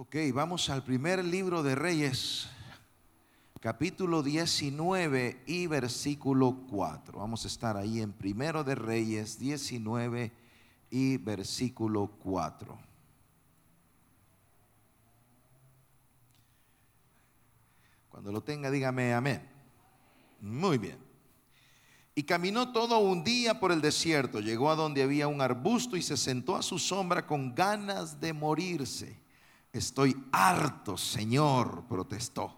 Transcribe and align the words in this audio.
Ok, 0.00 0.14
vamos 0.32 0.70
al 0.70 0.84
primer 0.84 1.24
libro 1.24 1.64
de 1.64 1.74
Reyes, 1.74 2.46
capítulo 3.58 4.22
19 4.22 5.42
y 5.44 5.66
versículo 5.66 6.56
4. 6.70 7.18
Vamos 7.18 7.44
a 7.44 7.48
estar 7.48 7.76
ahí 7.76 8.00
en 8.00 8.12
primero 8.12 8.62
de 8.62 8.76
Reyes 8.76 9.40
19 9.40 10.30
y 10.90 11.16
versículo 11.16 12.12
4. 12.22 12.78
Cuando 18.08 18.30
lo 18.30 18.40
tenga, 18.40 18.70
dígame 18.70 19.12
amén. 19.12 19.42
Muy 20.40 20.78
bien. 20.78 20.98
Y 22.14 22.22
caminó 22.22 22.70
todo 22.70 23.00
un 23.00 23.24
día 23.24 23.58
por 23.58 23.72
el 23.72 23.80
desierto, 23.80 24.38
llegó 24.38 24.70
a 24.70 24.76
donde 24.76 25.02
había 25.02 25.26
un 25.26 25.40
arbusto 25.40 25.96
y 25.96 26.02
se 26.02 26.16
sentó 26.16 26.54
a 26.54 26.62
su 26.62 26.78
sombra 26.78 27.26
con 27.26 27.52
ganas 27.52 28.20
de 28.20 28.32
morirse. 28.32 29.26
Estoy 29.72 30.16
harto, 30.32 30.96
Señor, 30.96 31.84
protestó. 31.88 32.56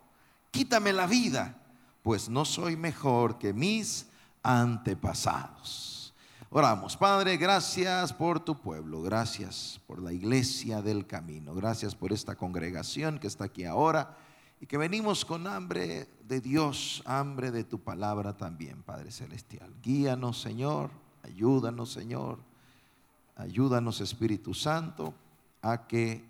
Quítame 0.51 0.93
la 0.93 1.07
vida, 1.07 1.61
pues 2.03 2.29
no 2.29 2.45
soy 2.45 2.77
mejor 2.77 3.39
que 3.39 3.53
mis 3.53 4.07
antepasados. 4.43 6.15
Oramos, 6.51 6.97
Padre, 6.97 7.37
gracias 7.37 8.13
por 8.13 8.41
tu 8.41 8.61
pueblo, 8.61 9.03
gracias 9.03 9.81
por 9.87 10.03
la 10.03 10.13
iglesia 10.13 10.83
del 10.83 11.07
camino, 11.07 11.55
gracias 11.55 11.95
por 11.95 12.13
esta 12.13 12.35
congregación 12.35 13.21
que 13.21 13.29
está 13.29 13.45
aquí 13.45 13.65
ahora 13.65 14.17
y 14.61 14.67
que 14.67 14.77
venimos 14.77 15.25
con 15.25 15.47
hambre 15.47 16.09
de 16.27 16.41
Dios, 16.41 17.03
hambre 17.07 17.51
de 17.51 17.63
tu 17.63 17.79
palabra 17.79 18.37
también, 18.37 18.83
Padre 18.83 19.13
Celestial. 19.13 19.73
Guíanos, 19.81 20.41
Señor, 20.41 20.91
ayúdanos, 21.23 21.93
Señor, 21.93 22.41
ayúdanos, 23.37 24.01
Espíritu 24.01 24.53
Santo, 24.53 25.15
a 25.63 25.87
que 25.87 26.30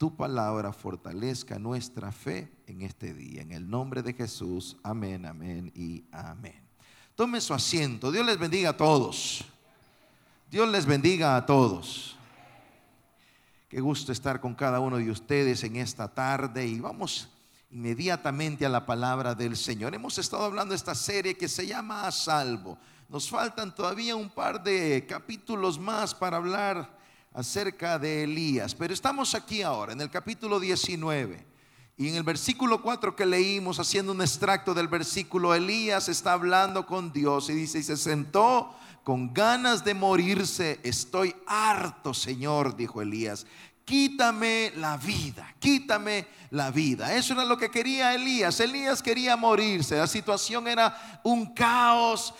tu 0.00 0.16
palabra 0.16 0.72
fortalezca 0.72 1.58
nuestra 1.58 2.10
fe 2.10 2.50
en 2.66 2.80
este 2.80 3.12
día. 3.12 3.42
En 3.42 3.52
el 3.52 3.68
nombre 3.68 4.02
de 4.02 4.14
Jesús, 4.14 4.78
amén, 4.82 5.26
amén 5.26 5.70
y 5.74 6.06
amén. 6.10 6.58
Tome 7.14 7.38
su 7.42 7.52
asiento. 7.52 8.10
Dios 8.10 8.24
les 8.24 8.38
bendiga 8.38 8.70
a 8.70 8.76
todos. 8.78 9.44
Dios 10.50 10.66
les 10.70 10.86
bendiga 10.86 11.36
a 11.36 11.44
todos. 11.44 12.16
Qué 13.68 13.82
gusto 13.82 14.10
estar 14.10 14.40
con 14.40 14.54
cada 14.54 14.80
uno 14.80 14.96
de 14.96 15.10
ustedes 15.10 15.62
en 15.64 15.76
esta 15.76 16.08
tarde 16.08 16.66
y 16.66 16.80
vamos 16.80 17.28
inmediatamente 17.70 18.64
a 18.64 18.70
la 18.70 18.86
palabra 18.86 19.34
del 19.34 19.54
Señor. 19.54 19.94
Hemos 19.94 20.16
estado 20.16 20.44
hablando 20.44 20.72
de 20.72 20.76
esta 20.76 20.94
serie 20.94 21.36
que 21.36 21.46
se 21.46 21.66
llama 21.66 22.06
A 22.06 22.10
Salvo. 22.10 22.78
Nos 23.10 23.28
faltan 23.28 23.74
todavía 23.74 24.16
un 24.16 24.30
par 24.30 24.62
de 24.62 25.04
capítulos 25.06 25.78
más 25.78 26.14
para 26.14 26.38
hablar 26.38 26.99
acerca 27.32 27.98
de 27.98 28.24
Elías, 28.24 28.74
pero 28.74 28.92
estamos 28.92 29.34
aquí 29.34 29.62
ahora 29.62 29.92
en 29.92 30.00
el 30.00 30.10
capítulo 30.10 30.58
19. 30.58 31.46
Y 31.96 32.08
en 32.08 32.14
el 32.14 32.22
versículo 32.22 32.80
4 32.80 33.14
que 33.14 33.26
leímos, 33.26 33.78
haciendo 33.78 34.12
un 34.12 34.22
extracto 34.22 34.72
del 34.72 34.88
versículo, 34.88 35.54
Elías 35.54 36.08
está 36.08 36.32
hablando 36.32 36.86
con 36.86 37.12
Dios 37.12 37.50
y 37.50 37.52
dice, 37.52 37.78
y 37.78 37.82
se 37.82 37.98
sentó 37.98 38.74
con 39.04 39.34
ganas 39.34 39.84
de 39.84 39.92
morirse, 39.92 40.80
estoy 40.82 41.34
harto, 41.46 42.14
Señor, 42.14 42.74
dijo 42.74 43.02
Elías, 43.02 43.46
quítame 43.90 44.72
la 44.76 44.96
vida, 44.96 45.52
quítame 45.58 46.24
la 46.52 46.70
vida. 46.70 47.12
Eso 47.16 47.32
era 47.32 47.44
lo 47.44 47.58
que 47.58 47.72
quería 47.72 48.14
Elías. 48.14 48.60
Elías 48.60 49.02
quería 49.02 49.36
morirse. 49.36 49.96
La 49.96 50.06
situación 50.06 50.68
era 50.68 51.20
un 51.24 51.52
caos. 51.52 52.32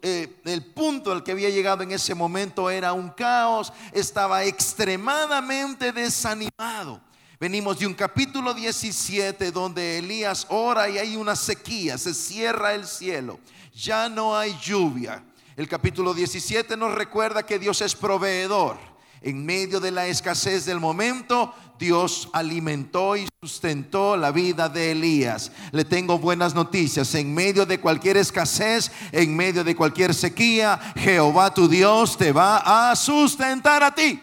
Eh, 0.00 0.40
el 0.44 0.64
punto 0.66 1.10
al 1.10 1.24
que 1.24 1.32
había 1.32 1.50
llegado 1.50 1.82
en 1.82 1.90
ese 1.90 2.14
momento 2.14 2.70
era 2.70 2.92
un 2.92 3.10
caos. 3.10 3.72
Estaba 3.90 4.44
extremadamente 4.44 5.90
desanimado. 5.90 7.00
Venimos 7.40 7.80
de 7.80 7.88
un 7.88 7.94
capítulo 7.94 8.54
17 8.54 9.50
donde 9.50 9.98
Elías 9.98 10.46
ora 10.50 10.88
y 10.88 10.98
hay 10.98 11.16
una 11.16 11.34
sequía, 11.34 11.98
se 11.98 12.14
cierra 12.14 12.74
el 12.74 12.86
cielo, 12.86 13.40
ya 13.74 14.08
no 14.08 14.38
hay 14.38 14.56
lluvia. 14.62 15.22
El 15.56 15.68
capítulo 15.68 16.14
17 16.14 16.76
nos 16.76 16.94
recuerda 16.94 17.44
que 17.44 17.58
Dios 17.58 17.82
es 17.82 17.94
proveedor 17.96 18.95
en 19.26 19.44
medio 19.44 19.80
de 19.80 19.90
la 19.90 20.06
escasez 20.06 20.66
del 20.66 20.78
momento, 20.78 21.52
Dios 21.80 22.28
alimentó 22.32 23.16
y 23.16 23.26
sustentó 23.42 24.16
la 24.16 24.30
vida 24.30 24.68
de 24.68 24.92
Elías. 24.92 25.50
Le 25.72 25.84
tengo 25.84 26.16
buenas 26.16 26.54
noticias. 26.54 27.12
En 27.16 27.34
medio 27.34 27.66
de 27.66 27.80
cualquier 27.80 28.18
escasez, 28.18 28.92
en 29.10 29.34
medio 29.34 29.64
de 29.64 29.74
cualquier 29.74 30.14
sequía, 30.14 30.78
Jehová 30.94 31.52
tu 31.52 31.66
Dios 31.66 32.16
te 32.16 32.30
va 32.30 32.90
a 32.90 32.94
sustentar 32.94 33.82
a 33.82 33.92
ti. 33.92 34.22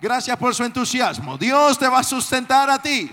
Gracias 0.00 0.36
por 0.36 0.54
su 0.54 0.62
entusiasmo. 0.62 1.36
Dios 1.36 1.76
te 1.76 1.88
va 1.88 1.98
a 1.98 2.04
sustentar 2.04 2.70
a 2.70 2.80
ti. 2.80 3.10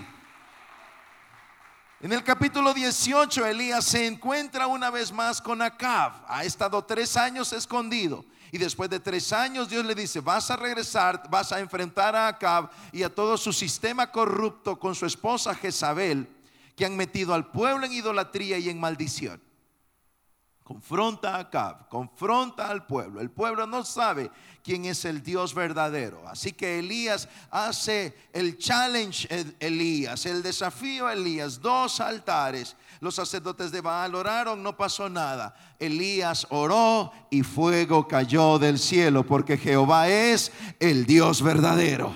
En 2.00 2.12
el 2.12 2.22
capítulo 2.22 2.72
18, 2.72 3.44
Elías 3.44 3.84
se 3.84 4.06
encuentra 4.06 4.68
una 4.68 4.88
vez 4.90 5.10
más 5.10 5.42
con 5.42 5.62
Acab. 5.62 6.12
Ha 6.28 6.44
estado 6.44 6.84
tres 6.84 7.16
años 7.16 7.52
escondido. 7.52 8.24
Y 8.52 8.58
después 8.58 8.90
de 8.90 9.00
tres 9.00 9.32
años 9.32 9.68
Dios 9.68 9.84
le 9.84 9.94
dice, 9.94 10.20
vas 10.20 10.50
a 10.50 10.56
regresar, 10.56 11.22
vas 11.30 11.52
a 11.52 11.60
enfrentar 11.60 12.16
a 12.16 12.28
Acab 12.28 12.70
y 12.92 13.02
a 13.02 13.14
todo 13.14 13.36
su 13.36 13.52
sistema 13.52 14.10
corrupto 14.10 14.78
con 14.78 14.94
su 14.94 15.06
esposa 15.06 15.54
Jezabel, 15.54 16.28
que 16.74 16.84
han 16.84 16.96
metido 16.96 17.34
al 17.34 17.50
pueblo 17.50 17.86
en 17.86 17.92
idolatría 17.92 18.58
y 18.58 18.68
en 18.68 18.80
maldición. 18.80 19.40
Confronta 20.64 21.34
a 21.34 21.40
Acab, 21.40 21.88
confronta 21.88 22.68
al 22.68 22.86
pueblo. 22.86 23.20
El 23.20 23.30
pueblo 23.30 23.66
no 23.66 23.84
sabe 23.84 24.30
quién 24.62 24.84
es 24.84 25.04
el 25.04 25.22
Dios 25.22 25.52
verdadero. 25.52 26.28
Así 26.28 26.52
que 26.52 26.78
Elías 26.78 27.28
hace 27.50 28.16
el 28.32 28.56
challenge, 28.56 29.28
Elías, 29.58 30.26
el 30.26 30.42
desafío 30.42 31.10
Elías, 31.10 31.60
dos 31.60 32.00
altares 32.00 32.76
los 33.00 33.14
sacerdotes 33.14 33.72
de 33.72 33.80
Baal 33.80 34.14
oraron, 34.14 34.62
no 34.62 34.76
pasó 34.76 35.08
nada. 35.08 35.54
Elías 35.78 36.46
oró 36.50 37.10
y 37.30 37.42
fuego 37.42 38.06
cayó 38.06 38.58
del 38.58 38.78
cielo 38.78 39.24
porque 39.24 39.56
Jehová 39.56 40.08
es 40.08 40.52
el 40.78 41.06
Dios 41.06 41.42
verdadero. 41.42 42.14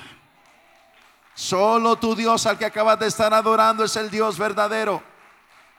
Solo 1.35 1.97
tu 1.97 2.15
Dios 2.15 2.47
al 2.47 2.59
que 2.59 2.67
acabas 2.67 2.99
de 2.99 3.07
estar 3.07 3.33
adorando 3.33 3.83
es 3.83 3.97
el 3.97 4.11
Dios 4.11 4.39
verdadero. 4.39 5.03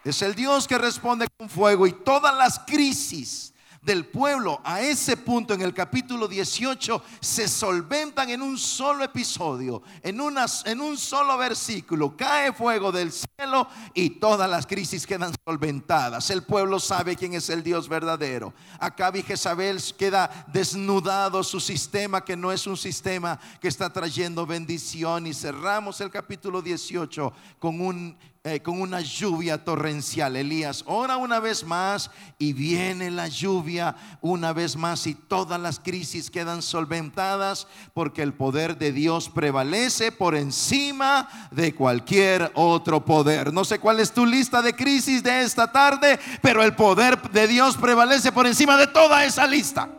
Es 0.03 0.21
el 0.21 0.35
Dios 0.35 0.67
que 0.67 0.77
responde 0.77 1.27
con 1.37 1.49
fuego 1.49 1.87
y 1.87 1.93
todas 1.93 2.35
las 2.35 2.59
crisis 2.59 3.54
del 3.85 4.05
pueblo 4.05 4.59
a 4.63 4.81
ese 4.81 5.15
punto 5.15 5.53
en 5.53 5.61
el 5.61 5.73
capítulo 5.73 6.27
18 6.27 7.03
se 7.21 7.47
solventan 7.47 8.29
en 8.29 8.41
un 8.41 8.57
solo 8.57 9.03
episodio, 9.03 9.83
en, 10.01 10.19
en 10.65 10.81
un 10.81 10.97
solo 10.97 11.37
versículo. 11.37 12.17
Cae 12.17 12.51
fuego 12.51 12.91
del 12.91 13.11
cielo 13.11 13.67
y 13.93 14.09
todas 14.11 14.49
las 14.49 14.65
crisis 14.65 15.05
quedan 15.05 15.33
solventadas. 15.45 16.29
El 16.31 16.43
pueblo 16.43 16.79
sabe 16.79 17.15
quién 17.15 17.33
es 17.35 17.49
el 17.49 17.61
Dios 17.61 17.87
verdadero. 17.87 18.53
Acá 18.79 19.11
y 19.13 19.21
Jezabel 19.21 19.79
queda 19.97 20.45
desnudado 20.51 21.43
su 21.43 21.59
sistema, 21.59 22.25
que 22.25 22.35
no 22.35 22.51
es 22.51 22.65
un 22.65 22.77
sistema 22.77 23.39
que 23.61 23.67
está 23.67 23.93
trayendo 23.93 24.47
bendición. 24.47 25.27
Y 25.27 25.33
cerramos 25.33 26.01
el 26.01 26.09
capítulo 26.09 26.61
18 26.61 27.31
con 27.59 27.79
un 27.79 28.17
eh, 28.47 28.61
con 28.61 28.79
una 28.79 29.01
lluvia 29.01 29.65
torrencial. 29.65 30.35
Elías 30.35 30.83
ora 30.85 31.17
una 31.17 31.39
vez 31.39 31.63
más 31.63 32.11
y 32.37 32.53
viene 32.53 33.09
la 33.09 33.27
lluvia 33.27 33.95
una 34.21 34.53
vez 34.53 34.75
más 34.75 35.07
y 35.07 35.15
todas 35.15 35.59
las 35.59 35.79
crisis 35.79 36.29
quedan 36.29 36.61
solventadas 36.61 37.65
porque 37.95 38.21
el 38.21 38.35
poder 38.35 38.77
de 38.77 38.91
Dios 38.91 39.29
prevalece 39.29 40.11
por 40.11 40.35
encima 40.35 41.27
de 41.49 41.73
cualquier 41.73 42.51
otro 42.53 43.03
poder. 43.03 43.51
No 43.51 43.65
sé 43.65 43.79
cuál 43.79 43.99
es 43.99 44.11
tu 44.11 44.27
lista 44.27 44.61
de 44.61 44.75
crisis 44.75 45.23
de 45.23 45.41
esta 45.41 45.71
tarde, 45.71 46.19
pero 46.43 46.61
el 46.61 46.75
poder 46.75 47.19
de 47.31 47.47
Dios 47.47 47.75
prevalece 47.75 48.31
por 48.31 48.45
encima 48.45 48.77
de 48.77 48.85
toda 48.85 49.25
esa 49.25 49.47
lista. 49.47 49.89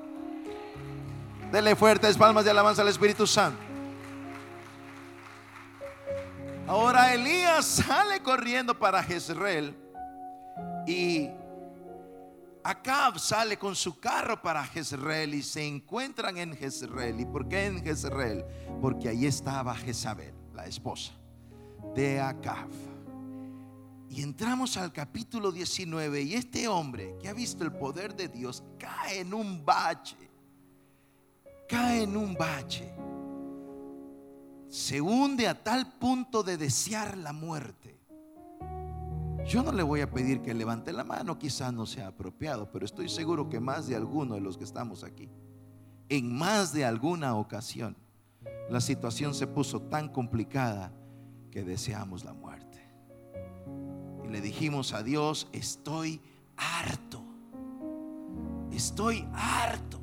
Dele 1.50 1.74
fuertes 1.74 2.16
palmas 2.16 2.44
de 2.44 2.52
alabanza 2.52 2.82
al 2.82 2.88
Espíritu 2.88 3.26
Santo. 3.26 3.65
Ahora 6.68 7.14
Elías 7.14 7.64
sale 7.64 8.20
corriendo 8.20 8.76
para 8.76 9.00
Jezreel 9.00 9.72
y 10.84 11.30
Acab 12.64 13.20
sale 13.20 13.56
con 13.56 13.76
su 13.76 14.00
carro 14.00 14.42
para 14.42 14.64
Jezreel 14.64 15.34
y 15.34 15.44
se 15.44 15.64
encuentran 15.64 16.36
en 16.38 16.56
Jezreel. 16.56 17.20
¿Y 17.20 17.24
por 17.24 17.48
qué 17.48 17.66
en 17.66 17.84
Jezreel? 17.84 18.44
Porque 18.80 19.10
ahí 19.10 19.26
estaba 19.26 19.76
Jezabel, 19.76 20.34
la 20.54 20.66
esposa 20.66 21.12
de 21.94 22.20
Acab. 22.20 22.68
Y 24.10 24.22
entramos 24.22 24.76
al 24.76 24.92
capítulo 24.92 25.52
19 25.52 26.22
y 26.22 26.34
este 26.34 26.66
hombre 26.66 27.14
que 27.22 27.28
ha 27.28 27.32
visto 27.32 27.62
el 27.62 27.70
poder 27.70 28.16
de 28.16 28.26
Dios 28.26 28.64
cae 28.76 29.20
en 29.20 29.32
un 29.32 29.64
bache. 29.64 30.16
Cae 31.68 32.02
en 32.02 32.16
un 32.16 32.34
bache 32.34 32.92
se 34.76 35.00
hunde 35.00 35.48
a 35.48 35.64
tal 35.64 35.90
punto 35.94 36.42
de 36.42 36.58
desear 36.58 37.16
la 37.16 37.32
muerte. 37.32 37.98
Yo 39.46 39.62
no 39.62 39.72
le 39.72 39.82
voy 39.82 40.02
a 40.02 40.10
pedir 40.10 40.42
que 40.42 40.52
levante 40.52 40.92
la 40.92 41.02
mano, 41.02 41.38
quizás 41.38 41.72
no 41.72 41.86
sea 41.86 42.08
apropiado, 42.08 42.70
pero 42.70 42.84
estoy 42.84 43.08
seguro 43.08 43.48
que 43.48 43.58
más 43.58 43.86
de 43.86 43.96
alguno 43.96 44.34
de 44.34 44.42
los 44.42 44.58
que 44.58 44.64
estamos 44.64 45.02
aquí, 45.02 45.30
en 46.10 46.30
más 46.30 46.74
de 46.74 46.84
alguna 46.84 47.36
ocasión, 47.36 47.96
la 48.68 48.82
situación 48.82 49.34
se 49.34 49.46
puso 49.46 49.80
tan 49.80 50.10
complicada 50.10 50.92
que 51.50 51.64
deseamos 51.64 52.22
la 52.22 52.34
muerte. 52.34 52.86
Y 54.26 54.28
le 54.28 54.42
dijimos 54.42 54.92
a 54.92 55.02
Dios, 55.02 55.48
estoy 55.52 56.20
harto. 56.54 57.22
Estoy 58.70 59.26
harto. 59.32 59.98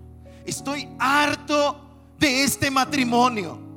Estoy 0.47 0.89
harto 0.97 1.79
de 2.17 2.43
este 2.43 2.71
matrimonio. 2.71 3.72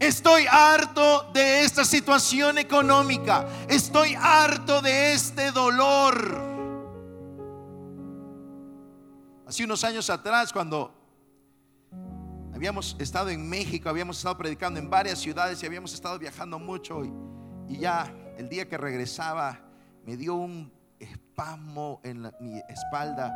Estoy 0.00 0.46
harto 0.48 1.28
de 1.32 1.64
esta 1.64 1.84
situación 1.84 2.58
económica. 2.58 3.48
Estoy 3.68 4.14
harto 4.14 4.80
de 4.80 5.12
este 5.12 5.50
dolor. 5.50 6.48
Hace 9.44 9.64
unos 9.64 9.82
años 9.82 10.08
atrás, 10.08 10.52
cuando 10.52 10.94
habíamos 12.54 12.94
estado 13.00 13.30
en 13.30 13.48
México, 13.48 13.88
habíamos 13.88 14.18
estado 14.18 14.38
predicando 14.38 14.78
en 14.78 14.88
varias 14.88 15.18
ciudades 15.18 15.60
y 15.62 15.66
habíamos 15.66 15.92
estado 15.92 16.16
viajando 16.18 16.60
mucho 16.60 17.04
y, 17.04 17.78
ya 17.78 18.14
el 18.36 18.48
día 18.48 18.68
que 18.68 18.78
regresaba 18.78 19.60
me 20.06 20.16
dio 20.16 20.34
un 20.34 20.72
espasmo 21.00 22.00
en 22.04 22.22
mi 22.40 22.60
espalda. 22.68 23.34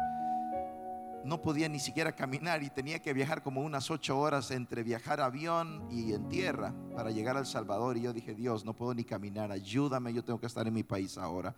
No 1.24 1.40
podía 1.40 1.68
ni 1.68 1.78
siquiera 1.78 2.14
caminar 2.14 2.62
y 2.62 2.70
tenía 2.70 3.00
que 3.00 3.12
viajar 3.12 3.42
como 3.42 3.60
unas 3.60 3.90
ocho 3.90 4.18
horas 4.18 4.50
entre 4.50 4.82
viajar 4.82 5.20
avión 5.20 5.86
y 5.90 6.12
en 6.12 6.28
tierra 6.28 6.74
para 6.94 7.10
llegar 7.10 7.36
al 7.36 7.46
Salvador. 7.46 7.96
Y 7.96 8.02
yo 8.02 8.12
dije, 8.12 8.34
Dios, 8.34 8.64
no 8.64 8.74
puedo 8.74 8.94
ni 8.94 9.04
caminar, 9.04 9.52
ayúdame, 9.52 10.12
yo 10.12 10.24
tengo 10.24 10.40
que 10.40 10.46
estar 10.46 10.66
en 10.66 10.74
mi 10.74 10.82
país 10.82 11.16
ahora. 11.18 11.54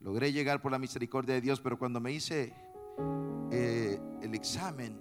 Logré 0.00 0.32
llegar 0.32 0.62
por 0.62 0.70
la 0.70 0.78
misericordia 0.78 1.34
de 1.34 1.40
Dios, 1.40 1.60
pero 1.60 1.78
cuando 1.78 2.00
me 2.00 2.12
hice 2.12 2.54
eh, 3.50 4.00
el 4.22 4.34
examen, 4.34 5.00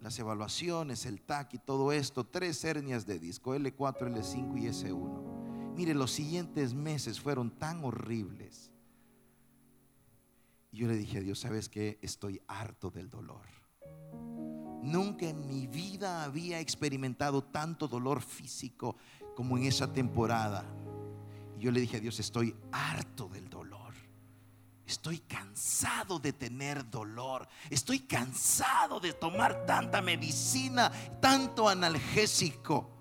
las 0.00 0.18
evaluaciones, 0.18 1.06
el 1.06 1.22
TAC 1.22 1.54
y 1.54 1.58
todo 1.58 1.92
esto, 1.92 2.24
tres 2.24 2.64
hernias 2.64 3.06
de 3.06 3.18
disco, 3.18 3.54
L4, 3.54 4.12
L5 4.12 4.58
y 4.60 4.66
S1 4.66 5.34
Mire, 5.76 5.94
los 5.94 6.12
siguientes 6.12 6.72
meses 6.72 7.20
fueron 7.20 7.50
tan 7.50 7.84
horribles. 7.84 8.70
Y 10.74 10.78
yo 10.78 10.88
le 10.88 10.96
dije 10.96 11.18
a 11.18 11.20
Dios, 11.20 11.38
¿sabes 11.38 11.68
qué? 11.68 12.00
Estoy 12.02 12.42
harto 12.48 12.90
del 12.90 13.08
dolor. 13.08 13.46
Nunca 14.82 15.28
en 15.28 15.46
mi 15.46 15.68
vida 15.68 16.24
había 16.24 16.58
experimentado 16.58 17.44
tanto 17.44 17.86
dolor 17.86 18.20
físico 18.20 18.96
como 19.36 19.56
en 19.56 19.66
esa 19.66 19.92
temporada. 19.92 20.64
Y 21.56 21.62
yo 21.62 21.70
le 21.70 21.80
dije 21.80 21.98
a 21.98 22.00
Dios, 22.00 22.18
estoy 22.18 22.56
harto 22.72 23.28
del 23.28 23.48
dolor. 23.48 23.94
Estoy 24.84 25.20
cansado 25.20 26.18
de 26.18 26.32
tener 26.32 26.90
dolor. 26.90 27.46
Estoy 27.70 28.00
cansado 28.00 28.98
de 28.98 29.12
tomar 29.12 29.66
tanta 29.66 30.02
medicina, 30.02 30.90
tanto 31.20 31.68
analgésico 31.68 32.93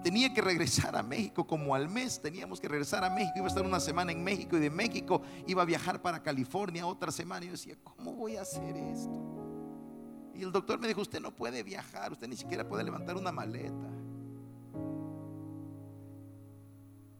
tenía 0.00 0.34
que 0.34 0.40
regresar 0.40 0.96
a 0.96 1.02
México 1.02 1.46
como 1.46 1.74
al 1.74 1.88
mes. 1.88 2.20
Teníamos 2.20 2.60
que 2.60 2.68
regresar 2.68 3.04
a 3.04 3.10
México. 3.10 3.34
Iba 3.36 3.46
a 3.46 3.48
estar 3.48 3.64
una 3.64 3.78
semana 3.80 4.10
en 4.10 4.24
México 4.24 4.56
y 4.56 4.60
de 4.60 4.70
México 4.70 5.22
iba 5.46 5.62
a 5.62 5.64
viajar 5.64 6.02
para 6.02 6.22
California 6.22 6.86
otra 6.86 7.12
semana. 7.12 7.44
Y 7.44 7.48
yo 7.48 7.52
decía, 7.52 7.76
¿cómo 7.82 8.12
voy 8.12 8.36
a 8.36 8.42
hacer 8.42 8.76
esto? 8.76 10.32
Y 10.34 10.42
el 10.42 10.50
doctor 10.50 10.80
me 10.80 10.88
dijo, 10.88 11.00
usted 11.00 11.20
no 11.20 11.34
puede 11.34 11.62
viajar, 11.62 12.10
usted 12.10 12.26
ni 12.26 12.36
siquiera 12.36 12.68
puede 12.68 12.82
levantar 12.82 13.16
una 13.16 13.30
maleta. 13.30 13.88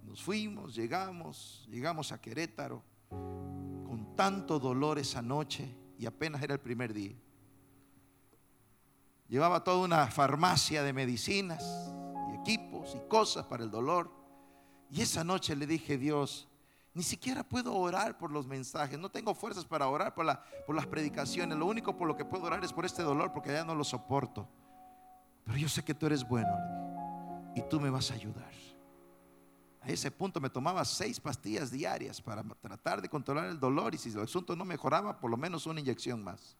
Nos 0.03 0.23
fuimos, 0.23 0.75
llegamos, 0.75 1.69
llegamos 1.71 2.11
a 2.11 2.21
Querétaro 2.21 2.83
con 3.09 4.17
tanto 4.17 4.59
dolor 4.59 4.99
esa 4.99 5.23
noche 5.23 5.73
y 5.97 6.07
apenas 6.07 6.43
era 6.43 6.55
el 6.55 6.61
primer 6.61 6.93
día. 6.93 7.15
Llevaba 9.29 9.63
toda 9.63 9.85
una 9.85 10.07
farmacia 10.09 10.83
de 10.83 10.93
medicinas 10.93 11.63
equipos 12.45 12.95
y 12.95 13.09
cosas 13.09 13.47
para 13.47 13.65
el 13.65 13.71
dolor. 13.71 14.11
Y 14.91 15.01
esa 15.01 15.25
noche 15.25 15.57
le 15.57 15.67
dije, 15.67 15.97
Dios, 15.97 16.47
ni 16.93 17.03
siquiera 17.03 17.43
puedo 17.43 17.75
orar 17.75 18.19
por 18.19 18.31
los 18.31 18.47
mensajes, 18.47 18.99
no 18.99 19.11
tengo 19.11 19.35
fuerzas 19.35 19.65
para 19.65 19.89
orar 19.89 20.15
por, 20.15 20.25
la, 20.25 20.45
por 20.67 20.77
las 20.77 20.87
predicaciones, 20.87 21.59
lo 21.59 21.67
único 21.67 21.97
por 21.97 22.07
lo 22.07 22.17
que 22.17 22.25
puedo 22.25 22.45
orar 22.45 22.63
es 22.63 22.73
por 22.73 22.85
este 22.85 23.03
dolor 23.03 23.33
porque 23.33 23.53
ya 23.53 23.65
no 23.65 23.75
lo 23.75 23.83
soporto. 23.83 24.47
Pero 25.45 25.59
yo 25.59 25.69
sé 25.69 25.83
que 25.83 25.95
tú 25.95 26.07
eres 26.07 26.27
bueno 26.27 27.53
y 27.57 27.63
tú 27.63 27.81
me 27.81 27.91
vas 27.91 28.11
a 28.11 28.15
ayudar. 28.15 28.53
A 29.81 29.89
ese 29.89 30.11
punto 30.11 30.41
me 30.41 30.49
tomaba 30.49 30.83
seis 30.85 31.21
pastillas 31.21 31.71
diarias 31.71 32.21
para 32.23 32.43
tratar 32.43 33.03
de 33.03 33.09
controlar 33.09 33.47
el 33.47 33.61
dolor 33.61 33.95
y 33.95 33.99
si 33.99 34.11
el 34.11 34.21
asunto 34.21 34.57
no 34.57 34.65
mejoraba, 34.65 35.19
por 35.21 35.31
lo 35.31 35.37
menos 35.37 35.67
una 35.67 35.81
inyección 35.81 36.23
más. 36.23 36.57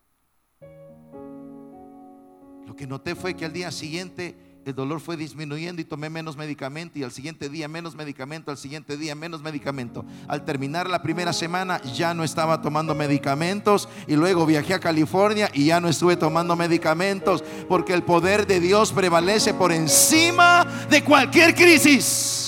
Lo 2.67 2.75
que 2.77 2.87
noté 2.87 3.15
fue 3.15 3.35
que 3.35 3.45
al 3.45 3.53
día 3.53 3.71
siguiente 3.71 4.54
el 4.65 4.75
dolor 4.75 5.01
fue 5.01 5.17
disminuyendo 5.17 5.83
y 5.83 5.85
tomé 5.85 6.09
menos 6.09 6.37
medicamento 6.37 6.99
y 6.99 7.03
al 7.03 7.13
siguiente 7.13 7.49
día 7.49 7.69
menos 7.69 7.95
medicamento, 7.95 8.51
al 8.51 8.57
siguiente 8.57 8.97
día 8.97 9.15
menos 9.15 9.43
medicamento. 9.43 10.05
Al 10.27 10.45
terminar 10.45 10.89
la 10.89 11.03
primera 11.03 11.33
semana 11.33 11.83
ya 11.83 12.15
no 12.15 12.25
estaba 12.25 12.63
tomando 12.63 12.95
medicamentos 12.95 13.89
y 14.07 14.17
luego 14.17 14.47
viajé 14.47 14.75
a 14.75 14.81
California 14.81 15.51
y 15.53 15.67
ya 15.67 15.81
no 15.81 15.89
estuve 15.89 16.17
tomando 16.17 16.57
medicamentos 16.57 17.45
porque 17.69 17.93
el 17.95 18.03
poder 18.03 18.47
de 18.47 18.61
Dios 18.61 18.93
prevalece 18.93 19.55
por 19.55 19.73
encima 19.73 20.67
de 20.89 21.05
cualquier 21.05 21.55
crisis. 21.55 22.44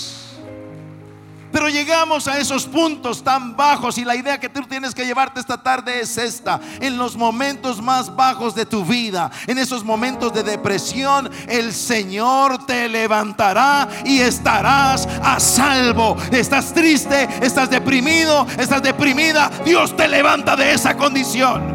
Pero 1.56 1.70
llegamos 1.70 2.29
a 2.29 2.38
esos 2.38 2.67
puntos 2.67 3.25
tan 3.25 3.56
bajos 3.56 3.97
y 3.97 4.05
la 4.05 4.14
idea 4.14 4.38
que 4.38 4.50
tú 4.50 4.61
tienes 4.64 4.94
que 4.94 5.06
llevarte 5.06 5.41
esta 5.41 5.62
tarde 5.62 6.00
es 6.00 6.19
esta. 6.19 6.61
En 6.82 6.99
los 6.99 7.17
momentos 7.17 7.81
más 7.81 8.14
bajos 8.14 8.55
de 8.55 8.67
tu 8.67 8.85
vida, 8.85 9.31
en 9.47 9.56
esos 9.56 9.82
momentos 9.82 10.35
de 10.35 10.43
depresión, 10.43 11.31
el 11.49 11.73
Señor 11.73 12.67
te 12.67 12.91
levantará 12.91 13.88
y 14.05 14.19
estarás 14.19 15.08
a 15.23 15.41
salvo. 15.41 16.19
Estás 16.31 16.75
triste, 16.75 17.26
estás 17.41 17.70
deprimido, 17.70 18.47
estás 18.58 18.82
deprimida. 18.82 19.50
Dios 19.64 19.97
te 19.97 20.08
levanta 20.08 20.56
de 20.56 20.75
esa 20.75 20.94
condición. 20.94 21.75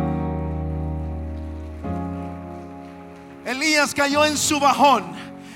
Elías 3.43 3.95
cayó 3.95 4.25
en 4.25 4.37
su 4.37 4.59
bajón. 4.59 5.05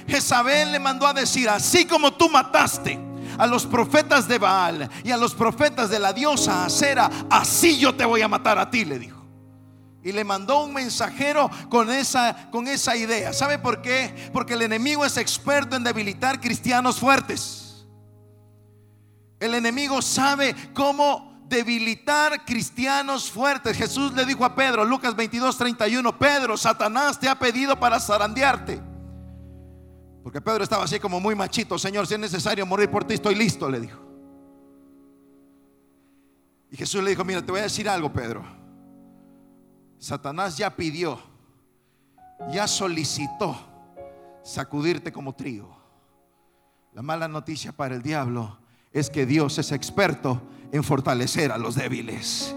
Jezabel 0.07 0.72
le 0.72 0.80
mandó 0.80 1.06
a 1.06 1.13
decir, 1.13 1.48
así 1.48 1.86
como 1.86 2.12
tú 2.12 2.27
mataste 2.27 3.06
a 3.37 3.47
los 3.47 3.65
profetas 3.65 4.27
de 4.27 4.37
Baal 4.37 4.89
y 5.03 5.11
a 5.11 5.17
los 5.17 5.33
profetas 5.33 5.89
de 5.89 5.99
la 5.99 6.13
diosa 6.13 6.65
Acera, 6.65 7.09
así 7.29 7.77
yo 7.77 7.95
te 7.95 8.05
voy 8.05 8.21
a 8.21 8.27
matar 8.27 8.57
a 8.57 8.69
ti, 8.69 8.85
le 8.85 8.99
dijo. 8.99 9.23
Y 10.03 10.11
le 10.11 10.23
mandó 10.23 10.63
un 10.63 10.73
mensajero 10.73 11.49
con 11.69 11.89
esa, 11.89 12.49
con 12.51 12.67
esa 12.67 12.95
idea. 12.95 13.33
¿Sabe 13.33 13.57
por 13.57 13.81
qué? 13.81 14.29
Porque 14.31 14.53
el 14.53 14.61
enemigo 14.61 15.03
es 15.03 15.17
experto 15.17 15.75
en 15.75 15.83
debilitar 15.83 16.39
cristianos 16.39 16.99
fuertes. 16.99 17.87
El 19.39 19.55
enemigo 19.55 20.01
sabe 20.01 20.55
cómo 20.74 21.43
debilitar 21.48 22.45
cristianos 22.45 23.31
fuertes. 23.31 23.77
Jesús 23.77 24.13
le 24.13 24.25
dijo 24.25 24.45
a 24.45 24.55
Pedro, 24.55 24.86
Lucas 24.86 25.15
22, 25.15 25.57
31, 25.57 26.19
Pedro, 26.19 26.55
Satanás 26.55 27.19
te 27.19 27.27
ha 27.27 27.38
pedido 27.39 27.79
para 27.79 28.00
zarandearte 28.00 28.94
porque 30.25 30.41
Pedro 30.41 30.63
estaba 30.63 30.84
así 30.84 31.00
como 31.00 31.20
muy 31.20 31.36
machito. 31.36 31.77
Señor, 31.77 32.08
si 32.08 32.15
es 32.15 32.20
necesario 32.20 32.65
morir 32.65 32.89
por 32.89 33.03
ti, 33.03 33.13
estoy 33.13 33.36
listo, 33.36 33.70
le 33.70 33.79
dijo. 33.79 34.00
Y 36.72 36.77
Jesús 36.77 37.03
le 37.03 37.12
dijo, 37.12 37.24
mira, 37.24 37.46
te 37.46 37.51
voy 37.51 37.60
a 37.60 37.65
decir 37.65 37.88
algo, 37.88 38.12
Pedro. 38.12 38.44
Satanás 40.00 40.58
ya 40.58 40.75
pidió, 40.75 41.20
ya 42.51 42.67
solicitó 42.67 43.55
sacudirte 44.44 45.12
como 45.12 45.36
trigo. 45.36 45.77
La 46.94 47.03
mala 47.03 47.27
noticia 47.27 47.72
para 47.72 47.94
el 47.94 48.01
diablo 48.01 48.58
es 48.91 49.12
que 49.12 49.27
Dios 49.27 49.60
es 49.60 49.72
experto 49.72 50.41
en 50.72 50.84
fortalecer 50.84 51.51
a 51.51 51.60
los 51.60 51.75
débiles. 51.75 52.55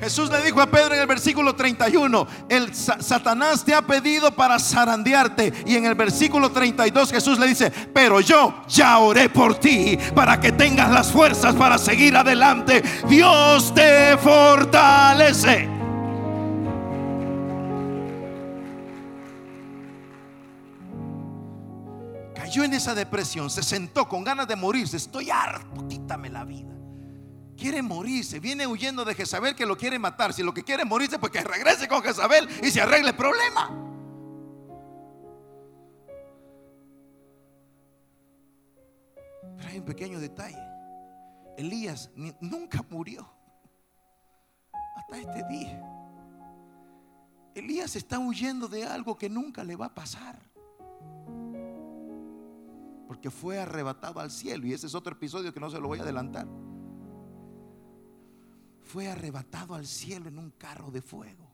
Jesús 0.00 0.30
le 0.30 0.40
dijo 0.40 0.62
a 0.62 0.70
Pedro 0.70 0.94
en 0.94 1.02
el 1.02 1.06
versículo 1.06 1.54
31, 1.54 2.26
el 2.48 2.74
Satanás 2.74 3.62
te 3.62 3.74
ha 3.74 3.82
pedido 3.82 4.34
para 4.34 4.58
zarandearte. 4.58 5.52
Y 5.66 5.76
en 5.76 5.84
el 5.84 5.94
versículo 5.94 6.50
32 6.50 7.10
Jesús 7.10 7.38
le 7.38 7.48
dice, 7.48 7.70
pero 7.70 8.20
yo 8.20 8.62
ya 8.66 8.98
oré 8.98 9.28
por 9.28 9.60
ti 9.60 9.98
para 10.14 10.40
que 10.40 10.52
tengas 10.52 10.90
las 10.90 11.12
fuerzas 11.12 11.54
para 11.54 11.76
seguir 11.76 12.16
adelante. 12.16 12.82
Dios 13.08 13.74
te 13.74 14.16
fortalece. 14.16 15.68
Cayó 22.34 22.64
en 22.64 22.72
esa 22.72 22.94
depresión, 22.94 23.50
se 23.50 23.62
sentó 23.62 24.08
con 24.08 24.24
ganas 24.24 24.48
de 24.48 24.56
morirse. 24.56 24.96
Estoy 24.96 25.28
harto, 25.28 25.86
quítame 25.88 26.30
la 26.30 26.44
vida 26.44 26.79
quiere 27.60 27.82
morirse, 27.82 28.40
viene 28.40 28.66
huyendo 28.66 29.04
de 29.04 29.14
Jezabel 29.14 29.54
que 29.54 29.66
lo 29.66 29.76
quiere 29.76 29.98
matar. 29.98 30.32
Si 30.32 30.42
lo 30.42 30.54
que 30.54 30.64
quiere 30.64 30.84
morirse, 30.84 31.18
pues 31.18 31.30
que 31.30 31.44
regrese 31.44 31.86
con 31.86 32.02
Jezabel 32.02 32.48
y 32.62 32.70
se 32.70 32.80
arregle 32.80 33.10
el 33.10 33.16
problema. 33.16 33.70
Pero 39.58 39.68
hay 39.68 39.78
un 39.78 39.84
pequeño 39.84 40.18
detalle. 40.18 40.58
Elías 41.58 42.10
nunca 42.40 42.82
murió 42.88 43.30
hasta 44.96 45.18
este 45.18 45.46
día. 45.48 45.82
Elías 47.54 47.94
está 47.94 48.18
huyendo 48.18 48.68
de 48.68 48.86
algo 48.86 49.18
que 49.18 49.28
nunca 49.28 49.62
le 49.62 49.76
va 49.76 49.86
a 49.86 49.94
pasar. 49.94 50.40
Porque 53.06 53.30
fue 53.30 53.58
arrebatado 53.58 54.20
al 54.20 54.30
cielo. 54.30 54.66
Y 54.66 54.72
ese 54.72 54.86
es 54.86 54.94
otro 54.94 55.12
episodio 55.12 55.52
que 55.52 55.60
no 55.60 55.68
se 55.68 55.78
lo 55.78 55.88
voy 55.88 55.98
a 55.98 56.02
adelantar. 56.02 56.46
Fue 58.92 59.08
arrebatado 59.08 59.76
al 59.76 59.86
cielo 59.86 60.28
en 60.28 60.36
un 60.36 60.50
carro 60.50 60.90
de 60.90 61.00
fuego. 61.00 61.48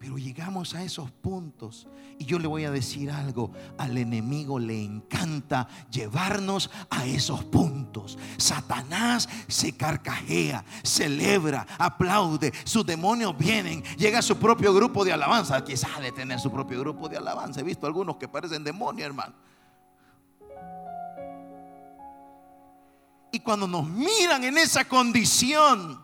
Pero 0.00 0.18
llegamos 0.18 0.74
a 0.74 0.82
esos 0.82 1.12
puntos 1.12 1.86
y 2.18 2.24
yo 2.24 2.40
le 2.40 2.48
voy 2.48 2.64
a 2.64 2.72
decir 2.72 3.12
algo, 3.12 3.52
al 3.78 3.96
enemigo 3.96 4.58
le 4.58 4.82
encanta 4.82 5.68
llevarnos 5.92 6.70
a 6.90 7.06
esos 7.06 7.44
puntos. 7.44 8.18
Satanás 8.36 9.28
se 9.46 9.76
carcajea, 9.76 10.64
celebra, 10.82 11.68
aplaude, 11.78 12.52
sus 12.64 12.84
demonios 12.84 13.38
vienen, 13.38 13.84
llega 13.96 14.18
a 14.18 14.22
su 14.22 14.36
propio 14.38 14.74
grupo 14.74 15.04
de 15.04 15.12
alabanza, 15.12 15.64
quizás 15.64 16.00
de 16.00 16.10
tener 16.10 16.40
su 16.40 16.50
propio 16.50 16.80
grupo 16.80 17.08
de 17.08 17.16
alabanza. 17.16 17.60
He 17.60 17.64
visto 17.64 17.86
algunos 17.86 18.16
que 18.16 18.26
parecen 18.26 18.64
demonios, 18.64 19.06
hermano. 19.06 19.53
Y 23.34 23.40
cuando 23.40 23.66
nos 23.66 23.88
miran 23.88 24.44
en 24.44 24.56
esa 24.58 24.84
condición, 24.84 26.03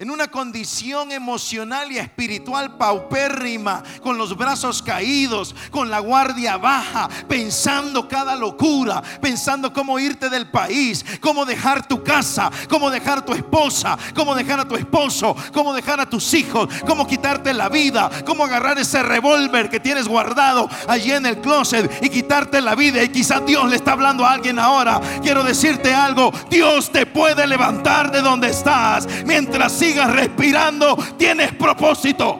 en 0.00 0.12
una 0.12 0.28
condición 0.28 1.10
emocional 1.10 1.90
y 1.90 1.98
espiritual 1.98 2.76
paupérrima, 2.76 3.82
con 4.00 4.16
los 4.16 4.36
brazos 4.36 4.80
caídos, 4.80 5.56
con 5.72 5.90
la 5.90 5.98
guardia 5.98 6.56
baja, 6.56 7.08
pensando 7.28 8.06
cada 8.06 8.36
locura, 8.36 9.02
pensando 9.20 9.72
cómo 9.72 9.98
irte 9.98 10.30
del 10.30 10.52
país, 10.52 11.04
cómo 11.20 11.44
dejar 11.44 11.88
tu 11.88 12.04
casa, 12.04 12.48
cómo 12.68 12.90
dejar 12.90 13.24
tu 13.24 13.32
esposa, 13.32 13.98
cómo 14.14 14.36
dejar 14.36 14.60
a 14.60 14.68
tu 14.68 14.76
esposo, 14.76 15.34
cómo 15.52 15.74
dejar 15.74 15.98
a 15.98 16.08
tus 16.08 16.32
hijos, 16.32 16.68
cómo 16.86 17.04
quitarte 17.04 17.52
la 17.52 17.68
vida, 17.68 18.08
cómo 18.24 18.44
agarrar 18.44 18.78
ese 18.78 19.02
revólver 19.02 19.68
que 19.68 19.80
tienes 19.80 20.06
guardado 20.06 20.70
allí 20.86 21.10
en 21.10 21.26
el 21.26 21.40
closet 21.40 22.04
y 22.04 22.08
quitarte 22.08 22.60
la 22.60 22.76
vida. 22.76 23.02
Y 23.02 23.08
quizás 23.08 23.44
Dios 23.44 23.68
le 23.68 23.74
está 23.74 23.92
hablando 23.92 24.24
a 24.24 24.30
alguien 24.30 24.60
ahora. 24.60 25.00
Quiero 25.22 25.42
decirte 25.42 25.92
algo, 25.92 26.32
Dios 26.48 26.92
te 26.92 27.04
puede 27.04 27.48
levantar 27.48 28.12
de 28.12 28.20
donde 28.20 28.50
estás 28.50 29.08
mientras 29.26 29.72
sigas 29.88 30.12
respirando, 30.12 30.96
tienes 31.16 31.52
propósito. 31.54 32.38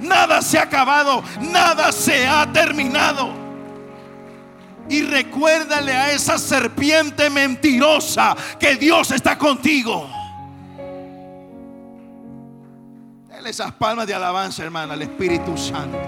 Nada 0.00 0.42
se 0.42 0.58
ha 0.58 0.62
acabado, 0.62 1.22
nada 1.40 1.90
se 1.92 2.26
ha 2.26 2.50
terminado. 2.52 3.30
Y 4.88 5.00
recuérdale 5.00 5.92
a 5.92 6.12
esa 6.12 6.36
serpiente 6.36 7.30
mentirosa 7.30 8.36
que 8.60 8.76
Dios 8.76 9.12
está 9.12 9.38
contigo. 9.38 10.06
Dale 13.30 13.48
esas 13.48 13.72
palmas 13.72 14.06
de 14.06 14.12
alabanza, 14.12 14.62
hermana, 14.62 14.92
al 14.92 15.00
Espíritu 15.00 15.56
Santo. 15.56 15.98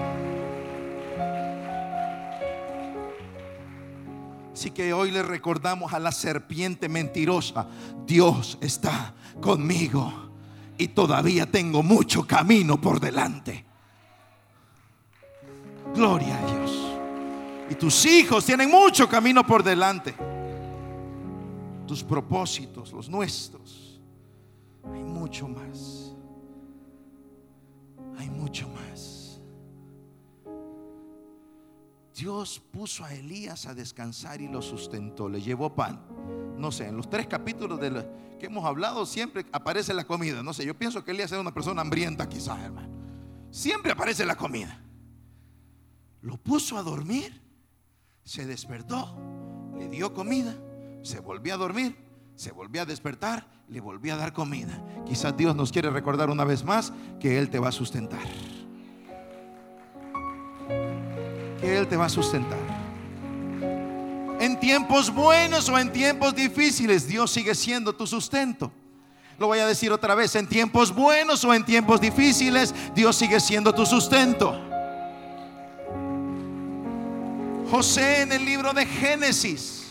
Así 4.53 4.71
que 4.71 4.93
hoy 4.93 5.09
le 5.11 5.23
recordamos 5.23 5.93
a 5.93 5.99
la 5.99 6.11
serpiente 6.11 6.87
mentirosa, 6.87 7.67
Dios 8.05 8.57
está 8.61 9.13
conmigo 9.41 10.11
y 10.77 10.89
todavía 10.89 11.45
tengo 11.45 11.83
mucho 11.83 12.25
camino 12.25 12.79
por 12.79 12.99
delante. 12.99 13.65
Gloria 15.93 16.37
a 16.37 16.45
Dios. 16.45 16.87
Y 17.69 17.75
tus 17.75 18.05
hijos 18.05 18.45
tienen 18.45 18.69
mucho 18.69 19.09
camino 19.09 19.45
por 19.45 19.63
delante. 19.63 20.15
Tus 21.85 22.03
propósitos, 22.03 22.91
los 22.91 23.09
nuestros. 23.09 23.99
Hay 24.93 25.03
mucho 25.03 25.47
más. 25.47 26.13
Hay 28.17 28.29
mucho 28.29 28.67
más. 28.69 29.39
Dios 32.15 32.61
puso 32.71 33.03
a 33.03 33.13
Elías 33.13 33.67
a 33.67 33.75
descansar 33.75 34.41
y 34.41 34.47
lo 34.47 34.61
sustentó. 34.61 35.29
Le 35.29 35.41
llevó 35.41 35.73
pan. 35.73 36.16
No 36.57 36.71
sé, 36.71 36.87
en 36.87 36.97
los 36.97 37.09
tres 37.09 37.27
capítulos 37.27 37.79
de 37.79 38.05
que 38.39 38.47
hemos 38.47 38.65
hablado 38.65 39.05
siempre 39.05 39.45
aparece 39.51 39.93
la 39.93 40.05
comida. 40.05 40.41
No 40.43 40.53
sé, 40.53 40.65
yo 40.65 40.77
pienso 40.77 41.03
que 41.03 41.11
Elías 41.11 41.31
era 41.31 41.41
una 41.41 41.53
persona 41.53 41.81
hambrienta 41.81 42.27
quizás, 42.27 42.59
hermano. 42.59 42.89
Siempre 43.51 43.91
aparece 43.91 44.25
la 44.25 44.35
comida. 44.35 44.81
Lo 46.21 46.37
puso 46.37 46.77
a 46.77 46.83
dormir, 46.83 47.41
se 48.23 48.45
despertó, 48.45 49.15
le 49.77 49.87
dio 49.87 50.13
comida, 50.13 50.55
se 51.03 51.19
volvió 51.19 51.53
a 51.53 51.57
dormir, 51.57 51.95
se 52.35 52.51
volvió 52.51 52.81
a 52.81 52.85
despertar, 52.85 53.47
le 53.69 53.79
volvió 53.79 54.13
a 54.13 54.17
dar 54.17 54.33
comida. 54.33 54.83
Quizás 55.05 55.35
Dios 55.37 55.55
nos 55.55 55.71
quiere 55.71 55.89
recordar 55.89 56.29
una 56.29 56.43
vez 56.43 56.63
más 56.63 56.91
que 57.19 57.37
Él 57.37 57.49
te 57.49 57.59
va 57.59 57.69
a 57.69 57.71
sustentar. 57.71 58.23
Que 61.61 61.77
Él 61.77 61.87
te 61.87 61.95
va 61.95 62.05
a 62.05 62.09
sustentar. 62.09 62.66
En 64.47 64.57
tiempos 64.57 65.13
buenos 65.13 65.67
o 65.67 65.77
en 65.77 65.91
tiempos 65.91 66.33
difíciles, 66.33 67.05
Dios 67.05 67.31
sigue 67.31 67.53
siendo 67.53 67.93
tu 67.93 68.07
sustento. 68.07 68.71
Lo 69.37 69.47
voy 69.47 69.59
a 69.59 69.67
decir 69.67 69.91
otra 69.91 70.15
vez, 70.15 70.35
en 70.35 70.47
tiempos 70.47 70.95
buenos 70.95 71.43
o 71.43 71.53
en 71.53 71.65
tiempos 71.65 71.99
difíciles, 71.99 72.73
Dios 72.95 73.17
sigue 73.17 73.41
siendo 73.41 73.75
tu 73.75 73.85
sustento. 73.85 74.57
José 77.69 78.21
en 78.21 78.31
el 78.31 78.45
libro 78.45 78.71
de 78.71 78.85
Génesis, 78.85 79.87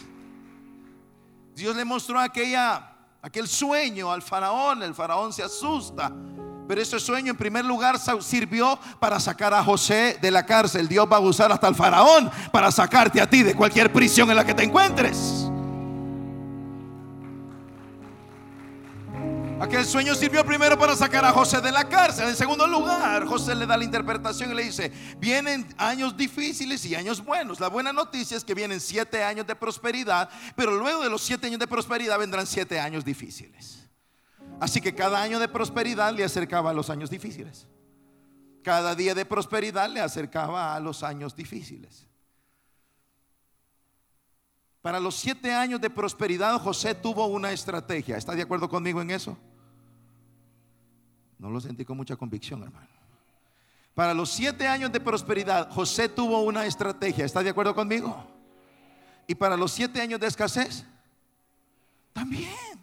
Dios 1.55 1.77
le 1.77 1.85
mostró 1.85 2.19
aquella, 2.19 2.97
aquel 3.21 3.49
sueño 3.49 4.11
al 4.11 4.23
faraón, 4.23 4.83
el 4.83 4.95
faraón 4.95 5.35
se 5.35 5.43
asusta 5.43 6.11
pero 6.67 6.81
ese 6.81 6.99
sueño 6.99 7.31
en 7.31 7.37
primer 7.37 7.65
lugar 7.65 7.99
sirvió 8.21 8.79
para 9.01 9.21
sacar 9.21 9.55
a 9.55 9.63
José 9.63 10.19
de 10.21 10.31
la 10.31 10.45
cárcel. 10.45 10.89
Dios 10.89 11.07
va 11.11 11.17
a 11.17 11.21
usar 11.21 11.53
hasta 11.53 11.69
el 11.69 11.75
faraón 11.75 12.31
para 12.53 12.71
sacarte 12.71 13.21
a 13.21 13.29
ti 13.29 13.43
de 13.43 13.55
cualquier 13.55 13.93
prisión 13.93 14.31
en 14.31 14.37
la 14.37 14.45
que 14.45 14.55
te 14.55 14.65
encuentres. 14.65 15.51
Aquel 19.59 19.87
sueño 19.87 20.15
sirvió 20.15 20.45
primero 20.45 20.79
para 20.79 20.95
sacar 20.95 21.25
a 21.25 21.33
José 21.33 21.63
de 21.63 21.73
la 21.73 21.89
cárcel. 21.89 22.29
En 22.29 22.37
segundo 22.37 22.67
lugar, 22.67 23.25
José 23.27 23.55
le 23.55 23.65
da 23.65 23.77
la 23.79 23.85
interpretación 23.85 24.51
y 24.51 24.55
le 24.55 24.65
dice, 24.65 24.93
vienen 25.19 25.67
años 25.79 26.15
difíciles 26.15 26.85
y 26.85 26.95
años 26.95 27.25
buenos. 27.25 27.59
La 27.59 27.69
buena 27.69 27.91
noticia 27.91 28.37
es 28.37 28.45
que 28.45 28.55
vienen 28.55 28.81
siete 28.81 29.25
años 29.25 29.47
de 29.47 29.57
prosperidad, 29.57 30.29
pero 30.55 30.73
luego 30.77 31.03
de 31.03 31.09
los 31.09 31.23
siete 31.23 31.47
años 31.47 31.59
de 31.59 31.67
prosperidad 31.67 32.19
vendrán 32.19 32.47
siete 32.47 32.79
años 32.79 33.03
difíciles. 33.03 33.86
Así 34.61 34.81
que 34.81 34.95
cada 34.95 35.23
año 35.23 35.39
de 35.39 35.49
prosperidad 35.49 36.15
le 36.15 36.25
acercaba 36.25 36.71
a 36.71 36.75
los 36.75 36.91
años 36.91 37.11
difíciles. 37.11 37.67
Cada 38.63 38.95
día 38.95 39.15
de 39.15 39.25
prosperidad 39.25 39.89
le 39.89 40.01
acercaba 40.01 40.75
a 40.75 40.81
los 40.81 41.03
años 41.03 41.37
difíciles. 41.37 42.07
Para 44.83 45.01
los 45.01 45.17
siete 45.17 45.53
años 45.53 45.81
de 45.81 45.91
prosperidad, 45.91 46.61
José 46.61 46.95
tuvo 46.95 47.27
una 47.27 47.53
estrategia. 47.53 48.17
¿Está 48.17 48.35
de 48.35 48.43
acuerdo 48.43 48.69
conmigo 48.69 49.03
en 49.03 49.11
eso? 49.11 49.37
No 51.39 51.51
lo 51.51 51.61
sentí 51.61 51.85
con 51.85 51.97
mucha 51.97 52.17
convicción, 52.17 52.63
hermano. 52.63 52.89
Para 53.95 54.15
los 54.15 54.31
siete 54.31 54.69
años 54.69 54.93
de 54.93 55.01
prosperidad, 55.01 55.71
José 55.71 56.09
tuvo 56.09 56.43
una 56.43 56.67
estrategia. 56.67 57.25
¿Está 57.25 57.43
de 57.43 57.51
acuerdo 57.51 57.75
conmigo? 57.75 58.27
Y 59.27 59.35
para 59.35 59.57
los 59.57 59.73
siete 59.73 60.01
años 60.01 60.21
de 60.21 60.27
escasez, 60.27 60.85
también. 62.13 62.76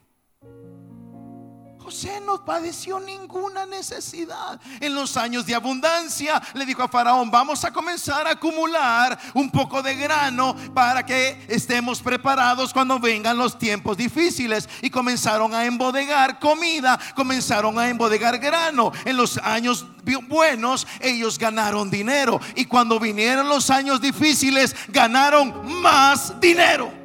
José 1.84 2.22
no 2.22 2.46
padeció 2.46 2.98
ninguna 2.98 3.66
necesidad. 3.66 4.58
En 4.80 4.96
los 4.96 5.18
años 5.18 5.46
de 5.46 5.54
abundancia 5.54 6.42
le 6.54 6.66
dijo 6.66 6.82
a 6.82 6.88
Faraón, 6.88 7.30
vamos 7.30 7.66
a 7.66 7.74
comenzar 7.74 8.26
a 8.26 8.32
acumular 8.32 9.20
un 9.34 9.52
poco 9.52 9.84
de 9.84 9.94
grano 9.96 10.56
para 10.74 11.06
que 11.06 11.46
estemos 11.50 12.02
preparados 12.02 12.72
cuando 12.72 13.00
vengan 13.00 13.38
los 13.38 13.60
tiempos 13.60 13.98
difíciles. 13.98 14.70
Y 14.82 14.90
comenzaron 14.90 15.54
a 15.54 15.66
embodegar 15.66 16.40
comida, 16.40 16.98
comenzaron 17.16 17.78
a 17.78 17.90
embodegar 17.90 18.38
grano. 18.38 18.94
En 19.04 19.18
los 19.18 19.38
años 19.40 19.86
buenos 20.30 20.88
ellos 21.02 21.38
ganaron 21.38 21.92
dinero. 21.92 22.40
Y 22.56 22.64
cuando 22.64 22.98
vinieron 22.98 23.50
los 23.50 23.70
años 23.70 24.00
difíciles, 24.00 24.74
ganaron 24.88 25.82
más 25.82 26.40
dinero. 26.40 27.03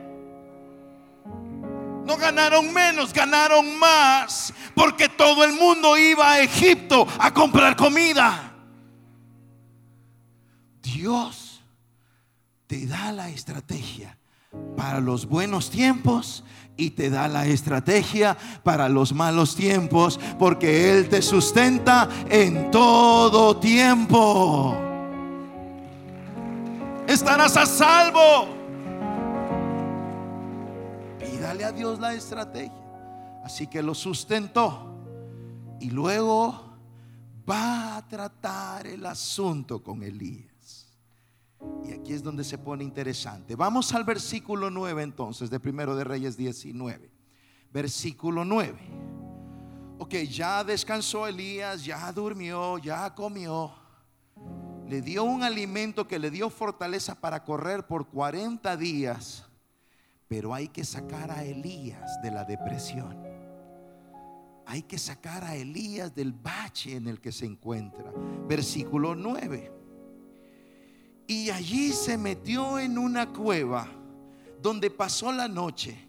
No 2.08 2.16
ganaron 2.16 2.72
menos, 2.72 3.12
ganaron 3.12 3.78
más. 3.78 4.54
Porque 4.74 5.10
todo 5.10 5.44
el 5.44 5.52
mundo 5.52 5.98
iba 5.98 6.32
a 6.32 6.40
Egipto 6.40 7.06
a 7.18 7.34
comprar 7.34 7.76
comida. 7.76 8.54
Dios 10.80 11.62
te 12.66 12.86
da 12.86 13.12
la 13.12 13.28
estrategia 13.28 14.16
para 14.74 15.00
los 15.00 15.26
buenos 15.26 15.68
tiempos 15.68 16.44
y 16.78 16.90
te 16.90 17.10
da 17.10 17.28
la 17.28 17.46
estrategia 17.46 18.38
para 18.62 18.88
los 18.88 19.12
malos 19.12 19.54
tiempos, 19.54 20.18
porque 20.38 20.90
Él 20.90 21.10
te 21.10 21.20
sustenta 21.20 22.08
en 22.30 22.70
todo 22.70 23.58
tiempo. 23.58 24.74
Estarás 27.06 27.54
a 27.58 27.66
salvo 27.66 28.57
dale 31.58 31.64
a 31.64 31.72
Dios 31.72 31.98
la 31.98 32.14
estrategia. 32.14 32.72
Así 33.44 33.66
que 33.66 33.82
lo 33.82 33.94
sustentó 33.94 34.94
Y 35.80 35.90
luego 35.90 36.76
va 37.48 37.96
a 37.96 38.08
tratar 38.08 38.86
el 38.86 39.06
asunto 39.06 39.82
con 39.82 40.02
Elías. 40.02 40.86
Y 41.84 41.92
aquí 41.92 42.12
es 42.12 42.22
donde 42.22 42.44
se 42.44 42.58
pone 42.58 42.84
interesante. 42.84 43.56
Vamos 43.56 43.92
al 43.94 44.04
versículo 44.04 44.70
9 44.70 45.02
entonces 45.02 45.50
de 45.50 45.58
Primero 45.58 45.96
de 45.96 46.04
Reyes 46.04 46.36
19. 46.36 47.10
Versículo 47.72 48.44
9. 48.44 48.78
Ok, 49.98 50.14
ya 50.30 50.62
descansó 50.62 51.26
Elías, 51.26 51.84
ya 51.84 52.12
durmió, 52.12 52.78
ya 52.78 53.14
comió. 53.14 53.72
Le 54.86 55.00
dio 55.00 55.24
un 55.24 55.42
alimento 55.42 56.06
que 56.06 56.18
le 56.18 56.30
dio 56.30 56.50
fortaleza 56.50 57.14
para 57.14 57.44
correr 57.44 57.86
por 57.86 58.08
40 58.08 58.76
días. 58.76 59.47
Pero 60.28 60.54
hay 60.54 60.68
que 60.68 60.84
sacar 60.84 61.30
a 61.30 61.42
Elías 61.42 62.20
de 62.22 62.30
la 62.30 62.44
depresión 62.44 63.28
hay 64.70 64.82
que 64.82 64.98
sacar 64.98 65.44
a 65.44 65.56
Elías 65.56 66.14
del 66.14 66.34
bache 66.34 66.96
en 66.96 67.08
el 67.08 67.22
que 67.22 67.32
se 67.32 67.46
encuentra. 67.46 68.12
Versículo 68.46 69.14
9. 69.14 69.72
Y 71.26 71.48
allí 71.48 71.90
se 71.90 72.18
metió 72.18 72.78
en 72.78 72.98
una 72.98 73.32
cueva 73.32 73.88
donde 74.60 74.90
pasó 74.90 75.32
la 75.32 75.48
noche. 75.48 76.06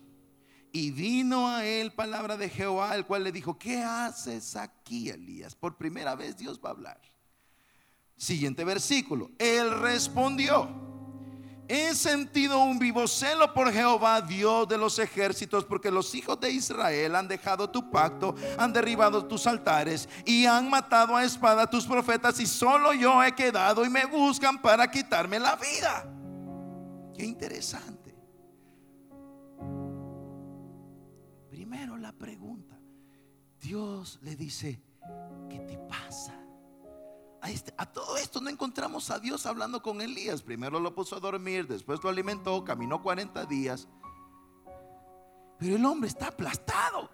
Y 0.74 0.92
vino 0.92 1.48
a 1.48 1.66
él 1.66 1.94
palabra 1.94 2.36
de 2.36 2.50
Jehová, 2.50 2.96
el 2.96 3.06
cual 3.06 3.24
le 3.24 3.32
dijo, 3.32 3.58
¿qué 3.58 3.82
haces 3.82 4.58
aquí, 4.58 5.10
Elías? 5.10 5.56
Por 5.56 5.78
primera 5.78 6.16
vez 6.16 6.36
Dios 6.36 6.60
va 6.64 6.68
a 6.68 6.74
hablar. 6.74 7.02
Siguiente 8.18 8.66
versículo. 8.66 9.32
Él 9.40 9.80
respondió 9.80 10.89
he 11.70 11.94
sentido 11.94 12.64
un 12.64 12.80
vivo 12.80 13.08
celo 13.08 13.54
por 13.54 13.72
Jehová, 13.72 14.22
Dios 14.22 14.68
de 14.68 14.78
los 14.78 14.98
ejércitos, 14.98 15.64
porque 15.64 15.92
los 15.92 16.14
hijos 16.16 16.40
de 16.40 16.50
Israel 16.50 17.16
han 17.16 17.28
dejado 17.28 17.70
tu 17.70 17.92
pacto, 17.92 18.36
han 18.58 18.74
derribado 18.74 19.26
tus 19.26 19.46
altares 19.46 20.10
y 20.26 20.48
han 20.48 20.68
matado 20.68 21.16
a 21.16 21.24
espada 21.24 21.70
tus 21.70 21.86
profetas 21.86 22.40
y 22.40 22.48
solo 22.48 22.92
yo 22.94 23.24
he 23.24 23.34
quedado 23.34 23.86
y 23.86 23.90
me 23.90 24.06
buscan 24.08 24.60
para 24.60 24.90
quitarme 24.90 25.40
la 25.40 25.56
vida. 25.56 26.12
Qué 27.16 27.24
interesante. 27.24 28.18
Primero 31.52 31.98
la 31.98 32.12
pregunta. 32.14 32.80
Dios 33.62 34.18
le 34.24 34.36
dice. 34.36 34.89
Este, 37.50 37.74
a, 37.78 37.86
todo 37.88 38.16
esto 38.18 38.40
no 38.42 38.50
encontramos 38.50 39.10
a 39.10 39.18
Dios 39.18 39.48
hablando 39.48 39.82
con 39.82 40.02
Elías. 40.02 40.44
Primero 40.44 40.80
lo 40.80 40.94
puso 40.94 41.16
a 41.16 41.20
dormir, 41.20 41.68
después 41.68 42.00
lo 42.04 42.10
alimentó, 42.10 42.64
caminó 42.64 43.02
40 43.02 43.46
días. 43.46 43.88
Pero 45.58 45.76
el 45.76 45.84
hombre 45.84 46.10
está 46.10 46.28
aplastado. 46.28 47.10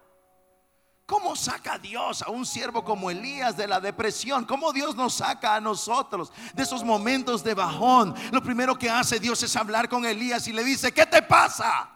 ¿Cómo 1.06 1.36
saca 1.36 1.78
Dios 1.78 2.20
a 2.20 2.30
un 2.30 2.44
siervo 2.44 2.84
como 2.84 3.10
Elías 3.10 3.56
de 3.56 3.66
la 3.66 3.80
depresión? 3.80 4.44
¿Cómo 4.44 4.72
Dios 4.72 4.94
nos 4.94 5.14
saca 5.14 5.54
a 5.54 5.60
nosotros 5.60 6.32
de 6.52 6.64
esos 6.64 6.84
momentos 6.84 7.42
de 7.42 7.54
bajón? 7.54 8.14
Lo 8.30 8.42
primero 8.42 8.76
que 8.78 8.90
hace 8.90 9.18
Dios 9.18 9.42
es 9.42 9.56
hablar 9.56 9.88
con 9.88 10.04
Elías 10.04 10.46
y 10.48 10.52
le 10.52 10.64
dice, 10.64 10.92
¿qué 10.92 11.06
te 11.06 11.22
pasa? 11.22 11.90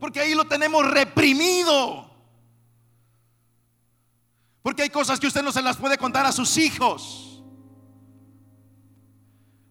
Porque 0.00 0.20
ahí 0.20 0.34
lo 0.34 0.46
tenemos 0.46 0.88
reprimido. 0.88 2.05
Porque 4.66 4.82
hay 4.82 4.90
cosas 4.90 5.20
que 5.20 5.28
usted 5.28 5.44
no 5.44 5.52
se 5.52 5.62
las 5.62 5.76
puede 5.76 5.96
contar 5.96 6.26
a 6.26 6.32
sus 6.32 6.56
hijos. 6.56 7.40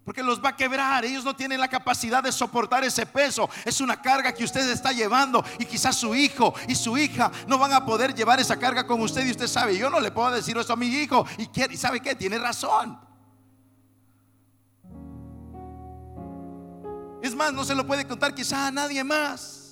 Porque 0.05 0.23
los 0.23 0.41
va 0.41 0.47
a 0.47 0.55
quebrar. 0.55 1.03
Ellos 1.03 1.25
no 1.25 1.35
tienen 1.35 1.59
la 1.59 1.67
capacidad 1.67 2.23
de 2.23 2.31
soportar 2.31 2.85
ese 2.85 3.05
peso. 3.05 3.49
Es 3.65 3.81
una 3.81 4.01
carga 4.01 4.33
que 4.33 4.45
usted 4.45 4.69
está 4.69 4.93
llevando. 4.93 5.43
Y 5.59 5.65
quizás 5.65 5.97
su 5.97 6.15
hijo 6.15 6.53
y 6.69 6.75
su 6.75 6.97
hija 6.97 7.29
no 7.45 7.57
van 7.57 7.73
a 7.73 7.85
poder 7.85 8.15
llevar 8.15 8.39
esa 8.39 8.57
carga 8.57 8.87
con 8.87 9.01
usted. 9.01 9.25
Y 9.25 9.31
usted 9.31 9.47
sabe, 9.47 9.77
yo 9.77 9.89
no 9.89 9.99
le 9.99 10.11
puedo 10.11 10.31
decir 10.31 10.57
eso 10.57 10.71
a 10.71 10.77
mi 10.77 10.87
hijo. 10.87 11.25
Y, 11.39 11.75
sabe 11.75 11.99
que 11.99 12.15
tiene 12.15 12.39
razón. 12.39 12.97
Es 17.21 17.35
más, 17.35 17.51
no 17.51 17.65
se 17.65 17.75
lo 17.75 17.85
puede 17.85 18.07
contar 18.07 18.33
quizá 18.33 18.67
a 18.67 18.71
nadie 18.71 19.03
más. 19.03 19.64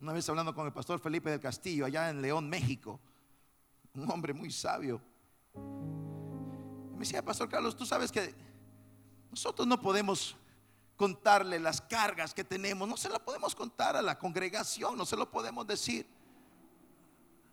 Una 0.00 0.12
vez 0.12 0.28
hablando 0.28 0.54
con 0.54 0.64
el 0.66 0.72
pastor 0.72 1.00
Felipe 1.00 1.30
del 1.30 1.40
Castillo, 1.40 1.84
allá 1.84 2.08
en 2.08 2.22
León, 2.22 2.48
México, 2.48 3.00
un 3.94 4.08
hombre 4.10 4.32
muy 4.32 4.50
sabio, 4.52 5.00
me 6.92 7.00
decía, 7.00 7.24
Pastor 7.24 7.48
Carlos, 7.48 7.76
tú 7.76 7.84
sabes 7.84 8.12
que 8.12 8.34
nosotros 9.30 9.66
no 9.66 9.80
podemos 9.80 10.36
contarle 10.96 11.58
las 11.58 11.80
cargas 11.80 12.32
que 12.32 12.44
tenemos, 12.44 12.88
no 12.88 12.96
se 12.96 13.08
la 13.08 13.18
podemos 13.18 13.54
contar 13.54 13.96
a 13.96 14.02
la 14.02 14.18
congregación, 14.18 14.96
no 14.96 15.04
se 15.04 15.16
lo 15.16 15.30
podemos 15.30 15.66
decir 15.66 16.06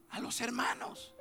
a 0.09 0.19
los 0.19 0.39
hermanos. 0.39 1.13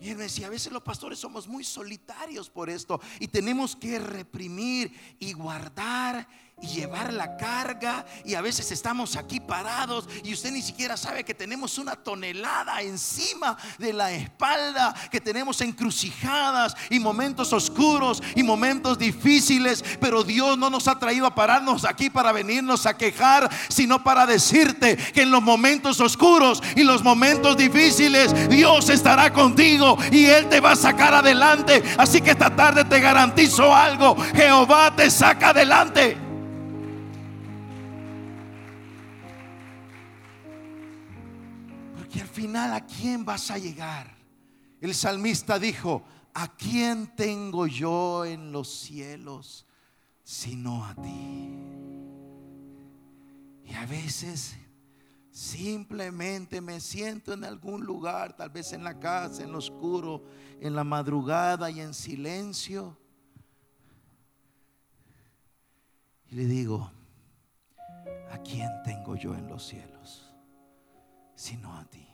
Y 0.00 0.10
él 0.10 0.16
me 0.16 0.24
decía, 0.24 0.48
a 0.48 0.50
veces 0.50 0.72
los 0.72 0.82
pastores 0.82 1.18
somos 1.18 1.48
muy 1.48 1.64
solitarios 1.64 2.50
por 2.50 2.68
esto 2.68 3.00
y 3.20 3.28
tenemos 3.28 3.74
que 3.74 3.98
reprimir 3.98 4.92
y 5.18 5.32
guardar 5.32 6.28
y 6.62 6.68
llevar 6.68 7.12
la 7.12 7.36
carga 7.36 8.06
y 8.24 8.34
a 8.34 8.40
veces 8.40 8.70
estamos 8.70 9.16
aquí 9.16 9.40
parados 9.40 10.08
y 10.22 10.32
usted 10.32 10.52
ni 10.52 10.62
siquiera 10.62 10.96
sabe 10.96 11.24
que 11.24 11.34
tenemos 11.34 11.78
una 11.78 11.96
tonelada 11.96 12.80
encima 12.80 13.56
de 13.78 13.92
la 13.92 14.12
espalda, 14.12 14.94
que 15.10 15.20
tenemos 15.20 15.60
encrucijadas 15.60 16.74
y 16.90 17.00
momentos 17.00 17.52
oscuros 17.52 18.22
y 18.34 18.42
momentos 18.42 18.98
difíciles, 18.98 19.84
pero 20.00 20.22
Dios 20.22 20.56
no 20.56 20.70
nos 20.70 20.86
ha 20.88 20.98
traído 20.98 21.26
a 21.26 21.34
pararnos 21.34 21.84
aquí 21.84 22.08
para 22.08 22.32
venirnos 22.32 22.86
a 22.86 22.96
quejar, 22.96 23.50
sino 23.68 24.04
para 24.04 24.24
decirte 24.24 24.96
que 24.96 25.22
en 25.22 25.30
los 25.30 25.42
momentos 25.42 26.00
oscuros 26.00 26.62
y 26.76 26.84
los 26.84 27.02
momentos 27.02 27.56
difíciles 27.56 28.48
Dios 28.48 28.88
estará 28.88 29.32
contigo 29.32 29.98
y 30.10 30.26
Él 30.26 30.48
te 30.48 30.60
va 30.60 30.72
a 30.72 30.76
sacar 30.76 31.14
adelante. 31.14 31.82
Así 31.98 32.20
que 32.20 32.30
esta 32.30 32.54
tarde 32.54 32.84
te 32.84 33.00
garantizo 33.00 33.74
algo, 33.74 34.16
Jehová 34.34 34.94
te 34.94 35.10
saca 35.10 35.50
adelante. 35.50 36.23
Final, 42.20 42.72
¿a 42.72 42.86
quién 42.86 43.24
vas 43.24 43.50
a 43.50 43.58
llegar? 43.58 44.14
El 44.80 44.94
salmista 44.94 45.58
dijo, 45.58 46.04
¿a 46.34 46.54
quién 46.54 47.14
tengo 47.16 47.66
yo 47.66 48.24
en 48.24 48.52
los 48.52 48.68
cielos 48.68 49.66
sino 50.22 50.84
a 50.84 50.94
ti? 50.94 51.50
Y 53.64 53.74
a 53.74 53.86
veces 53.86 54.56
simplemente 55.30 56.60
me 56.60 56.80
siento 56.80 57.32
en 57.32 57.44
algún 57.44 57.84
lugar, 57.84 58.36
tal 58.36 58.50
vez 58.50 58.72
en 58.72 58.84
la 58.84 58.98
casa, 59.00 59.42
en 59.42 59.52
lo 59.52 59.58
oscuro, 59.58 60.22
en 60.60 60.76
la 60.76 60.84
madrugada 60.84 61.70
y 61.70 61.80
en 61.80 61.94
silencio. 61.94 62.96
Y 66.30 66.36
le 66.36 66.44
digo, 66.46 66.90
¿a 68.30 68.38
quién 68.38 68.70
tengo 68.84 69.16
yo 69.16 69.34
en 69.34 69.48
los 69.48 69.66
cielos 69.66 70.23
sino 71.34 71.76
a 71.76 71.84
ti? 71.84 72.06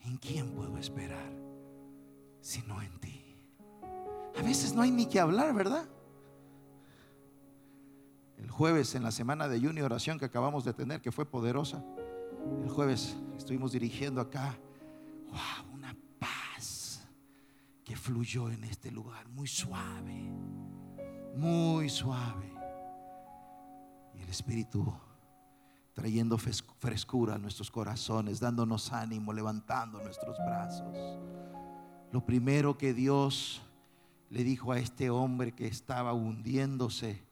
¿En 0.00 0.16
quién 0.18 0.52
puedo 0.52 0.76
esperar 0.78 1.32
sino 2.40 2.82
en 2.82 2.98
ti? 3.00 3.36
A 4.36 4.42
veces 4.42 4.74
no 4.74 4.82
hay 4.82 4.90
ni 4.90 5.06
que 5.06 5.20
hablar, 5.20 5.54
¿verdad? 5.54 5.88
El 8.36 8.50
jueves 8.50 8.94
en 8.94 9.02
la 9.02 9.10
semana 9.10 9.48
de 9.48 9.56
ayuno 9.56 9.80
y 9.80 9.82
oración 9.82 10.18
que 10.18 10.24
acabamos 10.24 10.64
de 10.64 10.74
tener, 10.74 11.00
que 11.00 11.12
fue 11.12 11.24
poderosa, 11.24 11.82
el 12.62 12.68
jueves 12.68 13.16
estuvimos 13.36 13.72
dirigiendo 13.72 14.20
acá, 14.20 14.58
wow, 15.30 15.74
una 15.74 15.96
paz 16.18 17.08
que 17.84 17.96
fluyó 17.96 18.50
en 18.50 18.64
este 18.64 18.90
lugar, 18.90 19.28
muy 19.28 19.46
suave, 19.46 20.30
muy 21.36 21.88
suave. 21.88 22.52
Y 24.14 24.22
el 24.22 24.28
Espíritu 24.28 24.94
trayendo 25.94 26.36
frescura 26.38 27.36
a 27.36 27.38
nuestros 27.38 27.70
corazones, 27.70 28.40
dándonos 28.40 28.92
ánimo, 28.92 29.32
levantando 29.32 30.02
nuestros 30.02 30.36
brazos. 30.44 30.96
Lo 32.10 32.26
primero 32.26 32.76
que 32.76 32.92
Dios 32.92 33.62
le 34.28 34.42
dijo 34.42 34.72
a 34.72 34.78
este 34.78 35.08
hombre 35.08 35.52
que 35.54 35.68
estaba 35.68 36.12
hundiéndose, 36.12 37.22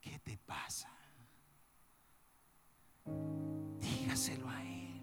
¿qué 0.00 0.18
te 0.18 0.36
pasa? 0.38 0.90
Dígaselo 3.80 4.48
a 4.48 4.64
él. 4.64 5.00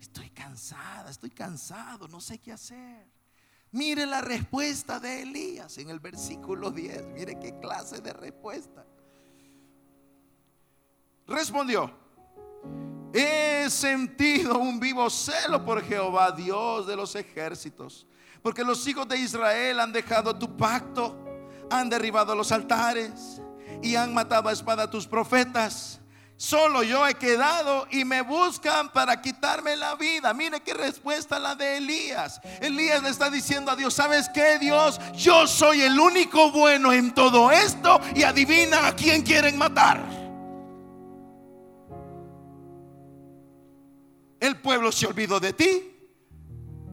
Estoy 0.00 0.30
cansada, 0.30 1.10
estoy 1.10 1.30
cansado, 1.30 2.06
no 2.06 2.20
sé 2.20 2.38
qué 2.38 2.52
hacer. 2.52 3.10
Mire 3.72 4.06
la 4.06 4.20
respuesta 4.20 5.00
de 5.00 5.22
Elías 5.22 5.76
en 5.78 5.90
el 5.90 5.98
versículo 5.98 6.70
10. 6.70 7.08
Mire 7.08 7.38
qué 7.40 7.58
clase 7.58 8.00
de 8.00 8.12
respuesta 8.12 8.86
respondió, 11.26 11.90
he 13.12 13.68
sentido 13.70 14.58
un 14.58 14.78
vivo 14.78 15.08
celo 15.10 15.64
por 15.64 15.82
Jehová, 15.82 16.32
Dios 16.32 16.86
de 16.86 16.96
los 16.96 17.14
ejércitos, 17.14 18.06
porque 18.42 18.62
los 18.62 18.86
hijos 18.86 19.08
de 19.08 19.18
Israel 19.18 19.80
han 19.80 19.92
dejado 19.92 20.36
tu 20.36 20.56
pacto, 20.56 21.16
han 21.70 21.88
derribado 21.88 22.34
los 22.34 22.52
altares 22.52 23.40
y 23.82 23.96
han 23.96 24.14
matado 24.14 24.48
a 24.48 24.52
espada 24.52 24.84
a 24.84 24.90
tus 24.90 25.06
profetas. 25.06 26.00
Solo 26.38 26.82
yo 26.82 27.06
he 27.06 27.14
quedado 27.14 27.88
y 27.90 28.04
me 28.04 28.20
buscan 28.20 28.92
para 28.92 29.22
quitarme 29.22 29.74
la 29.74 29.94
vida. 29.94 30.34
Mire 30.34 30.60
qué 30.60 30.74
respuesta 30.74 31.38
la 31.38 31.54
de 31.54 31.78
Elías. 31.78 32.42
Elías 32.60 33.02
le 33.02 33.08
está 33.08 33.30
diciendo 33.30 33.70
a 33.70 33.76
Dios, 33.76 33.94
¿sabes 33.94 34.28
qué 34.28 34.58
Dios? 34.58 35.00
Yo 35.14 35.46
soy 35.46 35.80
el 35.80 35.98
único 35.98 36.52
bueno 36.52 36.92
en 36.92 37.14
todo 37.14 37.50
esto 37.50 38.00
y 38.14 38.22
adivina 38.22 38.86
a 38.86 38.94
quién 38.94 39.22
quieren 39.22 39.56
matar. 39.56 40.25
El 44.46 44.58
pueblo 44.58 44.92
se 44.92 45.08
olvidó 45.08 45.40
de 45.40 45.52
ti. 45.52 45.92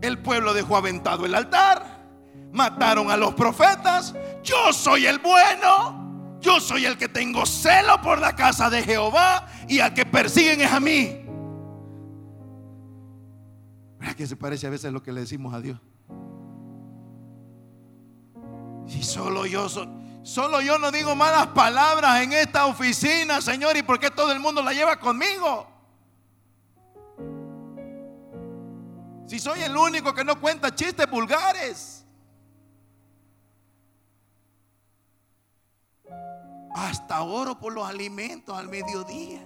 El 0.01 0.17
pueblo 0.17 0.55
dejó 0.55 0.75
aventado 0.75 1.23
el 1.27 1.35
altar. 1.35 2.03
Mataron 2.51 3.11
a 3.11 3.15
los 3.15 3.35
profetas. 3.35 4.15
Yo 4.43 4.73
soy 4.73 5.05
el 5.05 5.19
bueno. 5.19 6.39
Yo 6.41 6.59
soy 6.59 6.85
el 6.85 6.97
que 6.97 7.07
tengo 7.07 7.45
celo 7.45 8.01
por 8.01 8.19
la 8.19 8.35
casa 8.35 8.71
de 8.71 8.81
Jehová 8.81 9.47
y 9.67 9.79
al 9.79 9.93
que 9.93 10.03
persiguen 10.03 10.61
es 10.61 10.71
a 10.71 10.79
mí. 10.79 11.25
¿Verdad 13.99 14.15
que 14.15 14.25
se 14.25 14.35
parece 14.35 14.65
a 14.65 14.71
veces 14.71 14.91
lo 14.91 15.03
que 15.03 15.13
le 15.13 15.21
decimos 15.21 15.53
a 15.53 15.61
Dios? 15.61 15.79
Si 18.87 19.03
solo 19.03 19.45
yo 19.45 19.67
solo 20.23 20.59
yo 20.59 20.79
no 20.79 20.91
digo 20.91 21.15
malas 21.15 21.47
palabras 21.47 22.23
en 22.23 22.33
esta 22.33 22.65
oficina, 22.65 23.41
Señor, 23.41 23.77
¿y 23.77 23.83
por 23.83 23.99
qué 23.99 24.09
todo 24.09 24.31
el 24.31 24.39
mundo 24.39 24.63
la 24.63 24.73
lleva 24.73 24.99
conmigo? 24.99 25.72
Si 29.33 29.39
soy 29.39 29.61
el 29.61 29.75
único 29.75 30.13
que 30.13 30.23
no 30.23 30.39
cuenta 30.39 30.75
chistes 30.75 31.09
vulgares. 31.09 32.05
Hasta 36.75 37.23
oro 37.23 37.57
por 37.57 37.73
los 37.73 37.83
alimentos 37.83 38.55
al 38.55 38.69
mediodía. 38.69 39.41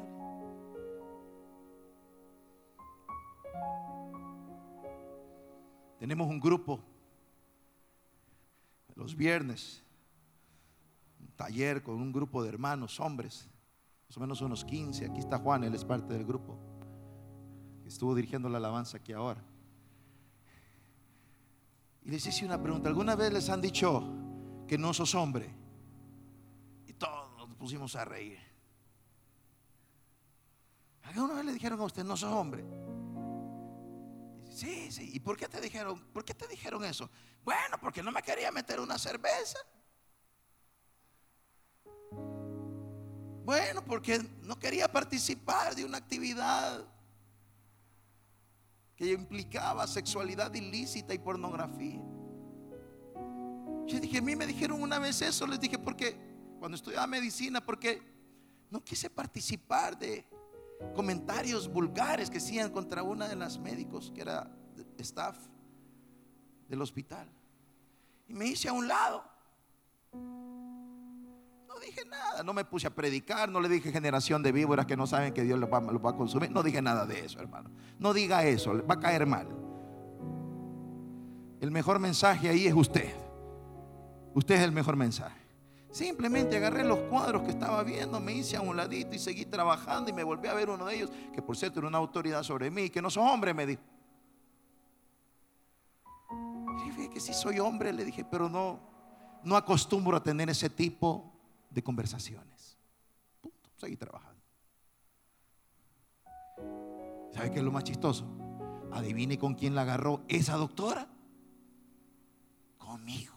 Tenemos 6.00 6.28
un 6.28 6.42
grupo 6.42 6.84
los 8.94 9.16
viernes, 9.16 9.86
un 11.22 11.32
taller 11.38 11.82
con 11.82 11.96
un 11.96 12.12
grupo 12.12 12.44
de 12.44 12.50
hermanos, 12.50 13.00
hombres, 13.00 13.50
más 14.10 14.18
o 14.18 14.20
menos 14.20 14.42
unos 14.42 14.66
15. 14.66 15.06
Aquí 15.06 15.20
está 15.20 15.38
Juan, 15.38 15.64
él 15.64 15.74
es 15.74 15.86
parte 15.86 16.14
del 16.14 16.26
grupo. 16.26 16.60
Estuvo 17.86 18.14
dirigiendo 18.14 18.50
la 18.50 18.58
alabanza 18.58 18.98
aquí 18.98 19.14
ahora. 19.14 19.42
Y 22.08 22.10
les 22.10 22.26
hice 22.26 22.46
una 22.46 22.60
pregunta. 22.60 22.88
¿Alguna 22.88 23.16
vez 23.18 23.34
les 23.34 23.50
han 23.50 23.62
dicho 23.62 24.02
que 24.66 24.78
no 24.78 24.94
sos 24.94 25.14
hombre? 25.14 25.54
pusimos 27.58 27.96
a 27.96 28.06
reír. 28.06 28.40
¿Alguna 31.04 31.34
vez 31.34 31.46
le 31.46 31.54
dijeron 31.54 31.82
a 31.82 31.84
usted, 31.84 32.04
no 32.04 32.16
sos 32.16 32.32
hombre? 32.32 32.64
Sí, 34.50 34.90
sí. 34.92 35.10
¿Y 35.14 35.20
por 35.20 35.36
qué 35.36 35.48
te 35.48 35.60
dijeron, 35.60 36.00
por 36.14 36.24
qué 36.24 36.34
te 36.34 36.48
dijeron 36.48 36.86
eso? 36.86 37.10
Bueno, 37.44 37.78
porque 37.82 38.02
no 38.02 38.12
me 38.12 38.22
quería 38.22 38.52
meter 38.52 38.80
una 38.80 38.98
cerveza. 38.98 39.60
Bueno, 43.44 43.84
porque 43.84 44.20
no 44.44 44.58
quería 44.58 44.90
participar 44.90 45.76
de 45.76 45.84
una 45.84 45.98
actividad 45.98 46.86
que 48.98 49.12
implicaba 49.12 49.86
sexualidad 49.88 50.54
ilícita 50.56 51.14
y 51.14 51.20
pornografía. 51.20 52.02
Yo 53.86 54.00
dije, 54.00 54.18
a 54.18 54.22
mí 54.22 54.36
me 54.36 54.48
dijeron 54.48 54.82
una 54.82 55.00
vez 55.00 55.22
eso, 55.22 55.48
les 55.48 55.60
dije, 55.60 55.78
porque 55.78 56.18
cuando 56.60 56.76
estudiaba 56.76 57.08
medicina 57.08 57.62
porque 57.62 58.02
no 58.70 58.84
quise 58.84 59.10
participar 59.10 59.98
de 59.98 60.26
comentarios 60.96 61.72
vulgares 61.72 62.30
que 62.30 62.40
hacían 62.40 62.72
contra 62.72 63.04
una 63.04 63.28
de 63.28 63.36
las 63.36 63.60
médicos 63.60 64.12
que 64.14 64.22
era 64.22 64.52
staff 64.98 65.38
del 66.68 66.82
hospital. 66.82 67.30
Y 68.28 68.34
me 68.34 68.48
hice 68.48 68.68
a 68.68 68.74
un 68.74 68.88
lado. 68.88 69.24
No 71.78 71.86
dije 71.86 72.06
nada, 72.06 72.42
no 72.42 72.54
me 72.54 72.66
puse 72.66 72.88
a 72.88 72.90
predicar, 72.90 73.50
no 73.50 73.62
le 73.62 73.70
dije 73.70 73.92
generación 73.92 74.42
de 74.42 74.52
víboras 74.52 74.88
que 74.88 74.98
no 74.98 75.06
saben 75.06 75.32
que 75.32 75.44
Dios 75.44 75.60
los 75.60 75.70
va, 75.70 76.10
a 76.10 76.16
consumir. 76.16 76.50
No 76.50 76.64
dije 76.64 76.82
nada 76.82 77.06
de 77.06 77.24
eso, 77.24 77.40
hermano. 77.40 77.70
No 78.00 78.16
diga 78.16 78.44
eso, 78.46 78.84
va 78.88 78.96
a 78.96 79.00
caer 79.00 79.28
mal. 79.28 79.48
El 81.62 81.70
mejor 81.70 82.00
mensaje 82.00 82.50
ahí 82.50 82.66
es 82.66 82.74
usted. 82.74 83.14
Usted 84.34 84.56
es 84.56 84.62
el 84.62 84.72
mejor 84.72 84.96
mensaje. 84.96 85.40
Simplemente 85.92 86.58
agarré 86.58 86.84
los 86.84 86.98
cuadros 87.12 87.44
que 87.44 87.52
estaba 87.52 87.84
viendo, 87.84 88.20
me 88.20 88.34
hice 88.34 88.58
a 88.58 88.62
un 88.62 88.76
ladito 88.76 89.14
y 89.14 89.20
seguí 89.20 89.46
trabajando 89.46 90.10
y 90.10 90.14
me 90.14 90.24
volví 90.24 90.48
a 90.48 90.56
ver 90.56 90.72
uno 90.72 90.88
de 90.88 90.96
ellos, 90.96 91.12
que 91.32 91.44
por 91.44 91.56
cierto 91.58 91.80
era 91.80 91.88
una 91.88 92.00
autoridad 92.00 92.42
sobre 92.42 92.72
mí, 92.72 92.90
que 92.90 93.04
no 93.04 93.12
soy 93.12 93.24
hombre, 93.24 93.54
me 93.54 93.68
dijo. 93.68 93.84
Y 96.32 96.90
dije 96.90 97.10
que 97.12 97.20
sí 97.20 97.36
soy 97.36 97.60
hombre, 97.60 97.94
le 97.94 98.04
dije, 98.04 98.26
pero 98.26 98.50
no, 98.50 98.80
no 99.44 99.56
acostumbro 99.56 100.18
a 100.18 100.24
tener 100.24 100.50
ese 100.50 100.72
tipo 100.72 101.37
de 101.70 101.84
conversaciones. 101.84 102.78
Punto, 103.42 103.70
seguí 103.78 103.96
trabajando. 103.98 104.42
¿Sabe 107.34 107.52
qué 107.52 107.60
es 107.60 107.64
lo 107.64 107.72
más 107.72 107.84
chistoso? 107.84 108.26
Adivine 108.92 109.38
con 109.38 109.54
quién 109.54 109.76
la 109.76 109.82
agarró 109.82 110.24
esa 110.28 110.56
doctora. 110.56 111.08
Conmigo. 112.78 113.34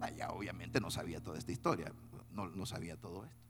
Allá 0.00 0.30
obviamente 0.30 0.80
no 0.80 0.90
sabía 0.90 1.20
toda 1.20 1.38
esta 1.38 1.52
historia, 1.52 1.92
no, 2.30 2.48
no 2.48 2.66
sabía 2.66 2.96
todo 2.96 3.24
esto. 3.24 3.48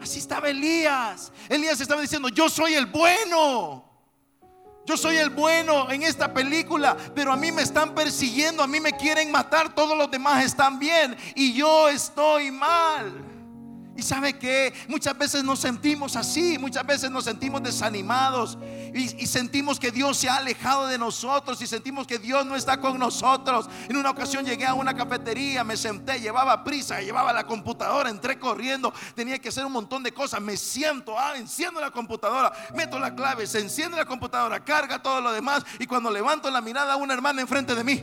Así 0.00 0.18
estaba 0.18 0.48
Elías. 0.48 1.32
Elías 1.48 1.80
estaba 1.80 2.00
diciendo, 2.00 2.28
yo 2.28 2.48
soy 2.48 2.74
el 2.74 2.86
bueno. 2.86 3.89
Yo 4.86 4.96
soy 4.96 5.18
el 5.18 5.30
bueno 5.30 5.90
en 5.90 6.02
esta 6.02 6.32
película, 6.32 6.96
pero 7.14 7.32
a 7.32 7.36
mí 7.36 7.52
me 7.52 7.62
están 7.62 7.94
persiguiendo, 7.94 8.62
a 8.62 8.66
mí 8.66 8.80
me 8.80 8.92
quieren 8.92 9.30
matar, 9.30 9.74
todos 9.74 9.96
los 9.96 10.10
demás 10.10 10.44
están 10.44 10.78
bien 10.78 11.16
y 11.34 11.52
yo 11.52 11.88
estoy 11.88 12.50
mal. 12.50 13.29
Y 14.00 14.02
sabe 14.02 14.38
que 14.38 14.72
muchas 14.88 15.16
veces 15.18 15.44
nos 15.44 15.58
sentimos 15.58 16.16
así, 16.16 16.56
muchas 16.58 16.86
veces 16.86 17.10
nos 17.10 17.22
sentimos 17.22 17.62
desanimados 17.62 18.56
y, 18.94 19.26
sentimos 19.26 19.78
que 19.78 19.90
Dios 19.90 20.16
se 20.16 20.26
ha 20.26 20.36
alejado 20.36 20.86
de 20.86 20.96
nosotros 20.96 21.60
y 21.60 21.66
sentimos 21.66 22.06
que 22.06 22.18
Dios 22.18 22.46
no 22.46 22.56
está 22.56 22.80
con 22.80 22.98
nosotros. 22.98 23.68
En 23.90 23.98
una 23.98 24.08
ocasión 24.08 24.46
llegué 24.46 24.64
a 24.64 24.72
una 24.72 24.94
cafetería, 24.94 25.64
me 25.64 25.76
senté, 25.76 26.18
llevaba 26.18 26.64
prisa, 26.64 27.02
llevaba 27.02 27.30
la 27.34 27.46
computadora, 27.46 28.08
entré 28.08 28.38
corriendo, 28.38 28.90
tenía 29.14 29.38
que 29.38 29.50
hacer 29.50 29.66
un 29.66 29.72
montón 29.72 30.02
de 30.02 30.14
cosas. 30.14 30.40
Me 30.40 30.56
siento, 30.56 31.18
ah, 31.18 31.34
enciendo 31.36 31.78
la 31.78 31.90
computadora, 31.90 32.50
meto 32.74 32.98
la 32.98 33.14
clave, 33.14 33.46
se 33.46 33.60
enciende 33.60 33.98
la 33.98 34.06
computadora, 34.06 34.64
carga 34.64 35.02
todo 35.02 35.20
lo 35.20 35.30
demás 35.30 35.62
y 35.78 35.86
cuando 35.86 36.10
levanto 36.10 36.50
la 36.50 36.62
mirada 36.62 36.94
a 36.94 36.96
una 36.96 37.12
hermana 37.12 37.42
enfrente 37.42 37.74
de 37.74 37.84
mí, 37.84 38.02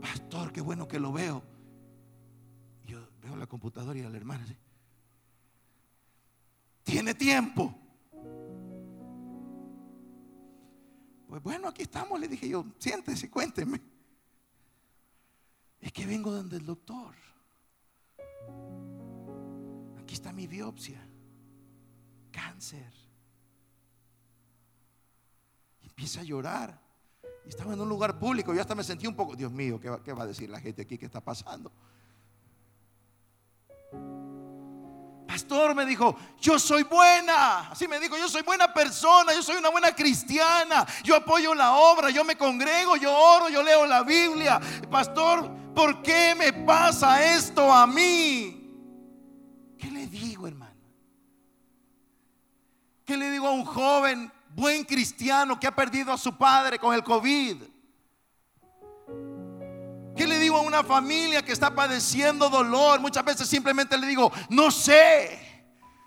pastor, 0.00 0.52
qué 0.52 0.60
bueno 0.60 0.86
que 0.86 1.00
lo 1.00 1.12
veo. 1.12 1.42
Yo 2.86 3.00
veo 3.20 3.34
la 3.34 3.48
computadora 3.48 3.98
y 3.98 4.02
a 4.02 4.08
la 4.08 4.16
hermana 4.16 4.46
tiene 6.90 7.14
tiempo. 7.14 7.72
Pues 11.28 11.40
bueno, 11.42 11.68
aquí 11.68 11.82
estamos, 11.82 12.18
le 12.18 12.26
dije 12.26 12.48
yo, 12.48 12.64
siéntese, 12.78 13.30
cuénteme. 13.30 13.80
Es 15.80 15.92
que 15.92 16.04
vengo 16.04 16.32
donde 16.32 16.56
el 16.56 16.66
doctor. 16.66 17.14
Aquí 19.98 20.14
está 20.14 20.32
mi 20.32 20.48
biopsia. 20.48 21.00
Cáncer. 22.32 22.92
empieza 25.82 26.20
a 26.20 26.24
llorar. 26.24 26.80
Y 27.46 27.50
estaba 27.50 27.74
en 27.74 27.80
un 27.80 27.88
lugar 27.88 28.18
público. 28.18 28.52
Yo 28.52 28.60
hasta 28.60 28.74
me 28.74 28.82
sentí 28.82 29.06
un 29.06 29.14
poco, 29.14 29.36
Dios 29.36 29.52
mío, 29.52 29.78
¿qué 29.78 29.90
va, 29.90 30.02
qué 30.02 30.12
va 30.12 30.24
a 30.24 30.26
decir 30.26 30.50
la 30.50 30.60
gente 30.60 30.82
aquí 30.82 30.98
que 30.98 31.06
está 31.06 31.20
pasando? 31.20 31.70
Pastor 35.30 35.76
me 35.76 35.86
dijo, 35.86 36.16
yo 36.40 36.58
soy 36.58 36.82
buena. 36.82 37.70
Así 37.70 37.86
me 37.86 38.00
dijo, 38.00 38.16
yo 38.16 38.28
soy 38.28 38.42
buena 38.42 38.72
persona, 38.74 39.32
yo 39.32 39.44
soy 39.44 39.56
una 39.56 39.68
buena 39.68 39.94
cristiana. 39.94 40.84
Yo 41.04 41.14
apoyo 41.14 41.54
la 41.54 41.74
obra, 41.74 42.10
yo 42.10 42.24
me 42.24 42.36
congrego, 42.36 42.96
yo 42.96 43.16
oro, 43.16 43.48
yo 43.48 43.62
leo 43.62 43.86
la 43.86 44.02
Biblia. 44.02 44.60
Pastor, 44.90 45.48
¿por 45.72 46.02
qué 46.02 46.34
me 46.36 46.52
pasa 46.52 47.36
esto 47.36 47.72
a 47.72 47.86
mí? 47.86 48.56
¿Qué 49.78 49.88
le 49.88 50.08
digo, 50.08 50.48
hermano? 50.48 50.74
¿Qué 53.04 53.16
le 53.16 53.30
digo 53.30 53.46
a 53.46 53.52
un 53.52 53.64
joven 53.64 54.32
buen 54.48 54.84
cristiano 54.84 55.60
que 55.60 55.68
ha 55.68 55.74
perdido 55.74 56.12
a 56.12 56.18
su 56.18 56.36
padre 56.36 56.76
con 56.76 56.92
el 56.92 57.04
COVID? 57.04 57.69
¿Qué 60.16 60.26
le 60.26 60.38
digo 60.38 60.56
a 60.56 60.62
una 60.62 60.82
familia 60.84 61.42
que 61.42 61.52
está 61.52 61.74
padeciendo 61.74 62.48
dolor? 62.48 63.00
Muchas 63.00 63.24
veces 63.24 63.48
simplemente 63.48 63.96
le 63.96 64.06
digo, 64.06 64.30
no 64.48 64.70
sé, 64.70 65.38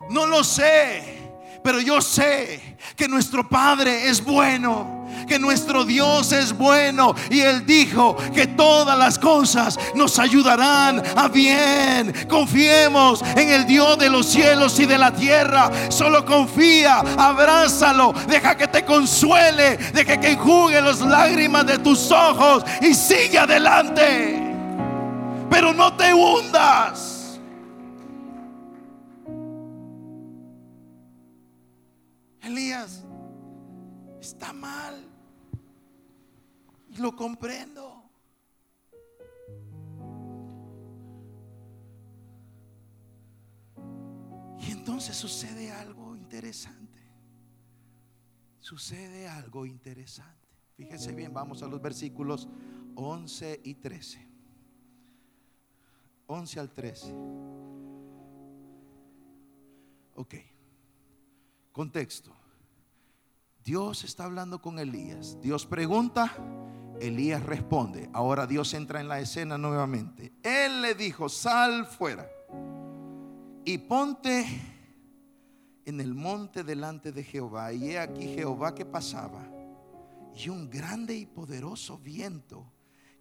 no 0.10 0.28
lo 0.28 0.44
sé, 0.44 1.32
pero 1.64 1.80
yo 1.80 2.02
sé 2.02 2.78
que 2.96 3.08
nuestro 3.08 3.48
Padre 3.48 4.10
es 4.10 4.24
bueno 4.24 5.03
que 5.28 5.40
nuestro 5.40 5.86
Dios 5.86 6.32
es 6.32 6.56
bueno 6.56 7.16
y 7.30 7.42
Él 7.42 7.66
dijo 7.66 8.16
que 8.34 8.48
todas 8.48 8.98
las 8.98 9.18
cosas 9.20 9.80
nos 9.96 10.20
ayudarán 10.20 11.04
a 11.16 11.28
bien. 11.28 12.14
Confiemos 12.30 13.22
en 13.36 13.50
el 13.50 13.66
Dios 13.66 13.98
de 13.98 14.10
los 14.10 14.28
cielos 14.28 14.80
y 14.80 14.86
de 14.86 14.98
la 14.98 15.12
tierra. 15.12 15.70
Solo 15.90 16.26
confía, 16.26 17.00
abrázalo, 17.18 18.14
deja 18.28 18.56
que 18.56 18.68
te 18.68 18.84
consuele, 18.84 19.78
deja 19.94 20.20
que 20.20 20.32
enjugue 20.32 20.82
las 20.82 21.02
lágrimas 21.02 21.66
de 21.66 21.80
tus 21.80 22.12
ojos 22.12 22.64
y 22.82 22.94
sigue 22.94 23.40
adelante. 23.40 24.40
Pero 25.50 25.74
no 25.74 25.94
te 25.94 26.14
hundas. 26.14 27.40
Elías 32.42 33.03
está 34.24 34.54
mal. 34.54 35.06
Y 36.90 36.98
lo 36.98 37.16
comprendo. 37.16 38.10
Y 44.60 44.72
entonces 44.72 45.16
sucede 45.16 45.72
algo 45.72 46.16
interesante. 46.16 47.02
Sucede 48.60 49.28
algo 49.28 49.66
interesante. 49.66 50.48
Fíjese 50.78 51.12
bien, 51.12 51.34
vamos 51.34 51.62
a 51.62 51.68
los 51.68 51.82
versículos 51.82 52.48
11 52.96 53.60
y 53.64 53.76
13. 53.76 54.28
11 56.28 56.60
al 56.62 56.72
13. 56.72 57.14
Ok. 60.16 60.36
Contexto. 61.74 62.33
Dios 63.64 64.04
está 64.04 64.26
hablando 64.26 64.62
con 64.62 64.78
Elías. 64.78 65.38
Dios 65.42 65.66
pregunta, 65.66 66.36
Elías 67.00 67.44
responde. 67.44 68.10
Ahora 68.14 68.46
Dios 68.46 68.74
entra 68.74 69.00
en 69.00 69.08
la 69.08 69.20
escena 69.20 69.58
nuevamente. 69.58 70.34
Él 70.44 70.82
le 70.82 70.96
dijo, 70.96 71.30
sal 71.30 71.86
fuera 71.86 72.28
y 73.66 73.78
ponte 73.78 74.46
en 75.86 76.02
el 76.02 76.14
monte 76.14 76.64
delante 76.64 77.12
de 77.12 77.24
Jehová. 77.24 77.72
Y 77.72 77.92
he 77.92 78.00
aquí 78.00 78.28
Jehová 78.28 78.76
que 78.76 78.86
pasaba. 78.86 79.48
Y 80.36 80.50
un 80.50 80.70
grande 80.70 81.16
y 81.16 81.26
poderoso 81.26 81.98
viento 81.98 82.66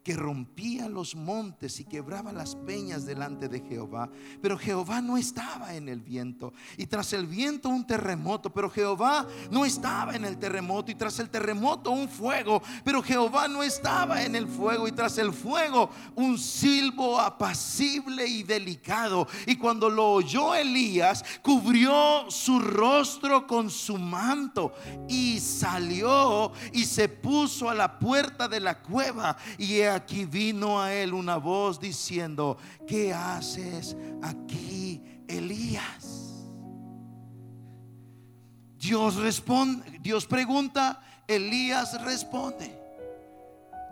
que 0.02 0.16
rompía 0.16 0.88
los 0.88 1.14
montes 1.14 1.78
y 1.78 1.84
quebraba 1.84 2.32
las 2.32 2.56
peñas 2.56 3.06
delante 3.06 3.48
de 3.48 3.60
Jehová. 3.60 4.10
Pero 4.40 4.58
Jehová 4.58 5.00
no 5.00 5.16
estaba 5.16 5.74
en 5.74 5.88
el 5.88 6.00
viento. 6.00 6.52
Y 6.76 6.86
tras 6.86 7.12
el 7.12 7.26
viento 7.26 7.68
un 7.68 7.86
terremoto. 7.86 8.52
Pero 8.52 8.68
Jehová 8.68 9.26
no 9.50 9.64
estaba 9.64 10.16
en 10.16 10.24
el 10.24 10.38
terremoto. 10.38 10.90
Y 10.90 10.96
tras 10.96 11.18
el 11.20 11.30
terremoto 11.30 11.90
un 11.92 12.08
fuego. 12.08 12.62
Pero 12.84 13.02
Jehová 13.02 13.46
no 13.46 13.62
estaba 13.62 14.22
en 14.22 14.34
el 14.34 14.48
fuego. 14.48 14.88
Y 14.88 14.92
tras 14.92 15.18
el 15.18 15.32
fuego 15.32 15.90
un 16.16 16.36
silbo 16.36 17.20
apacible 17.20 18.26
y 18.26 18.42
delicado. 18.42 19.28
Y 19.46 19.56
cuando 19.56 19.88
lo 19.88 20.14
oyó 20.14 20.54
Elías, 20.54 21.24
cubrió 21.42 22.28
su 22.28 22.58
rostro 22.58 23.46
con 23.46 23.70
su 23.70 23.98
manto. 23.98 24.72
Y 25.08 25.38
salió 25.38 26.52
y 26.72 26.86
se 26.86 27.08
puso 27.08 27.70
a 27.70 27.74
la 27.74 28.00
puerta 28.00 28.48
de 28.48 28.58
la 28.58 28.82
cueva. 28.82 29.36
Y 29.58 29.91
aquí 29.94 30.24
vino 30.24 30.80
a 30.80 30.92
él 30.92 31.14
una 31.14 31.36
voz 31.36 31.78
diciendo, 31.78 32.56
¿qué 32.86 33.12
haces 33.12 33.96
aquí, 34.22 35.02
Elías? 35.28 36.22
Dios 38.76 39.16
responde, 39.16 39.98
Dios 40.00 40.26
pregunta, 40.26 41.00
Elías 41.28 42.00
responde. 42.02 42.82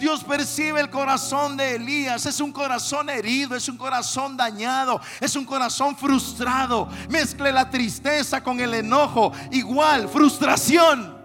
Dios 0.00 0.24
percibe 0.24 0.80
el 0.80 0.88
corazón 0.88 1.58
de 1.58 1.74
Elías. 1.74 2.24
Es 2.24 2.40
un 2.40 2.52
corazón 2.52 3.10
herido, 3.10 3.54
es 3.54 3.68
un 3.68 3.76
corazón 3.76 4.34
dañado, 4.34 4.98
es 5.20 5.36
un 5.36 5.44
corazón 5.44 5.94
frustrado. 5.94 6.88
Mezcle 7.10 7.52
la 7.52 7.68
tristeza 7.68 8.42
con 8.42 8.58
el 8.60 8.72
enojo. 8.72 9.30
Igual, 9.50 10.08
frustración. 10.08 11.19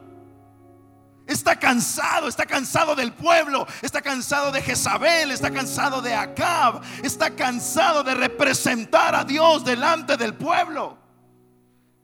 Está 1.27 1.57
cansado, 1.57 2.27
está 2.27 2.45
cansado 2.45 2.95
del 2.95 3.11
pueblo, 3.13 3.65
está 3.81 4.01
cansado 4.01 4.51
de 4.51 4.61
Jezabel, 4.61 5.31
está 5.31 5.49
cansado 5.49 6.01
de 6.01 6.13
Acab, 6.13 6.81
está 7.03 7.31
cansado 7.35 8.03
de 8.03 8.13
representar 8.13 9.15
a 9.15 9.23
Dios 9.23 9.65
delante 9.65 10.17
del 10.17 10.35
pueblo. 10.35 10.97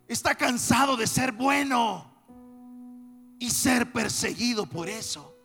Está 0.08 0.34
cansado 0.34 0.98
de 0.98 1.06
ser 1.06 1.32
bueno 1.32 2.12
y 3.40 3.50
ser 3.50 3.92
perseguido 3.92 4.66
por 4.66 4.90
eso. 4.90 5.36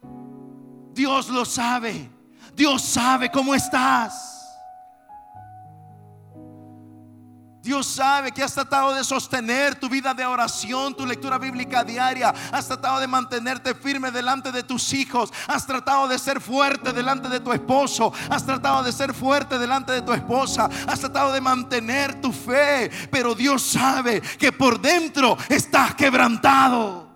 Dios 0.92 1.28
lo 1.28 1.44
sabe. 1.44 2.10
Dios 2.54 2.82
sabe 2.82 3.30
cómo 3.30 3.54
estás. 3.54 4.35
Dios 7.66 7.88
sabe 7.88 8.30
que 8.30 8.44
has 8.44 8.54
tratado 8.54 8.94
de 8.94 9.02
sostener 9.02 9.74
tu 9.74 9.88
vida 9.88 10.14
de 10.14 10.24
oración, 10.24 10.94
tu 10.94 11.04
lectura 11.04 11.36
bíblica 11.36 11.82
diaria. 11.82 12.32
Has 12.52 12.68
tratado 12.68 13.00
de 13.00 13.08
mantenerte 13.08 13.74
firme 13.74 14.12
delante 14.12 14.52
de 14.52 14.62
tus 14.62 14.92
hijos. 14.92 15.32
Has 15.48 15.66
tratado 15.66 16.06
de 16.06 16.16
ser 16.16 16.40
fuerte 16.40 16.92
delante 16.92 17.28
de 17.28 17.40
tu 17.40 17.52
esposo. 17.52 18.12
Has 18.30 18.46
tratado 18.46 18.84
de 18.84 18.92
ser 18.92 19.12
fuerte 19.12 19.58
delante 19.58 19.90
de 19.90 20.02
tu 20.02 20.12
esposa. 20.12 20.70
Has 20.86 21.00
tratado 21.00 21.32
de 21.32 21.40
mantener 21.40 22.20
tu 22.20 22.32
fe. 22.32 22.88
Pero 23.10 23.34
Dios 23.34 23.62
sabe 23.62 24.20
que 24.20 24.52
por 24.52 24.80
dentro 24.80 25.36
estás 25.48 25.96
quebrantado. 25.96 27.10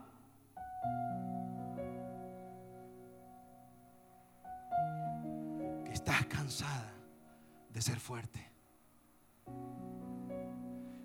Que 5.84 5.92
estás 5.92 6.26
cansada 6.26 6.92
de 7.72 7.80
ser 7.80 8.00
fuerte 8.00 8.49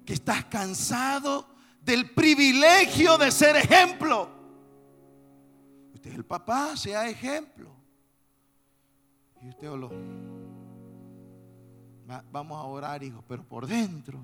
que 0.06 0.14
estás 0.14 0.46
cansado 0.46 1.48
del 1.82 2.12
privilegio 2.12 3.18
de 3.18 3.32
ser 3.32 3.56
ejemplo. 3.56 4.30
Usted 5.94 6.12
es 6.12 6.16
el 6.16 6.26
papá, 6.26 6.78
sea 6.78 7.10
ejemplo. 7.10 7.76
Y 9.42 9.50
usted 9.50 9.68
lo... 9.70 9.92
Vamos 12.32 12.58
a 12.58 12.64
orar, 12.64 13.02
hijo, 13.04 13.24
pero 13.28 13.44
por 13.44 13.66
dentro 13.66 14.24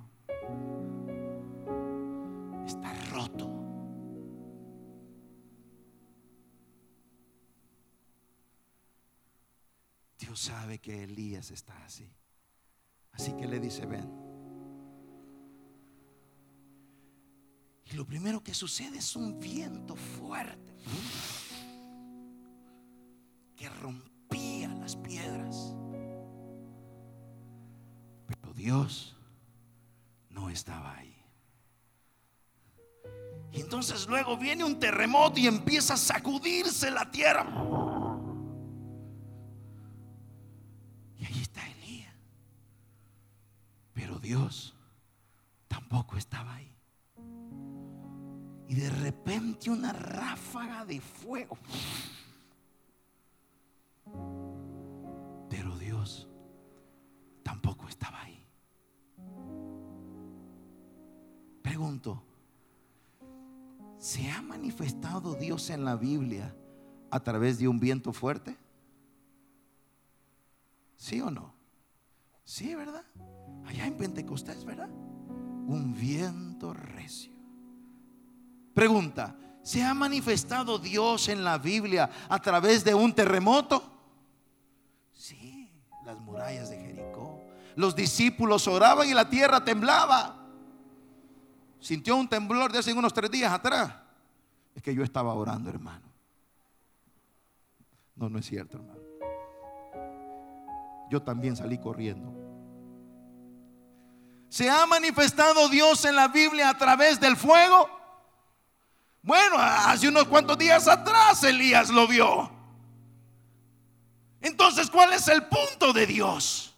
está 2.66 2.94
roto. 3.10 3.50
Dios 10.20 10.40
sabe 10.40 10.78
que 10.80 11.04
Elías 11.04 11.50
está 11.50 11.74
así. 11.84 12.08
Así 13.14 13.34
que 13.34 13.48
le 13.48 13.60
dice, 13.60 13.86
ven. 13.88 14.31
Y 17.92 17.96
lo 17.96 18.06
primero 18.06 18.42
que 18.42 18.54
sucede 18.54 19.00
es 19.00 19.16
un 19.18 19.38
viento 19.40 19.96
fuerte 19.96 20.74
que 23.56 23.68
rompía 23.70 24.70
las 24.70 24.96
piedras. 24.96 25.76
Pero 28.28 28.54
Dios 28.54 29.18
no 30.30 30.50
estaba 30.50 30.96
ahí. 30.96 31.18
Y 33.52 33.60
entonces 33.60 34.08
luego 34.08 34.38
viene 34.38 34.64
un 34.64 34.80
terremoto 34.80 35.38
y 35.38 35.48
empieza 35.48 35.96
a 35.96 35.98
sacudirse 35.98 36.90
la 36.90 37.12
tierra. 37.12 37.46
Y 41.18 41.26
ahí 41.26 41.42
está 41.42 41.68
Elías. 41.68 42.16
Pero 43.92 44.18
Dios 44.18 44.74
tampoco 45.68 46.16
estaba 46.16 46.56
ahí 46.56 46.72
y 48.72 48.76
de 48.76 48.90
repente 48.90 49.70
una 49.70 49.92
ráfaga 49.92 50.86
de 50.86 51.02
fuego. 51.02 51.58
Pero 55.50 55.78
Dios 55.78 56.30
tampoco 57.44 57.90
estaba 57.90 58.22
ahí. 58.22 58.48
Pregunto, 61.62 62.24
¿se 63.98 64.32
ha 64.32 64.42
manifestado 64.42 65.34
Dios 65.34 65.70
en 65.70 65.84
la 65.84 65.98
Biblia 65.98 66.56
a 67.10 67.20
través 67.20 67.60
de 67.60 67.68
un 67.68 67.78
viento 67.78 68.14
fuerte? 68.14 68.56
¿Sí 70.96 71.20
o 71.20 71.30
no? 71.30 71.54
Sí, 72.46 72.74
¿verdad? 72.74 73.04
Allá 73.66 73.86
en 73.86 73.98
Pentecostés, 73.98 74.64
¿verdad? 74.64 74.90
Un 74.90 75.94
viento 75.94 76.74
recio. 76.74 77.41
Pregunta, 78.74 79.36
¿se 79.62 79.84
ha 79.84 79.94
manifestado 79.94 80.80
Dios 80.80 81.28
en 81.30 81.44
la 81.44 81.58
Biblia 81.58 82.10
a 82.30 82.40
través 82.40 82.84
de 82.84 82.94
un 82.94 83.14
terremoto? 83.14 83.84
Sí, 85.14 85.72
las 86.06 86.20
murallas 86.20 86.70
de 86.70 86.78
Jericó. 86.78 87.42
Los 87.76 87.96
discípulos 87.96 88.68
oraban 88.68 89.08
y 89.10 89.14
la 89.14 89.30
tierra 89.30 89.64
temblaba. 89.64 90.38
Sintió 91.80 92.16
un 92.16 92.28
temblor 92.28 92.72
de 92.72 92.80
hace 92.80 92.94
unos 92.94 93.14
tres 93.14 93.32
días 93.32 93.52
atrás. 93.52 93.94
Es 94.76 94.82
que 94.82 94.94
yo 94.94 95.04
estaba 95.04 95.34
orando, 95.34 95.70
hermano. 95.70 96.08
No, 98.16 98.30
no 98.30 98.40
es 98.40 98.46
cierto, 98.46 98.78
hermano. 98.78 99.02
Yo 101.10 101.22
también 101.22 101.56
salí 101.56 101.78
corriendo. 101.78 102.32
¿Se 104.48 104.70
ha 104.70 104.86
manifestado 104.86 105.70
Dios 105.70 106.06
en 106.06 106.16
la 106.16 106.28
Biblia 106.28 106.70
a 106.70 106.78
través 106.78 107.20
del 107.20 107.36
fuego? 107.36 108.01
Bueno, 109.24 109.56
hace 109.58 110.08
unos 110.08 110.26
cuantos 110.26 110.58
días 110.58 110.88
atrás 110.88 111.44
Elías 111.44 111.90
lo 111.90 112.08
vio. 112.08 112.50
Entonces, 114.42 114.90
¿cuál 114.90 115.14
es 115.14 115.28
el 115.28 115.44
punto 115.44 115.94
de 115.94 116.08
Dios? 116.08 116.76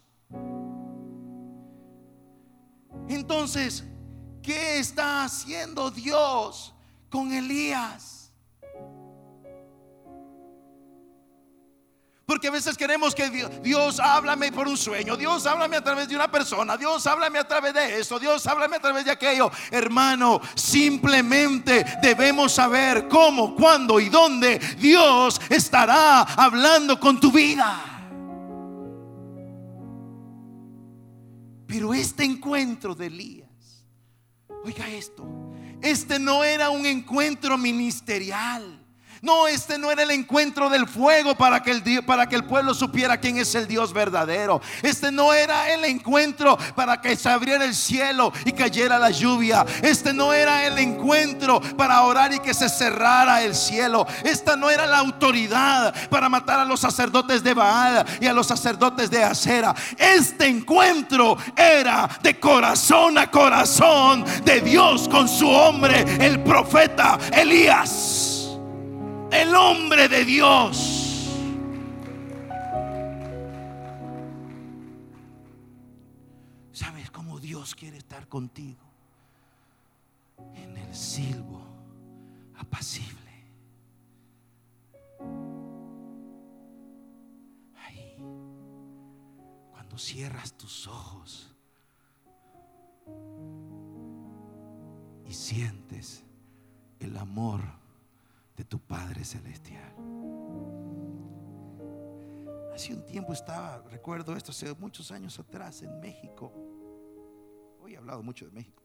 Entonces, 3.08 3.84
¿qué 4.42 4.78
está 4.78 5.24
haciendo 5.24 5.90
Dios 5.90 6.74
con 7.08 7.32
Elías? 7.32 8.23
Porque 12.26 12.48
a 12.48 12.50
veces 12.50 12.78
queremos 12.78 13.14
que 13.14 13.28
Dios, 13.28 13.50
Dios, 13.62 14.00
háblame 14.00 14.50
por 14.50 14.66
un 14.66 14.78
sueño, 14.78 15.14
Dios 15.14 15.46
háblame 15.46 15.76
a 15.76 15.84
través 15.84 16.08
de 16.08 16.14
una 16.14 16.30
persona, 16.30 16.76
Dios 16.76 17.06
háblame 17.06 17.38
a 17.38 17.46
través 17.46 17.74
de 17.74 18.00
eso, 18.00 18.18
Dios 18.18 18.46
háblame 18.46 18.76
a 18.76 18.80
través 18.80 19.04
de 19.04 19.10
aquello. 19.10 19.50
Hermano, 19.70 20.40
simplemente 20.54 21.84
debemos 22.00 22.52
saber 22.52 23.08
cómo, 23.08 23.54
cuándo 23.54 24.00
y 24.00 24.08
dónde 24.08 24.58
Dios 24.78 25.38
estará 25.50 26.22
hablando 26.22 26.98
con 26.98 27.20
tu 27.20 27.30
vida. 27.30 27.94
Pero 31.66 31.92
este 31.92 32.24
encuentro 32.24 32.94
de 32.94 33.06
Elías, 33.06 33.84
oiga 34.64 34.88
esto, 34.88 35.26
este 35.82 36.18
no 36.18 36.42
era 36.42 36.70
un 36.70 36.86
encuentro 36.86 37.58
ministerial. 37.58 38.83
No, 39.24 39.48
este 39.48 39.78
no 39.78 39.90
era 39.90 40.02
el 40.02 40.10
encuentro 40.10 40.68
del 40.68 40.86
fuego 40.86 41.34
para 41.34 41.62
que 41.62 41.70
el, 41.70 42.04
para 42.04 42.28
que 42.28 42.36
el 42.36 42.44
pueblo 42.44 42.74
supiera 42.74 43.16
quién 43.16 43.38
es 43.38 43.54
el 43.54 43.66
Dios 43.66 43.94
verdadero. 43.94 44.60
Este 44.82 45.10
no 45.10 45.32
era 45.32 45.72
el 45.72 45.86
encuentro 45.86 46.58
para 46.76 47.00
que 47.00 47.16
se 47.16 47.30
abriera 47.30 47.64
el 47.64 47.74
cielo 47.74 48.34
y 48.44 48.52
cayera 48.52 48.98
la 48.98 49.08
lluvia. 49.08 49.64
Este 49.80 50.12
no 50.12 50.34
era 50.34 50.66
el 50.66 50.78
encuentro 50.78 51.58
para 51.74 52.02
orar 52.02 52.34
y 52.34 52.40
que 52.40 52.52
se 52.52 52.68
cerrara 52.68 53.42
el 53.42 53.54
cielo. 53.54 54.06
Esta 54.24 54.56
no 54.56 54.68
era 54.68 54.84
la 54.84 54.98
autoridad 54.98 55.94
para 56.10 56.28
matar 56.28 56.60
a 56.60 56.64
los 56.66 56.80
sacerdotes 56.80 57.42
de 57.42 57.54
Baal 57.54 58.04
y 58.20 58.26
a 58.26 58.32
los 58.34 58.46
sacerdotes 58.46 59.08
de 59.08 59.24
Acera. 59.24 59.74
Este 59.96 60.48
encuentro 60.48 61.38
era 61.56 62.10
de 62.22 62.38
corazón 62.38 63.16
a 63.16 63.30
corazón 63.30 64.22
de 64.44 64.60
Dios 64.60 65.08
con 65.08 65.26
su 65.30 65.48
hombre, 65.48 66.04
el 66.20 66.40
profeta 66.40 67.18
Elías 67.32 68.33
el 69.34 69.54
hombre 69.54 70.08
de 70.08 70.24
Dios. 70.24 71.28
¿Sabes 76.72 77.10
cómo 77.10 77.40
Dios 77.40 77.74
quiere 77.74 77.98
estar 77.98 78.28
contigo? 78.28 78.82
En 80.54 80.76
el 80.76 80.94
silbo 80.94 81.62
apacible. 82.56 83.14
Ahí, 87.76 88.16
cuando 89.72 89.98
cierras 89.98 90.56
tus 90.56 90.86
ojos 90.86 91.54
y 95.26 95.32
sientes 95.32 96.24
el 97.00 97.16
amor 97.16 97.83
de 98.56 98.64
tu 98.64 98.78
Padre 98.80 99.24
Celestial. 99.24 99.94
Hace 102.74 102.92
un 102.92 103.06
tiempo 103.06 103.32
estaba, 103.32 103.82
recuerdo 103.88 104.34
esto, 104.34 104.50
hace 104.50 104.74
muchos 104.74 105.10
años 105.12 105.38
atrás 105.38 105.82
en 105.82 106.00
México. 106.00 106.52
Hoy 107.80 107.94
he 107.94 107.96
hablado 107.96 108.22
mucho 108.22 108.46
de 108.46 108.50
México. 108.50 108.82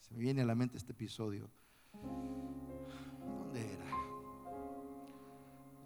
Se 0.00 0.14
me 0.14 0.20
viene 0.20 0.42
a 0.42 0.46
la 0.46 0.54
mente 0.54 0.78
este 0.78 0.92
episodio. 0.92 1.50
¿Dónde 1.92 3.72
era? 3.72 3.84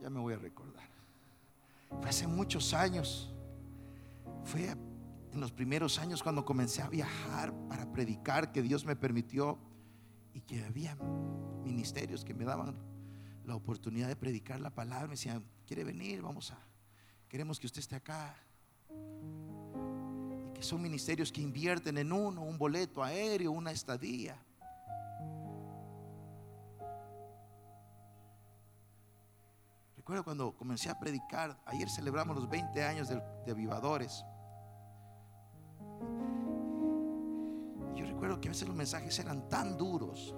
Ya 0.00 0.10
me 0.10 0.20
voy 0.20 0.34
a 0.34 0.38
recordar. 0.38 0.88
Fue 2.00 2.08
hace 2.08 2.26
muchos 2.26 2.72
años. 2.72 3.34
Fue 4.44 4.68
en 4.68 5.40
los 5.40 5.52
primeros 5.52 5.98
años 5.98 6.22
cuando 6.22 6.44
comencé 6.44 6.82
a 6.82 6.88
viajar 6.88 7.52
para 7.68 7.90
predicar 7.92 8.52
que 8.52 8.62
Dios 8.62 8.84
me 8.84 8.94
permitió 8.96 9.58
que 10.50 10.64
había 10.64 10.96
ministerios 11.62 12.24
que 12.24 12.34
me 12.34 12.44
daban 12.44 12.74
la 13.44 13.54
oportunidad 13.54 14.08
de 14.08 14.16
predicar 14.16 14.58
la 14.58 14.70
palabra. 14.70 15.06
Me 15.06 15.12
decían, 15.12 15.44
¿quiere 15.64 15.84
venir? 15.84 16.22
Vamos 16.22 16.50
a, 16.50 16.58
queremos 17.28 17.60
que 17.60 17.68
usted 17.68 17.78
esté 17.78 17.94
acá. 17.94 18.34
Y 20.44 20.52
que 20.52 20.62
son 20.64 20.82
ministerios 20.82 21.30
que 21.30 21.40
invierten 21.40 21.98
en 21.98 22.12
uno, 22.12 22.42
un 22.42 22.58
boleto 22.58 23.00
aéreo, 23.00 23.52
una 23.52 23.70
estadía. 23.70 24.36
Recuerdo 29.96 30.24
cuando 30.24 30.56
comencé 30.56 30.90
a 30.90 30.98
predicar, 30.98 31.62
ayer 31.64 31.88
celebramos 31.88 32.34
los 32.34 32.50
20 32.50 32.82
años 32.82 33.08
de, 33.08 33.22
de 33.46 33.52
avivadores. 33.52 34.24
Yo 37.94 38.04
recuerdo 38.04 38.40
que 38.40 38.48
a 38.48 38.50
veces 38.50 38.66
los 38.66 38.76
mensajes 38.76 39.16
eran 39.20 39.48
tan 39.48 39.76
duros 39.76 40.34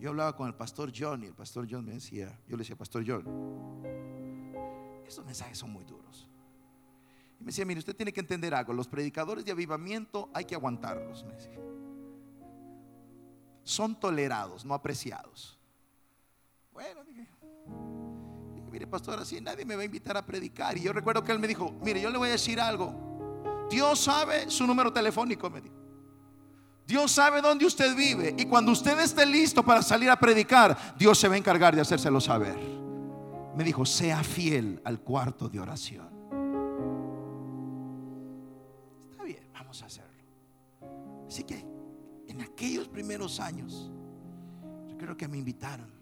yo 0.00 0.10
hablaba 0.10 0.34
con 0.34 0.48
el 0.48 0.54
pastor 0.54 0.90
John 0.96 1.22
y 1.22 1.26
el 1.26 1.34
pastor 1.34 1.66
John 1.70 1.84
me 1.84 1.92
decía, 1.92 2.40
yo 2.48 2.56
le 2.56 2.62
decía, 2.62 2.74
pastor 2.74 3.04
John, 3.06 3.24
estos 5.06 5.24
mensajes 5.26 5.58
son 5.58 5.70
muy 5.70 5.84
duros. 5.84 6.26
Y 7.38 7.44
me 7.44 7.48
decía, 7.48 7.66
mire, 7.66 7.80
usted 7.80 7.94
tiene 7.94 8.12
que 8.12 8.20
entender 8.20 8.54
algo, 8.54 8.72
los 8.72 8.88
predicadores 8.88 9.44
de 9.44 9.52
avivamiento 9.52 10.30
hay 10.32 10.46
que 10.46 10.54
aguantarlos, 10.54 11.24
me 11.24 11.34
decía. 11.34 11.58
Son 13.62 13.98
tolerados, 14.00 14.64
no 14.64 14.72
apreciados. 14.72 15.58
Bueno, 16.72 17.04
dije, 17.04 17.28
dije, 18.54 18.70
mire, 18.70 18.86
pastor, 18.86 19.18
así 19.18 19.38
nadie 19.40 19.66
me 19.66 19.76
va 19.76 19.82
a 19.82 19.84
invitar 19.84 20.16
a 20.16 20.24
predicar. 20.24 20.78
Y 20.78 20.82
yo 20.82 20.94
recuerdo 20.94 21.22
que 21.22 21.32
él 21.32 21.38
me 21.38 21.46
dijo, 21.46 21.72
mire, 21.82 22.00
yo 22.00 22.08
le 22.08 22.16
voy 22.16 22.28
a 22.28 22.32
decir 22.32 22.58
algo. 22.58 23.68
Dios 23.70 24.00
sabe 24.00 24.50
su 24.50 24.66
número 24.66 24.92
telefónico, 24.92 25.50
me 25.50 25.60
dijo. 25.60 25.79
Dios 26.90 27.12
sabe 27.12 27.40
dónde 27.40 27.64
usted 27.64 27.94
vive 27.94 28.34
y 28.36 28.46
cuando 28.46 28.72
usted 28.72 28.98
esté 28.98 29.24
listo 29.24 29.64
para 29.64 29.80
salir 29.80 30.10
a 30.10 30.18
predicar, 30.18 30.96
Dios 30.98 31.16
se 31.16 31.28
va 31.28 31.36
a 31.36 31.38
encargar 31.38 31.72
de 31.72 31.80
hacérselo 31.80 32.20
saber. 32.20 32.58
Me 33.54 33.62
dijo, 33.62 33.86
sea 33.86 34.24
fiel 34.24 34.82
al 34.84 34.98
cuarto 34.98 35.48
de 35.48 35.60
oración. 35.60 36.08
Está 39.08 39.22
bien, 39.22 39.48
vamos 39.52 39.80
a 39.84 39.86
hacerlo. 39.86 40.24
Así 41.28 41.44
que 41.44 41.64
en 42.26 42.40
aquellos 42.40 42.88
primeros 42.88 43.38
años, 43.38 43.88
yo 44.88 44.98
creo 44.98 45.16
que 45.16 45.28
me 45.28 45.38
invitaron. 45.38 45.92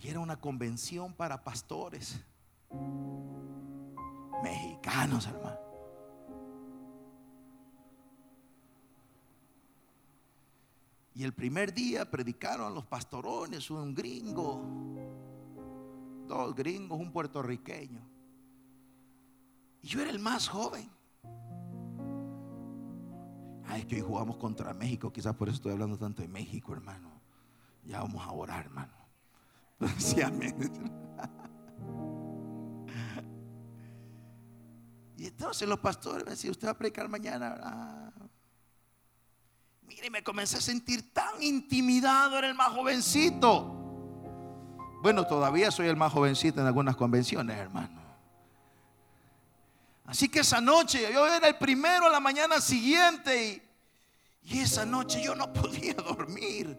Y 0.00 0.06
era 0.06 0.20
una 0.20 0.36
convención 0.36 1.12
para 1.12 1.42
pastores 1.42 2.20
mexicanos, 4.44 5.26
hermano. 5.26 5.69
Y 11.20 11.22
el 11.22 11.34
primer 11.34 11.74
día 11.74 12.10
predicaron 12.10 12.74
los 12.74 12.86
pastorones, 12.86 13.70
un 13.70 13.94
gringo, 13.94 14.64
dos 16.26 16.54
gringos, 16.54 16.98
un 16.98 17.12
puertorriqueño. 17.12 18.00
Y 19.82 19.86
yo 19.86 20.00
era 20.00 20.10
el 20.10 20.18
más 20.18 20.48
joven. 20.48 20.90
Ay, 23.66 23.80
es 23.80 23.86
que 23.86 23.96
hoy 23.96 24.00
jugamos 24.00 24.38
contra 24.38 24.72
México, 24.72 25.12
quizás 25.12 25.36
por 25.36 25.48
eso 25.48 25.56
estoy 25.56 25.72
hablando 25.72 25.98
tanto 25.98 26.22
de 26.22 26.28
México, 26.28 26.72
hermano. 26.72 27.20
Ya 27.84 28.00
vamos 28.00 28.26
a 28.26 28.32
orar, 28.32 28.64
hermano. 28.64 28.94
y 35.18 35.26
entonces 35.26 35.68
los 35.68 35.80
pastores 35.80 36.24
me 36.24 36.30
decían, 36.30 36.52
usted 36.52 36.68
va 36.68 36.72
a 36.72 36.78
predicar 36.78 37.10
mañana. 37.10 38.10
Mire, 39.90 40.08
me 40.08 40.22
comencé 40.22 40.56
a 40.56 40.60
sentir 40.60 41.12
tan 41.12 41.42
intimidado, 41.42 42.38
era 42.38 42.46
el 42.46 42.54
más 42.54 42.68
jovencito. 42.68 43.64
Bueno, 45.02 45.26
todavía 45.26 45.72
soy 45.72 45.88
el 45.88 45.96
más 45.96 46.12
jovencito 46.12 46.60
en 46.60 46.68
algunas 46.68 46.94
convenciones, 46.94 47.58
hermano. 47.58 48.00
Así 50.06 50.28
que 50.28 50.40
esa 50.40 50.60
noche, 50.60 51.12
yo 51.12 51.26
era 51.26 51.48
el 51.48 51.56
primero 51.56 52.06
a 52.06 52.08
la 52.08 52.20
mañana 52.20 52.60
siguiente 52.60 53.62
y, 54.44 54.54
y 54.54 54.60
esa 54.60 54.86
noche 54.86 55.20
yo 55.20 55.34
no 55.34 55.52
podía 55.52 55.94
dormir. 55.94 56.78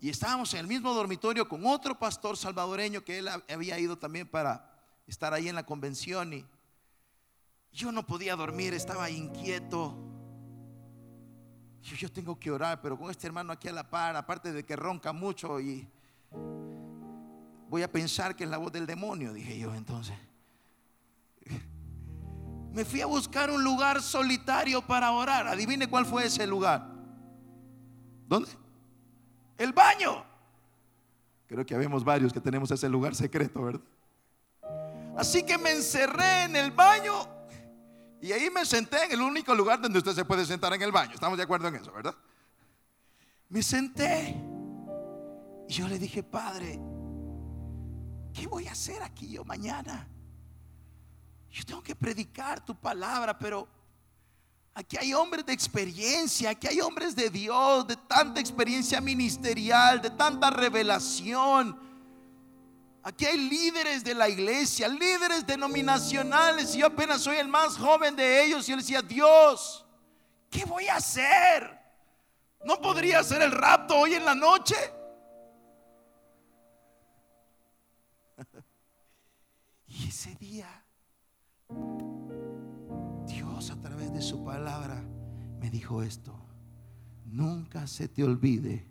Y 0.00 0.10
estábamos 0.10 0.52
en 0.54 0.60
el 0.60 0.66
mismo 0.66 0.92
dormitorio 0.92 1.48
con 1.48 1.64
otro 1.64 1.96
pastor 1.96 2.36
salvadoreño 2.36 3.04
que 3.04 3.18
él 3.18 3.28
había 3.28 3.78
ido 3.78 3.96
también 3.96 4.26
para 4.26 4.68
estar 5.06 5.32
ahí 5.32 5.48
en 5.48 5.54
la 5.54 5.64
convención 5.64 6.32
y 6.32 6.44
yo 7.70 7.92
no 7.92 8.04
podía 8.04 8.34
dormir, 8.34 8.74
estaba 8.74 9.08
inquieto. 9.10 10.11
Yo, 11.82 12.10
tengo 12.10 12.38
que 12.38 12.50
orar, 12.50 12.80
pero 12.80 12.96
con 12.96 13.10
este 13.10 13.26
hermano 13.26 13.52
aquí 13.52 13.68
a 13.68 13.72
la 13.72 13.88
par, 13.88 14.16
aparte 14.16 14.52
de 14.52 14.64
que 14.64 14.76
ronca 14.76 15.12
mucho 15.12 15.60
y 15.60 15.88
voy 17.68 17.82
a 17.82 17.90
pensar 17.90 18.36
que 18.36 18.44
es 18.44 18.50
la 18.50 18.58
voz 18.58 18.72
del 18.72 18.86
demonio, 18.86 19.32
dije 19.32 19.58
yo 19.58 19.74
entonces. 19.74 20.16
Me 22.72 22.84
fui 22.84 23.00
a 23.00 23.06
buscar 23.06 23.50
un 23.50 23.62
lugar 23.62 24.00
solitario 24.00 24.80
para 24.80 25.10
orar. 25.10 25.46
Adivine 25.46 25.88
cuál 25.88 26.06
fue 26.06 26.26
ese 26.26 26.46
lugar. 26.46 26.88
¿Dónde? 28.28 28.48
El 29.58 29.72
baño. 29.72 30.24
Creo 31.46 31.66
que 31.66 31.74
habemos 31.74 32.02
varios 32.02 32.32
que 32.32 32.40
tenemos 32.40 32.70
ese 32.70 32.88
lugar 32.88 33.14
secreto, 33.14 33.62
¿verdad? 33.62 33.82
Así 35.16 35.42
que 35.42 35.58
me 35.58 35.72
encerré 35.72 36.44
en 36.44 36.56
el 36.56 36.70
baño 36.70 37.41
y 38.22 38.30
ahí 38.30 38.48
me 38.50 38.64
senté 38.64 39.04
en 39.04 39.12
el 39.12 39.20
único 39.20 39.52
lugar 39.52 39.80
donde 39.80 39.98
usted 39.98 40.14
se 40.14 40.24
puede 40.24 40.46
sentar 40.46 40.72
en 40.72 40.80
el 40.80 40.92
baño. 40.92 41.12
Estamos 41.12 41.36
de 41.36 41.42
acuerdo 41.42 41.66
en 41.66 41.74
eso, 41.74 41.92
¿verdad? 41.92 42.14
Me 43.48 43.64
senté 43.64 44.40
y 45.68 45.72
yo 45.72 45.88
le 45.88 45.98
dije, 45.98 46.22
Padre, 46.22 46.78
¿qué 48.32 48.46
voy 48.46 48.68
a 48.68 48.72
hacer 48.72 49.02
aquí 49.02 49.28
yo 49.28 49.44
mañana? 49.44 50.08
Yo 51.50 51.64
tengo 51.64 51.82
que 51.82 51.96
predicar 51.96 52.64
tu 52.64 52.76
palabra, 52.76 53.36
pero 53.36 53.66
aquí 54.72 54.96
hay 54.96 55.12
hombres 55.14 55.44
de 55.44 55.52
experiencia, 55.52 56.50
aquí 56.50 56.68
hay 56.68 56.80
hombres 56.80 57.16
de 57.16 57.28
Dios, 57.28 57.88
de 57.88 57.96
tanta 57.96 58.38
experiencia 58.38 59.00
ministerial, 59.00 60.00
de 60.00 60.10
tanta 60.10 60.48
revelación. 60.48 61.76
Aquí 63.04 63.26
hay 63.26 63.36
líderes 63.36 64.04
de 64.04 64.14
la 64.14 64.28
iglesia, 64.28 64.86
líderes 64.86 65.44
denominacionales. 65.44 66.74
Y 66.74 66.78
yo 66.78 66.86
apenas 66.86 67.20
soy 67.22 67.38
el 67.38 67.48
más 67.48 67.76
joven 67.76 68.14
de 68.14 68.44
ellos. 68.44 68.68
Y 68.68 68.72
yo 68.72 68.76
decía, 68.76 69.02
Dios, 69.02 69.84
¿qué 70.48 70.64
voy 70.64 70.86
a 70.86 70.96
hacer? 70.96 71.80
¿No 72.64 72.80
podría 72.80 73.18
hacer 73.20 73.42
el 73.42 73.50
rapto 73.50 73.96
hoy 73.96 74.14
en 74.14 74.24
la 74.24 74.36
noche? 74.36 74.76
y 79.88 80.08
ese 80.08 80.36
día 80.36 80.84
Dios 83.26 83.70
a 83.70 83.80
través 83.80 84.12
de 84.12 84.22
su 84.22 84.44
palabra 84.44 85.02
me 85.58 85.70
dijo 85.70 86.04
esto. 86.04 86.38
Nunca 87.24 87.86
se 87.86 88.08
te 88.08 88.22
olvide 88.22 88.86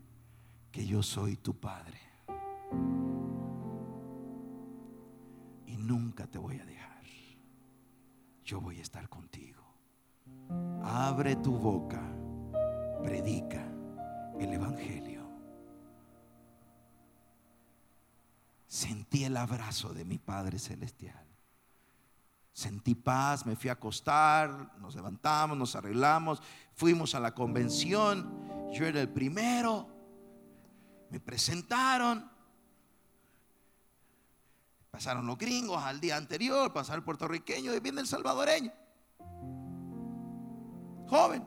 que 0.71 0.85
yo 0.85 1.03
soy 1.03 1.37
tu 1.37 1.59
Padre. 1.59 1.99
Nunca 5.81 6.27
te 6.27 6.37
voy 6.37 6.59
a 6.59 6.65
dejar. 6.65 7.03
Yo 8.43 8.61
voy 8.61 8.79
a 8.79 8.81
estar 8.81 9.07
contigo. 9.09 9.61
Abre 10.83 11.35
tu 11.37 11.57
boca, 11.57 12.01
predica 13.03 13.65
el 14.39 14.53
Evangelio. 14.53 15.21
Sentí 18.67 19.25
el 19.25 19.37
abrazo 19.37 19.93
de 19.93 20.05
mi 20.05 20.17
Padre 20.17 20.59
Celestial. 20.59 21.25
Sentí 22.53 22.95
paz, 22.95 23.45
me 23.45 23.55
fui 23.55 23.69
a 23.69 23.73
acostar, 23.73 24.77
nos 24.79 24.95
levantamos, 24.95 25.57
nos 25.57 25.75
arreglamos, 25.75 26.41
fuimos 26.73 27.15
a 27.15 27.19
la 27.19 27.33
convención, 27.33 28.71
yo 28.73 28.85
era 28.85 29.01
el 29.01 29.09
primero, 29.09 29.87
me 31.09 31.19
presentaron, 31.19 32.30
pasaron 34.91 35.25
los 35.25 35.37
gringos 35.37 35.81
al 35.83 35.99
día 35.99 36.17
anterior, 36.17 36.71
pasaron 36.71 36.99
el 36.99 37.05
puertorriqueño 37.05 37.73
y 37.73 37.79
viene 37.79 38.01
el 38.01 38.07
salvadoreño, 38.07 38.71
joven. 41.07 41.43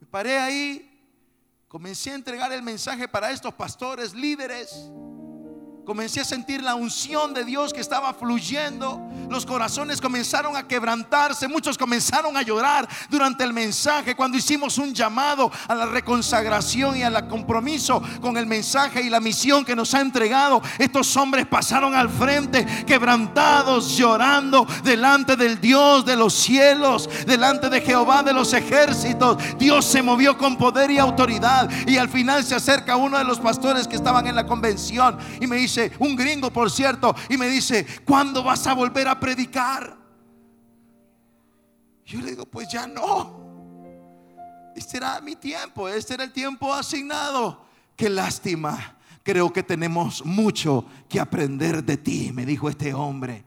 Me 0.00 0.06
paré 0.06 0.38
ahí, 0.38 1.08
comencé 1.68 2.10
a 2.10 2.16
entregar 2.16 2.52
el 2.52 2.62
mensaje 2.62 3.08
para 3.08 3.30
estos 3.30 3.54
pastores, 3.54 4.12
líderes 4.12 4.90
comencé 5.88 6.20
a 6.20 6.24
sentir 6.24 6.62
la 6.62 6.74
unción 6.74 7.32
de 7.32 7.46
Dios 7.46 7.72
que 7.72 7.80
estaba 7.80 8.12
fluyendo. 8.12 9.07
Los 9.28 9.44
corazones 9.44 10.00
comenzaron 10.00 10.56
a 10.56 10.66
quebrantarse, 10.66 11.48
muchos 11.48 11.76
comenzaron 11.76 12.36
a 12.36 12.42
llorar 12.42 12.88
durante 13.10 13.44
el 13.44 13.52
mensaje 13.52 14.16
cuando 14.16 14.38
hicimos 14.38 14.78
un 14.78 14.94
llamado 14.94 15.50
a 15.68 15.74
la 15.74 15.86
reconsagración 15.86 16.96
y 16.96 17.02
al 17.02 17.28
compromiso 17.28 18.02
con 18.20 18.36
el 18.36 18.46
mensaje 18.46 19.02
y 19.02 19.10
la 19.10 19.20
misión 19.20 19.64
que 19.64 19.76
nos 19.76 19.94
ha 19.94 20.00
entregado. 20.00 20.62
Estos 20.78 21.16
hombres 21.16 21.46
pasaron 21.46 21.94
al 21.94 22.08
frente 22.08 22.64
quebrantados, 22.86 23.96
llorando 23.96 24.66
delante 24.82 25.36
del 25.36 25.60
Dios 25.60 26.04
de 26.04 26.16
los 26.16 26.34
cielos, 26.34 27.08
delante 27.26 27.68
de 27.68 27.80
Jehová 27.80 28.22
de 28.22 28.32
los 28.32 28.52
ejércitos. 28.52 29.36
Dios 29.58 29.84
se 29.84 30.02
movió 30.02 30.38
con 30.38 30.56
poder 30.56 30.90
y 30.90 30.98
autoridad 30.98 31.68
y 31.86 31.96
al 31.96 32.08
final 32.08 32.44
se 32.44 32.54
acerca 32.54 32.96
uno 32.96 33.18
de 33.18 33.24
los 33.24 33.40
pastores 33.40 33.86
que 33.86 33.96
estaban 33.96 34.26
en 34.26 34.36
la 34.36 34.46
convención 34.46 35.18
y 35.40 35.46
me 35.46 35.56
dice, 35.56 35.92
un 35.98 36.16
gringo 36.16 36.50
por 36.50 36.70
cierto, 36.70 37.14
y 37.28 37.36
me 37.36 37.48
dice, 37.48 37.86
¿cuándo 38.04 38.42
vas 38.42 38.66
a 38.66 38.74
volver 38.74 39.07
a 39.08 39.18
predicar? 39.18 39.96
Yo 42.04 42.20
le 42.20 42.30
digo, 42.30 42.46
pues 42.46 42.68
ya 42.68 42.86
no. 42.86 43.38
Este 44.74 44.96
era 44.96 45.20
mi 45.20 45.36
tiempo, 45.36 45.88
este 45.88 46.14
era 46.14 46.24
el 46.24 46.32
tiempo 46.32 46.72
asignado. 46.72 47.66
Qué 47.96 48.08
lástima. 48.08 48.96
Creo 49.22 49.52
que 49.52 49.62
tenemos 49.62 50.24
mucho 50.24 50.86
que 51.08 51.20
aprender 51.20 51.84
de 51.84 51.96
ti, 51.96 52.30
me 52.32 52.46
dijo 52.46 52.70
este 52.70 52.94
hombre. 52.94 53.44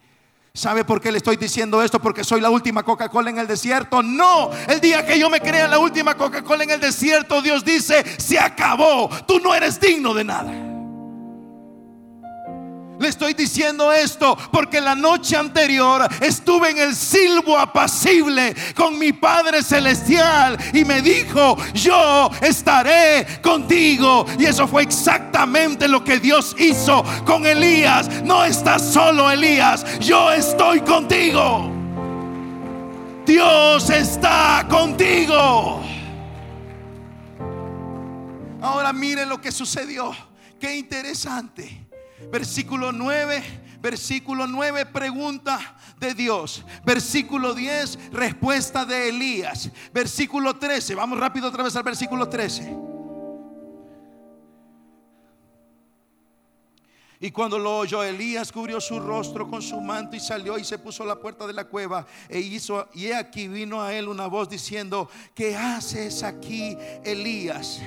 ¿Sabe 0.53 0.83
por 0.83 0.99
qué 0.99 1.11
le 1.11 1.17
estoy 1.17 1.37
diciendo 1.37 1.81
esto? 1.81 2.01
Porque 2.01 2.25
soy 2.25 2.41
la 2.41 2.49
última 2.49 2.83
Coca-Cola 2.83 3.29
en 3.29 3.39
el 3.39 3.47
desierto. 3.47 4.03
No, 4.03 4.51
el 4.67 4.81
día 4.81 5.05
que 5.05 5.17
yo 5.17 5.29
me 5.29 5.39
crea 5.39 5.67
la 5.67 5.79
última 5.79 6.15
Coca-Cola 6.15 6.65
en 6.65 6.71
el 6.71 6.81
desierto, 6.81 7.41
Dios 7.41 7.63
dice, 7.63 8.03
se 8.19 8.37
acabó. 8.37 9.09
Tú 9.25 9.39
no 9.39 9.55
eres 9.55 9.79
digno 9.79 10.13
de 10.13 10.23
nada. 10.25 10.70
Le 13.01 13.07
estoy 13.07 13.33
diciendo 13.33 13.91
esto 13.91 14.37
porque 14.51 14.79
la 14.79 14.93
noche 14.93 15.35
anterior 15.35 16.07
estuve 16.21 16.69
en 16.69 16.77
el 16.77 16.95
silbo 16.95 17.57
apacible 17.57 18.55
con 18.75 18.99
mi 18.99 19.11
Padre 19.11 19.63
Celestial 19.63 20.55
y 20.71 20.85
me 20.85 21.01
dijo, 21.01 21.57
yo 21.73 22.29
estaré 22.41 23.41
contigo. 23.41 24.27
Y 24.37 24.45
eso 24.45 24.67
fue 24.67 24.83
exactamente 24.83 25.87
lo 25.87 26.03
que 26.03 26.19
Dios 26.19 26.55
hizo 26.59 27.03
con 27.25 27.47
Elías. 27.47 28.07
No 28.23 28.45
estás 28.45 28.93
solo, 28.93 29.31
Elías, 29.31 29.83
yo 29.99 30.31
estoy 30.31 30.81
contigo. 30.81 31.71
Dios 33.25 33.89
está 33.89 34.67
contigo. 34.69 35.81
Ahora 38.61 38.93
miren 38.93 39.27
lo 39.27 39.41
que 39.41 39.51
sucedió. 39.51 40.15
Qué 40.59 40.75
interesante. 40.75 41.80
Versículo 42.31 42.93
9, 42.93 43.43
versículo 43.81 44.47
9, 44.47 44.85
pregunta 44.85 45.75
de 45.99 46.13
Dios. 46.13 46.63
Versículo 46.85 47.53
10, 47.53 48.11
respuesta 48.13 48.85
de 48.85 49.09
Elías. 49.09 49.69
Versículo 49.93 50.55
13, 50.55 50.95
vamos 50.95 51.19
rápido 51.19 51.49
otra 51.49 51.63
vez 51.63 51.75
al 51.75 51.83
versículo 51.83 52.29
13. 52.29 52.77
Y 57.23 57.29
cuando 57.31 57.59
lo 57.59 57.79
oyó 57.79 58.01
Elías, 58.01 58.51
cubrió 58.51 58.81
su 58.81 58.99
rostro 58.99 59.47
con 59.47 59.61
su 59.61 59.79
manto 59.79 60.15
y 60.15 60.19
salió 60.19 60.57
y 60.57 60.63
se 60.63 60.79
puso 60.79 61.03
a 61.03 61.05
la 61.05 61.19
puerta 61.19 61.45
de 61.45 61.53
la 61.53 61.65
cueva 61.65 62.07
e 62.27 62.39
hizo, 62.39 62.89
y 62.93 63.11
aquí 63.11 63.47
vino 63.47 63.79
a 63.79 63.93
él 63.93 64.07
una 64.07 64.25
voz 64.25 64.49
diciendo, 64.49 65.07
¿qué 65.35 65.55
haces 65.55 66.23
aquí, 66.23 66.75
Elías? 67.03 67.79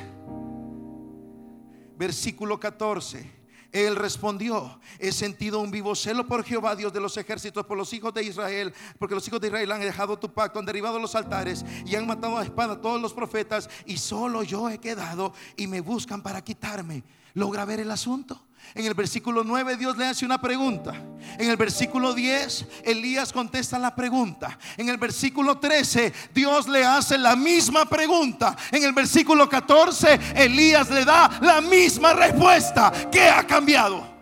Versículo 1.97 2.61
14. 2.61 3.44
Él 3.75 3.97
respondió, 3.97 4.79
he 5.01 5.11
sentido 5.11 5.59
un 5.59 5.73
vivo 5.73 5.97
celo 5.97 6.29
por 6.29 6.45
Jehová, 6.45 6.77
Dios 6.77 6.93
de 6.93 7.01
los 7.01 7.17
ejércitos, 7.17 7.67
por 7.67 7.77
los 7.77 7.93
hijos 7.93 8.15
de 8.15 8.23
Israel, 8.23 8.73
porque 9.01 9.17
los 9.17 9.27
hijos 9.27 9.41
de 9.41 9.49
Israel 9.49 9.73
han 9.73 9.81
dejado 9.81 10.17
tu 10.17 10.33
pacto, 10.33 10.61
han 10.61 10.65
derribado 10.65 11.01
los 11.01 11.17
altares 11.17 11.65
y 11.85 11.97
han 11.97 12.07
matado 12.07 12.39
a 12.39 12.45
espada 12.45 12.75
a 12.75 12.81
todos 12.81 13.03
los 13.03 13.13
profetas, 13.13 13.69
y 13.85 13.97
solo 13.97 14.45
yo 14.45 14.71
he 14.71 14.79
quedado 14.79 15.33
y 15.57 15.67
me 15.67 15.81
buscan 15.81 16.23
para 16.23 16.45
quitarme. 16.45 17.03
¿Logra 17.35 17.65
ver 17.65 17.81
el 17.81 17.91
asunto? 17.91 18.41
En 18.75 18.87
el 18.87 18.95
versículo 18.95 19.45
9 19.45 19.77
Dios 19.77 19.97
le 19.97 20.07
hace 20.07 20.25
una 20.25 20.41
pregunta. 20.41 20.95
En 21.39 21.51
el 21.51 21.57
versículo 21.57 22.15
10 22.15 22.67
Elías 22.85 23.33
contesta 23.33 23.79
la 23.79 23.95
pregunta. 23.95 24.59
En 24.77 24.89
el 24.89 24.97
versículo 24.97 25.59
13 25.59 26.13
Dios 26.33 26.69
le 26.69 26.85
hace 26.85 27.19
la 27.19 27.37
misma 27.37 27.85
pregunta. 27.85 28.57
En 28.71 28.83
el 28.83 28.93
versículo 28.93 29.49
14 29.49 30.19
Elías 30.37 30.91
le 30.91 31.05
da 31.05 31.39
la 31.41 31.61
misma 31.61 32.15
respuesta. 32.15 32.93
¿Qué 33.11 33.29
ha 33.29 33.47
cambiado? 33.47 34.15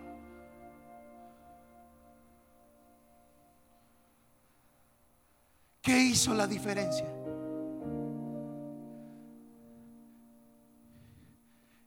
¿Qué 5.82 5.98
hizo 5.98 6.32
la 6.32 6.46
diferencia? 6.46 7.11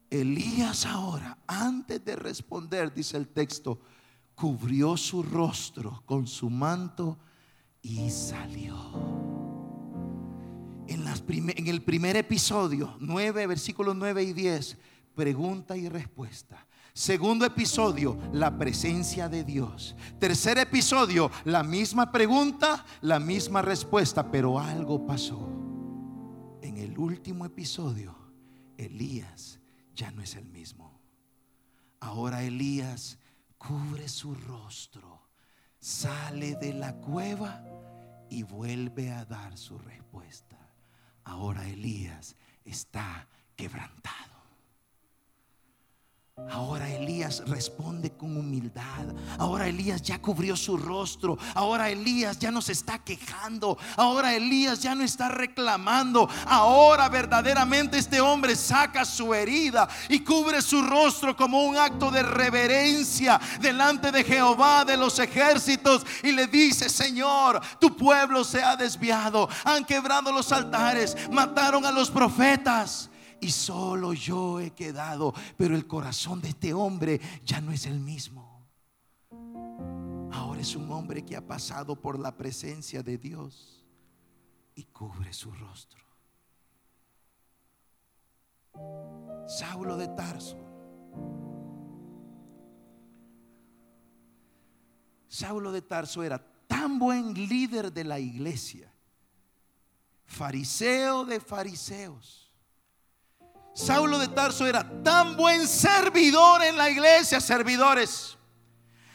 Elías 0.10 0.86
ahora, 0.86 1.38
antes 1.48 2.04
de 2.06 2.16
responder, 2.16 2.94
dice 2.94 3.18
el 3.18 3.28
texto, 3.28 3.80
cubrió 4.36 4.98
su 4.98 5.24
rostro 5.24 6.04
con 6.06 6.28
su 6.28 6.50
manto 6.50 7.18
y 7.82 8.10
salió. 8.10 8.76
En, 10.88 11.68
el 11.68 11.82
primer 11.82 12.16
episodio, 12.16 12.96
9, 13.00 13.48
versículos 13.48 13.96
9 13.96 14.24
y 14.24 14.34
10, 14.34 14.78
pregunta 15.16 15.76
y 15.76 15.90
respuesta. 15.90 16.68
Segundo 16.94 17.46
episodio, 17.46 18.18
la 18.32 18.58
presencia 18.58 19.28
de 19.28 19.44
Dios. 19.44 19.96
Tercer 20.20 20.58
episodio, 20.60 21.32
la 21.44 21.64
misma 21.64 22.12
pregunta, 22.12 22.86
la 23.02 23.20
misma 23.20 23.62
respuesta, 23.62 24.32
pero 24.32 24.60
algo 24.60 25.06
pasó. 25.06 25.50
En 26.62 26.78
el 26.78 26.98
último 26.98 27.46
episodio, 27.46 28.16
Elías 28.78 29.60
ya 29.96 30.12
no 30.12 30.22
es 30.22 30.36
el 30.36 30.46
mismo. 30.46 31.02
Ahora 32.00 32.44
Elías 32.44 33.18
cubre 33.58 34.08
su 34.08 34.36
rostro, 34.36 35.30
sale 35.80 36.56
de 36.56 36.74
la 36.74 36.94
cueva 36.96 37.64
y 38.30 38.44
vuelve 38.44 39.12
a 39.12 39.26
dar 39.26 39.58
su 39.58 39.78
respuesta. 39.78 40.74
Ahora 41.24 41.68
Elías 41.68 42.36
está 42.64 43.28
quebrantado. 43.56 44.35
Ahora 46.52 46.90
Elías 46.90 47.44
responde 47.48 48.12
con 48.12 48.36
humildad. 48.36 49.06
Ahora 49.40 49.68
Elías 49.68 50.02
ya 50.02 50.22
cubrió 50.22 50.58
su 50.58 50.76
rostro. 50.76 51.38
Ahora 51.54 51.90
Elías 51.90 52.38
ya 52.40 52.52
no 52.52 52.62
se 52.62 52.74
está 52.74 53.00
quejando. 53.00 53.78
Ahora 53.96 54.36
Elías 54.36 54.82
ya 54.82 54.96
no 54.96 55.06
está 55.06 55.30
reclamando. 55.30 56.30
Ahora 56.46 57.08
verdaderamente 57.08 57.98
este 57.98 58.20
hombre 58.20 58.58
saca 58.58 59.06
su 59.06 59.34
herida 59.34 59.88
y 60.10 60.26
cubre 60.26 60.62
su 60.62 60.82
rostro 60.82 61.38
como 61.38 61.64
un 61.64 61.78
acto 61.78 62.12
de 62.12 62.24
reverencia 62.24 63.40
delante 63.62 64.12
de 64.12 64.26
Jehová 64.26 64.84
de 64.84 64.98
los 64.98 65.18
ejércitos. 65.20 66.06
Y 66.22 66.34
le 66.34 66.48
dice, 66.48 66.90
Señor, 66.90 67.62
tu 67.80 67.96
pueblo 67.96 68.44
se 68.44 68.62
ha 68.62 68.76
desviado. 68.76 69.48
Han 69.64 69.86
quebrado 69.86 70.34
los 70.34 70.52
altares. 70.52 71.16
Mataron 71.32 71.86
a 71.86 71.94
los 71.94 72.12
profetas 72.12 73.10
y 73.46 73.52
solo 73.52 74.14
yo 74.14 74.60
he 74.60 74.72
quedado. 74.72 75.34
Pero 75.56 75.76
el 75.76 75.86
corazón 75.86 76.42
de 76.42 76.50
este 76.50 76.74
hombre 76.74 77.22
ya 77.46 77.62
no 77.62 77.72
es 77.72 77.86
el 77.86 78.00
mismo. 78.00 78.66
Ahora 80.32 80.62
es 80.62 80.76
un 80.76 80.92
hombre 80.92 81.24
que 81.24 81.36
ha 81.36 81.46
pasado 81.46 81.96
por 81.96 82.20
la 82.20 82.36
presencia 82.36 83.04
de 83.04 83.18
Dios 83.18 83.86
y 84.74 84.84
cubre 84.86 85.32
su 85.32 85.52
rostro. 85.52 86.04
Saulo 89.48 89.96
de 89.96 90.08
Tarso. 90.10 90.58
Saulo 95.28 95.72
de 95.72 95.82
Tarso 95.82 96.24
era 96.24 96.40
tan 96.68 96.98
buen 96.98 97.34
líder 97.34 97.94
de 97.94 98.04
la 98.04 98.20
iglesia, 98.20 98.92
fariseo 100.26 101.26
de 101.26 101.40
fariseos 101.40 102.45
Saulo 103.76 104.18
de 104.18 104.30
Tarso 104.30 104.66
era 104.66 104.90
tan 105.04 105.36
buen 105.36 105.68
servidor 105.68 106.64
en 106.64 106.78
la 106.78 106.90
iglesia, 106.90 107.42
servidores. 107.42 108.38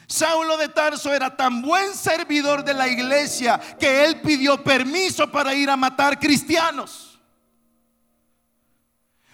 Saulo 0.05 0.55
de 0.55 0.69
Tarso 0.69 1.11
era 1.11 1.35
tan 1.35 1.63
buen 1.63 1.95
servidor 1.95 2.63
de 2.63 2.75
la 2.75 2.87
iglesia 2.87 3.59
que 3.79 4.05
él 4.05 4.21
pidió 4.21 4.63
permiso 4.63 5.31
para 5.31 5.55
ir 5.55 5.67
a 5.67 5.75
matar 5.75 6.19
cristianos. 6.19 7.19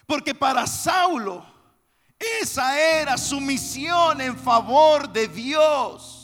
Porque 0.06 0.34
para 0.34 0.66
Saulo 0.66 1.46
esa 2.42 2.80
era 2.80 3.18
su 3.18 3.42
misión 3.42 4.22
en 4.22 4.38
favor 4.38 5.10
de 5.12 5.28
Dios 5.28 6.17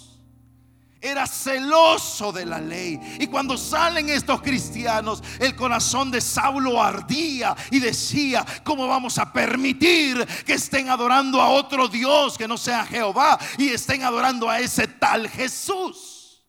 era 1.03 1.27
celoso 1.27 2.31
de 2.31 2.45
la 2.45 2.61
ley. 2.61 2.97
Y 3.19 3.27
cuando 3.27 3.57
salen 3.57 4.09
estos 4.09 4.41
cristianos, 4.41 5.21
el 5.37 5.53
corazón 5.53 6.09
de 6.09 6.21
Saulo 6.21 6.81
ardía 6.81 7.55
y 7.69 7.81
decía, 7.81 8.45
¿cómo 8.63 8.87
vamos 8.87 9.17
a 9.17 9.31
permitir 9.31 10.25
que 10.45 10.53
estén 10.53 10.89
adorando 10.89 11.41
a 11.41 11.49
otro 11.49 11.89
Dios 11.89 12.37
que 12.37 12.47
no 12.47 12.57
sea 12.57 12.85
Jehová 12.85 13.37
y 13.57 13.67
estén 13.67 14.03
adorando 14.03 14.49
a 14.49 14.61
ese 14.61 14.87
tal 14.87 15.27
Jesús? 15.27 16.41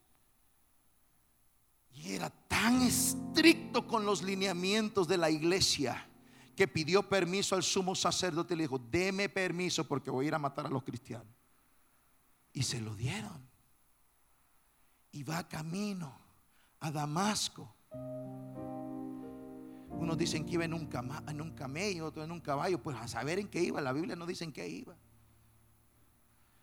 Y 1.93 2.13
era 2.13 2.31
tan 2.31 2.81
estricto 2.83 3.89
con 3.89 4.07
los 4.07 4.23
lineamientos 4.23 5.09
de 5.09 5.17
la 5.17 5.31
iglesia 5.31 6.09
que 6.55 6.69
pidió 6.69 7.03
permiso 7.09 7.57
al 7.57 7.65
sumo 7.65 7.97
sacerdote 7.97 8.55
y 8.55 8.59
le 8.59 8.63
dijo, 8.65 8.79
deme 8.79 9.29
permiso 9.29 9.83
porque 9.83 10.13
voy 10.13 10.27
a 10.27 10.29
ir 10.29 10.35
a 10.35 10.39
matar 10.39 10.67
a 10.67 10.71
los 10.71 10.85
cristianos. 10.85 11.27
Y 12.53 12.63
se 12.63 12.81
lo 12.81 12.95
dieron 12.95 13.53
y 15.15 15.23
va 15.23 15.49
camino 15.49 16.13
a 16.81 16.91
Damasco. 16.91 17.73
Unos 19.91 20.19
dicen 20.19 20.45
que 20.45 20.55
iba 20.55 20.65
en 20.65 20.75
un, 20.75 20.91
un 21.41 21.51
camello, 21.53 22.07
otros 22.07 22.25
en 22.25 22.33
un 22.33 22.41
caballo. 22.41 22.83
Pues 22.83 22.97
a 22.97 23.07
saber 23.07 23.39
en 23.39 23.49
qué 23.49 23.63
iba. 23.63 23.81
La 23.81 23.93
Biblia 23.93 24.17
no 24.17 24.27
dice 24.27 24.43
en 24.43 24.53
qué 24.53 24.69
iba. 24.69 24.97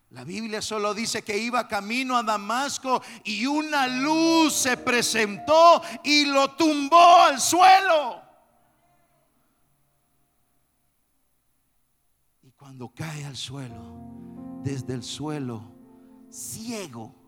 La 0.10 0.26
Biblia 0.26 0.62
solo 0.62 0.94
dice 0.94 1.22
que 1.24 1.38
iba 1.38 1.66
camino 1.70 2.18
a 2.18 2.24
Damasco 2.24 3.02
y 3.24 3.46
una 3.46 3.88
luz 3.88 4.52
se 4.54 4.76
presentó 4.76 5.82
y 6.04 6.26
lo 6.26 6.54
tumbó 6.58 7.22
al 7.22 7.40
suelo. 7.40 8.22
Y 12.44 12.52
cuando 12.52 12.94
cae 12.94 13.24
al 13.24 13.38
suelo, 13.38 14.60
desde 14.62 14.94
el 14.94 15.04
suelo, 15.04 15.72
ciego, 16.30 17.21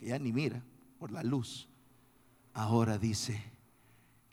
ya 0.00 0.18
ni 0.18 0.32
mira 0.32 0.62
por 0.98 1.10
la 1.10 1.22
luz, 1.22 1.68
ahora 2.52 2.98
dice, 2.98 3.42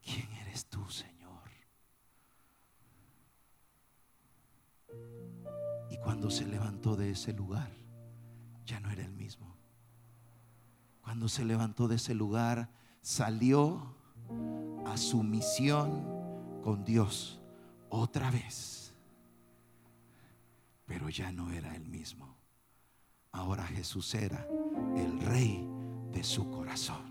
¿quién 0.04 0.32
eres 0.42 0.66
tú, 0.66 0.88
Señor? 0.90 1.50
Y 5.90 5.98
cuando 5.98 6.30
se 6.30 6.46
levantó 6.46 6.96
de 6.96 7.12
ese 7.12 7.34
lugar, 7.34 7.72
ya 8.66 8.80
no 8.80 8.90
era 8.92 9.04
el 9.04 9.14
mismo. 9.14 9.56
Cuando 11.02 11.28
se 11.28 11.44
levantó 11.44 11.88
de 11.88 11.96
ese 11.96 12.14
lugar, 12.14 12.70
salió 13.02 13.96
a 14.86 14.98
su 14.98 15.24
misión 15.24 16.04
con 16.64 16.84
Dios 16.86 17.42
otra 17.90 18.32
vez. 18.32 18.94
Pero 20.86 21.10
ya 21.10 21.32
no 21.32 21.52
era 21.52 21.76
el 21.76 21.88
mismo. 21.88 22.38
Ahora 23.32 23.66
Jesús 23.66 24.14
era 24.14 24.48
el 24.96 25.20
rey 25.22 25.68
de 26.12 26.24
su 26.24 26.50
corazón. 26.50 27.11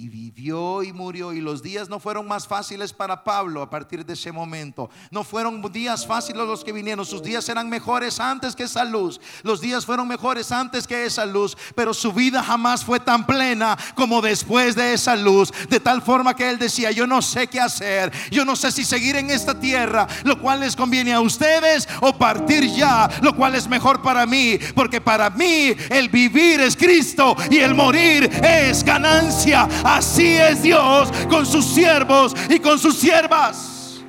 Y 0.00 0.08
vivió 0.08 0.82
y 0.82 0.94
murió. 0.94 1.32
Y 1.34 1.42
los 1.42 1.62
días 1.62 1.90
no 1.90 2.00
fueron 2.00 2.26
más 2.26 2.46
fáciles 2.46 2.90
para 2.90 3.22
Pablo 3.22 3.60
a 3.60 3.68
partir 3.68 4.04
de 4.06 4.14
ese 4.14 4.32
momento. 4.32 4.88
No 5.10 5.24
fueron 5.24 5.60
días 5.70 6.06
fáciles 6.06 6.46
los 6.46 6.64
que 6.64 6.72
vinieron. 6.72 7.04
Sus 7.04 7.22
días 7.22 7.46
eran 7.50 7.68
mejores 7.68 8.18
antes 8.18 8.56
que 8.56 8.62
esa 8.62 8.84
luz. 8.84 9.20
Los 9.42 9.60
días 9.60 9.84
fueron 9.84 10.08
mejores 10.08 10.52
antes 10.52 10.86
que 10.86 11.04
esa 11.04 11.26
luz. 11.26 11.54
Pero 11.74 11.92
su 11.92 12.14
vida 12.14 12.42
jamás 12.42 12.82
fue 12.82 12.98
tan 12.98 13.26
plena 13.26 13.76
como 13.94 14.22
después 14.22 14.74
de 14.74 14.94
esa 14.94 15.14
luz. 15.16 15.52
De 15.68 15.80
tal 15.80 16.00
forma 16.00 16.34
que 16.34 16.48
él 16.48 16.58
decía, 16.58 16.90
yo 16.92 17.06
no 17.06 17.20
sé 17.20 17.48
qué 17.48 17.60
hacer. 17.60 18.10
Yo 18.30 18.46
no 18.46 18.56
sé 18.56 18.72
si 18.72 18.84
seguir 18.84 19.16
en 19.16 19.28
esta 19.28 19.60
tierra, 19.60 20.06
lo 20.24 20.40
cual 20.40 20.60
les 20.60 20.76
conviene 20.76 21.12
a 21.12 21.20
ustedes, 21.20 21.86
o 22.00 22.16
partir 22.16 22.64
ya, 22.74 23.10
lo 23.20 23.36
cual 23.36 23.54
es 23.54 23.68
mejor 23.68 24.00
para 24.00 24.24
mí. 24.24 24.58
Porque 24.74 25.02
para 25.02 25.28
mí 25.28 25.74
el 25.90 26.08
vivir 26.08 26.60
es 26.60 26.74
Cristo 26.74 27.36
y 27.50 27.58
el 27.58 27.74
morir 27.74 28.30
es 28.42 28.82
ganancia. 28.82 29.68
Así 29.90 30.36
es 30.36 30.62
Dios 30.62 31.10
con 31.28 31.44
sus 31.44 31.64
siervos 31.64 32.32
y 32.48 32.60
con 32.60 32.78
sus 32.78 32.96
siervas. 32.96 34.00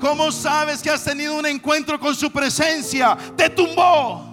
¿Cómo 0.00 0.30
sabes 0.30 0.80
que 0.80 0.90
has 0.90 1.02
tenido 1.02 1.36
un 1.36 1.46
encuentro 1.46 1.98
con 1.98 2.14
su 2.14 2.30
presencia? 2.30 3.16
Te 3.36 3.50
tumbó. 3.50 4.28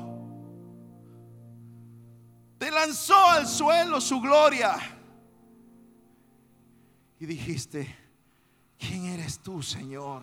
Te 2.60 2.70
lanzó 2.70 3.26
al 3.30 3.47
suelo 3.47 3.99
su 3.99 4.22
gloria. 4.22 4.78
Y 7.20 7.26
dijiste, 7.26 7.95
¿quién 8.78 9.05
eres 9.05 9.39
tú, 9.39 9.64
Señor? 9.64 10.22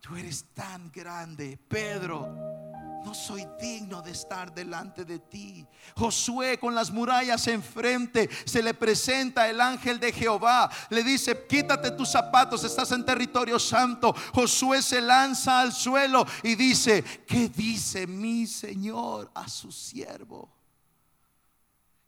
Tú 0.00 0.16
eres 0.16 0.46
tan 0.52 0.90
grande, 0.90 1.56
Pedro 1.68 2.61
no 3.04 3.14
soy 3.14 3.46
digno 3.60 4.02
de 4.02 4.12
estar 4.12 4.54
delante 4.54 5.04
de 5.04 5.18
ti. 5.18 5.66
Josué 5.96 6.58
con 6.58 6.74
las 6.74 6.90
murallas 6.90 7.46
enfrente, 7.48 8.28
se 8.44 8.62
le 8.62 8.74
presenta 8.74 9.48
el 9.48 9.60
ángel 9.60 9.98
de 9.98 10.12
Jehová, 10.12 10.70
le 10.90 11.02
dice, 11.02 11.46
quítate 11.46 11.90
tus 11.92 12.10
zapatos, 12.10 12.64
estás 12.64 12.92
en 12.92 13.04
territorio 13.04 13.58
santo. 13.58 14.14
Josué 14.32 14.82
se 14.82 15.00
lanza 15.00 15.60
al 15.60 15.72
suelo 15.72 16.24
y 16.42 16.54
dice, 16.54 17.02
¿qué 17.26 17.48
dice 17.48 18.06
mi 18.06 18.46
Señor 18.46 19.30
a 19.34 19.48
su 19.48 19.72
siervo? 19.72 20.50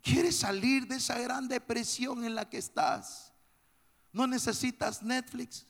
¿Quieres 0.03 0.37
salir 0.37 0.87
de 0.87 0.97
esa 0.97 1.19
gran 1.19 1.49
depresión 1.49 2.25
en 2.25 2.35
la 2.35 2.49
que 2.49 2.59
estás? 2.59 3.33
No 4.13 4.27
necesitas 4.27 5.03
Netflix. 5.03 5.67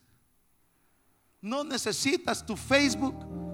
No 1.41 1.63
necesitas 1.63 2.45
tu 2.45 2.57
Facebook 2.57 3.54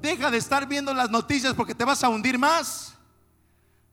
Deja 0.00 0.30
de 0.30 0.38
estar 0.38 0.66
viendo 0.66 0.94
las 0.94 1.10
noticias 1.10 1.54
porque 1.54 1.74
te 1.74 1.84
vas 1.84 2.02
a 2.02 2.08
hundir 2.08 2.38
más. 2.38 2.94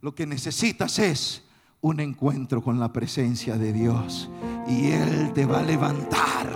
Lo 0.01 0.15
que 0.15 0.25
necesitas 0.25 0.99
es 0.99 1.43
un 1.81 1.99
encuentro 1.99 2.61
con 2.63 2.79
la 2.79 2.93
presencia 2.93 3.57
de 3.57 3.73
Dios 3.73 4.29
y 4.67 4.91
Él 4.91 5.33
te 5.33 5.45
va 5.45 5.59
a 5.59 5.63
levantar. 5.63 6.47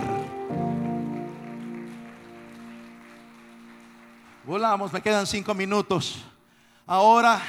Volamos, 4.44 4.92
me 4.92 5.00
quedan 5.00 5.26
cinco 5.26 5.54
minutos. 5.54 6.24
Ahora 6.86 7.40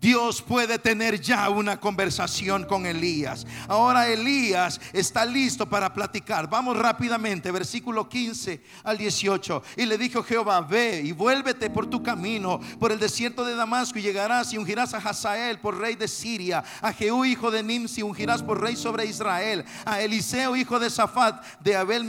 Dios 0.00 0.40
puede 0.40 0.78
tener 0.78 1.20
ya 1.20 1.50
una 1.50 1.80
conversación 1.80 2.64
con 2.64 2.86
Elías. 2.86 3.44
Ahora 3.66 4.08
Elías 4.08 4.80
está 4.92 5.24
listo 5.24 5.68
para 5.68 5.92
platicar. 5.92 6.48
Vamos 6.48 6.76
rápidamente, 6.76 7.50
versículo 7.50 8.08
15 8.08 8.62
al 8.84 8.96
18. 8.96 9.62
Y 9.76 9.86
le 9.86 9.98
dijo 9.98 10.22
Jehová, 10.22 10.60
ve 10.60 11.02
y 11.04 11.10
vuélvete 11.10 11.68
por 11.68 11.86
tu 11.86 12.00
camino, 12.00 12.60
por 12.78 12.92
el 12.92 13.00
desierto 13.00 13.44
de 13.44 13.56
Damasco 13.56 13.98
y 13.98 14.02
llegarás 14.02 14.52
y 14.52 14.58
ungirás 14.58 14.94
a 14.94 14.98
Hazael 14.98 15.58
por 15.58 15.76
rey 15.76 15.96
de 15.96 16.06
Siria, 16.06 16.62
a 16.80 16.92
Jehú 16.92 17.24
hijo 17.24 17.50
de 17.50 17.64
Nimsi 17.64 18.02
ungirás 18.02 18.40
por 18.40 18.60
rey 18.60 18.76
sobre 18.76 19.04
Israel, 19.04 19.64
a 19.84 20.00
Eliseo 20.00 20.54
hijo 20.54 20.78
de 20.78 20.90
Safat 20.90 21.44
de 21.58 21.74
Abel 21.74 22.04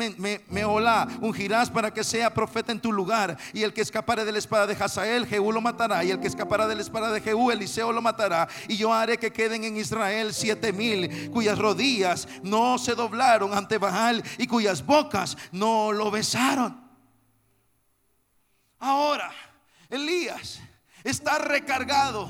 Meolá 0.49 1.07
ungirás 1.21 1.71
para 1.71 1.91
que 1.91 2.03
sea 2.03 2.33
profeta 2.35 2.71
en 2.71 2.79
tu 2.79 2.91
lugar. 2.91 3.35
Y 3.51 3.63
el 3.63 3.73
que 3.73 3.81
escapare 3.81 4.25
de 4.25 4.31
la 4.31 4.37
espada 4.37 4.67
de 4.67 4.73
Hazael, 4.73 5.25
Jehú 5.25 5.51
lo 5.51 5.61
matará. 5.61 6.03
Y 6.03 6.11
el 6.11 6.19
que 6.19 6.27
escapará 6.27 6.67
de 6.67 6.75
la 6.75 6.81
espada 6.81 7.11
de 7.11 7.21
Jehú, 7.21 7.49
Eliseo 7.49 7.78
lo 7.79 8.01
matará. 8.01 8.47
Y 8.67 8.77
yo 8.77 8.93
haré 8.93 9.17
que 9.17 9.31
queden 9.31 9.63
en 9.63 9.77
Israel 9.77 10.33
siete 10.33 10.71
mil 10.73 11.31
cuyas 11.31 11.57
rodillas 11.57 12.27
no 12.43 12.77
se 12.77 12.95
doblaron 12.95 13.53
ante 13.53 13.77
Baal 13.77 14.23
y 14.37 14.47
cuyas 14.47 14.85
bocas 14.85 15.37
no 15.51 15.91
lo 15.91 16.11
besaron. 16.11 16.89
Ahora, 18.79 19.31
Elías 19.89 20.59
está 21.03 21.37
recargado. 21.37 22.29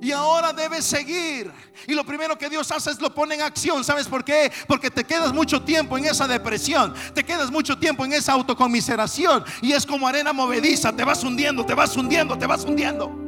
Y 0.00 0.12
ahora 0.12 0.52
debe 0.52 0.82
seguir. 0.82 1.50
Y 1.86 1.94
lo 1.94 2.04
primero 2.04 2.36
que 2.36 2.50
Dios 2.50 2.70
hace 2.70 2.90
es 2.90 3.00
lo 3.00 3.14
pone 3.14 3.36
en 3.36 3.40
acción. 3.40 3.82
¿Sabes 3.82 4.06
por 4.06 4.22
qué? 4.22 4.52
Porque 4.68 4.90
te 4.90 5.02
quedas 5.02 5.32
mucho 5.32 5.62
tiempo 5.62 5.96
en 5.96 6.04
esa 6.04 6.28
depresión. 6.28 6.92
Te 7.14 7.24
quedas 7.24 7.50
mucho 7.50 7.78
tiempo 7.78 8.04
en 8.04 8.12
esa 8.12 8.34
autocomiseración. 8.34 9.42
Y 9.62 9.72
es 9.72 9.86
como 9.86 10.06
arena 10.06 10.34
movediza. 10.34 10.94
Te 10.94 11.04
vas 11.04 11.24
hundiendo, 11.24 11.64
te 11.64 11.72
vas 11.72 11.96
hundiendo, 11.96 12.36
te 12.36 12.46
vas 12.46 12.64
hundiendo. 12.64 13.23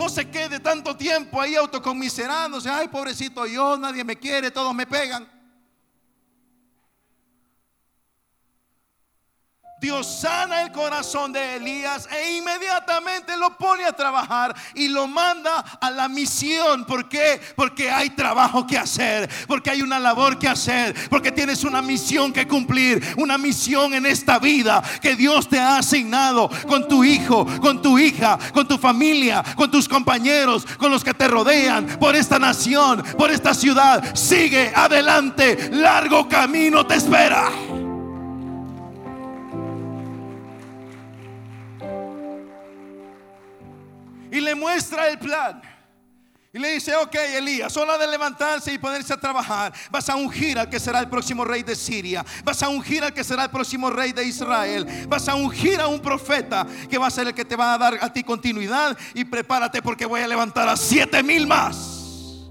No 0.00 0.08
se 0.08 0.30
quede 0.30 0.60
tanto 0.60 0.96
tiempo 0.96 1.38
ahí 1.38 1.56
autocomiserándose. 1.56 2.70
Ay, 2.70 2.88
pobrecito 2.88 3.44
yo, 3.44 3.76
nadie 3.76 4.02
me 4.02 4.16
quiere, 4.16 4.50
todos 4.50 4.74
me 4.74 4.86
pegan. 4.86 5.28
Dios 9.80 10.20
sana 10.20 10.60
el 10.60 10.72
corazón 10.72 11.32
de 11.32 11.56
Elías 11.56 12.06
e 12.12 12.36
inmediatamente 12.36 13.34
lo 13.38 13.56
pone 13.56 13.84
a 13.84 13.92
trabajar 13.92 14.54
y 14.74 14.88
lo 14.88 15.08
manda 15.08 15.64
a 15.80 15.90
la 15.90 16.06
misión. 16.06 16.84
¿Por 16.84 17.08
qué? 17.08 17.40
Porque 17.56 17.90
hay 17.90 18.10
trabajo 18.10 18.66
que 18.66 18.76
hacer, 18.76 19.30
porque 19.46 19.70
hay 19.70 19.80
una 19.80 19.98
labor 19.98 20.38
que 20.38 20.48
hacer, 20.48 20.94
porque 21.08 21.32
tienes 21.32 21.64
una 21.64 21.80
misión 21.80 22.30
que 22.30 22.46
cumplir, 22.46 23.02
una 23.16 23.38
misión 23.38 23.94
en 23.94 24.04
esta 24.04 24.38
vida 24.38 24.82
que 25.00 25.16
Dios 25.16 25.48
te 25.48 25.58
ha 25.58 25.78
asignado 25.78 26.50
con 26.68 26.86
tu 26.86 27.02
hijo, 27.02 27.46
con 27.62 27.80
tu 27.80 27.98
hija, 27.98 28.38
con 28.52 28.68
tu 28.68 28.76
familia, 28.76 29.42
con 29.56 29.70
tus 29.70 29.88
compañeros, 29.88 30.66
con 30.76 30.90
los 30.90 31.02
que 31.02 31.14
te 31.14 31.26
rodean, 31.26 31.86
por 31.98 32.14
esta 32.14 32.38
nación, 32.38 33.02
por 33.16 33.30
esta 33.30 33.54
ciudad. 33.54 34.14
Sigue 34.14 34.72
adelante, 34.74 35.70
largo 35.72 36.28
camino 36.28 36.86
te 36.86 36.96
espera. 36.96 37.50
Le 44.50 44.54
muestra 44.54 45.08
el 45.08 45.18
plan. 45.18 45.62
Y 46.52 46.58
le 46.58 46.72
dice, 46.72 46.96
ok 46.96 47.14
Elías, 47.14 47.72
solo 47.72 47.96
de 47.96 48.08
levantarse 48.08 48.72
y 48.72 48.78
ponerse 48.78 49.14
a 49.14 49.20
trabajar, 49.20 49.72
vas 49.88 50.08
a 50.08 50.16
ungir 50.16 50.58
al 50.58 50.68
que 50.68 50.80
será 50.80 50.98
el 50.98 51.08
próximo 51.08 51.44
rey 51.44 51.62
de 51.62 51.76
Siria, 51.76 52.26
vas 52.42 52.60
a 52.64 52.68
ungir 52.68 53.04
al 53.04 53.14
que 53.14 53.22
será 53.22 53.44
el 53.44 53.50
próximo 53.50 53.88
rey 53.88 54.10
de 54.10 54.24
Israel, 54.24 54.84
vas 55.08 55.28
a 55.28 55.36
ungir 55.36 55.80
a 55.80 55.86
un 55.86 56.00
profeta 56.00 56.66
que 56.90 56.98
va 56.98 57.06
a 57.06 57.10
ser 57.10 57.28
el 57.28 57.34
que 57.34 57.44
te 57.44 57.54
va 57.54 57.74
a 57.74 57.78
dar 57.78 57.98
a 58.00 58.12
ti 58.12 58.24
continuidad 58.24 58.98
y 59.14 59.24
prepárate 59.24 59.80
porque 59.80 60.06
voy 60.06 60.22
a 60.22 60.26
levantar 60.26 60.68
a 60.68 60.76
siete 60.76 61.22
mil 61.22 61.46
más 61.46 62.48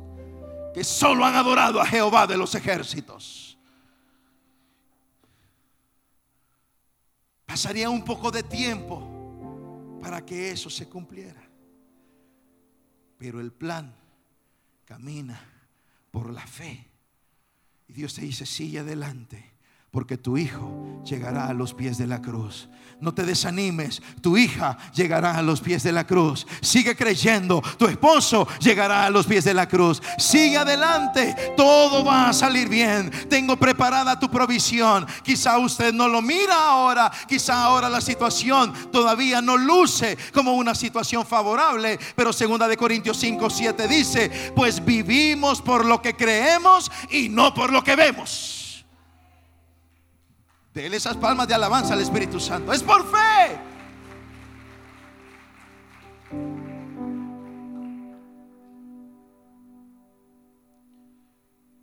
que 0.74 0.86
solo 0.86 1.26
han 1.26 1.36
adorado 1.36 1.82
a 1.82 1.86
Jehová 1.86 2.26
de 2.26 2.38
los 2.38 2.56
ejércitos. 2.56 3.60
Pasaría 7.46 7.90
un 7.90 8.06
poco 8.06 8.32
de 8.32 8.44
tiempo 8.44 10.00
para 10.02 10.26
que 10.26 10.52
eso 10.52 10.70
se 10.70 10.88
cumpliera. 10.88 11.49
Pero 13.20 13.40
el 13.40 13.52
plan 13.52 13.94
camina 14.86 15.40
por 16.10 16.32
la 16.32 16.48
fe. 16.48 16.88
Y 17.88 17.94
Dios 17.94 18.16
te 18.16 18.22
dice, 18.22 18.48
sigue 18.48 18.80
adelante 18.80 19.60
porque 19.92 20.18
tu 20.18 20.38
hijo 20.38 21.04
llegará 21.04 21.48
a 21.48 21.54
los 21.54 21.74
pies 21.74 21.98
de 21.98 22.08
la 22.08 22.22
cruz. 22.22 22.70
No 23.02 23.14
te 23.14 23.24
desanimes, 23.24 24.02
tu 24.20 24.36
hija 24.36 24.78
llegará 24.94 25.38
a 25.38 25.42
los 25.42 25.62
pies 25.62 25.84
de 25.84 25.94
la 25.94 26.06
cruz. 26.06 26.46
Sigue 26.60 26.98
creyendo, 26.98 27.62
tu 27.78 27.86
esposo 27.86 28.46
llegará 28.60 29.06
a 29.06 29.10
los 29.10 29.26
pies 29.26 29.46
de 29.46 29.54
la 29.54 29.70
cruz. 29.70 30.02
Sigue 30.18 30.58
adelante, 30.58 31.34
todo 31.56 32.04
va 32.04 32.28
a 32.28 32.34
salir 32.34 32.68
bien. 32.68 33.10
Tengo 33.30 33.56
preparada 33.56 34.20
tu 34.20 34.30
provisión. 34.30 35.08
Quizá 35.24 35.58
usted 35.60 35.94
no 35.94 36.10
lo 36.10 36.22
mira 36.22 36.56
ahora, 36.56 37.10
quizá 37.26 37.64
ahora 37.64 37.88
la 37.88 38.02
situación 38.02 38.74
todavía 38.92 39.42
no 39.42 39.56
luce 39.56 40.18
como 40.34 40.56
una 40.56 40.76
situación 40.76 41.26
favorable, 41.26 41.98
pero 42.18 42.34
segunda 42.34 42.68
de 42.68 42.76
Corintios 42.76 43.16
5, 43.16 43.50
7 43.50 43.88
dice, 43.88 44.52
pues 44.54 44.84
vivimos 44.84 45.62
por 45.62 45.86
lo 45.86 46.02
que 46.02 46.18
creemos 46.18 46.92
y 47.10 47.30
no 47.30 47.54
por 47.54 47.72
lo 47.72 47.82
que 47.82 47.96
vemos. 47.96 48.59
Dele 50.80 50.96
esas 50.96 51.18
palmas 51.18 51.46
de 51.46 51.54
alabanza 51.54 51.94
al 51.94 52.00
Espíritu 52.00 52.40
Santo. 52.40 52.72
Es 52.72 52.82
por 52.82 53.06
fe. 53.06 53.60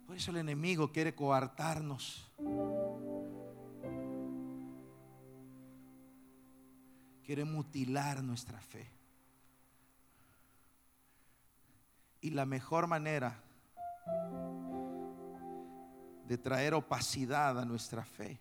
Por 0.07 0.15
eso 0.15 0.31
el 0.31 0.37
enemigo 0.37 0.91
quiere 0.91 1.13
coartarnos. 1.13 2.27
Quiere 7.23 7.45
mutilar 7.45 8.23
nuestra 8.23 8.59
fe. 8.59 8.89
Y 12.19 12.31
la 12.31 12.47
mejor 12.47 12.87
manera 12.87 13.43
de 16.27 16.37
traer 16.39 16.73
opacidad 16.73 17.59
a 17.59 17.63
nuestra 17.63 18.03
fe 18.03 18.39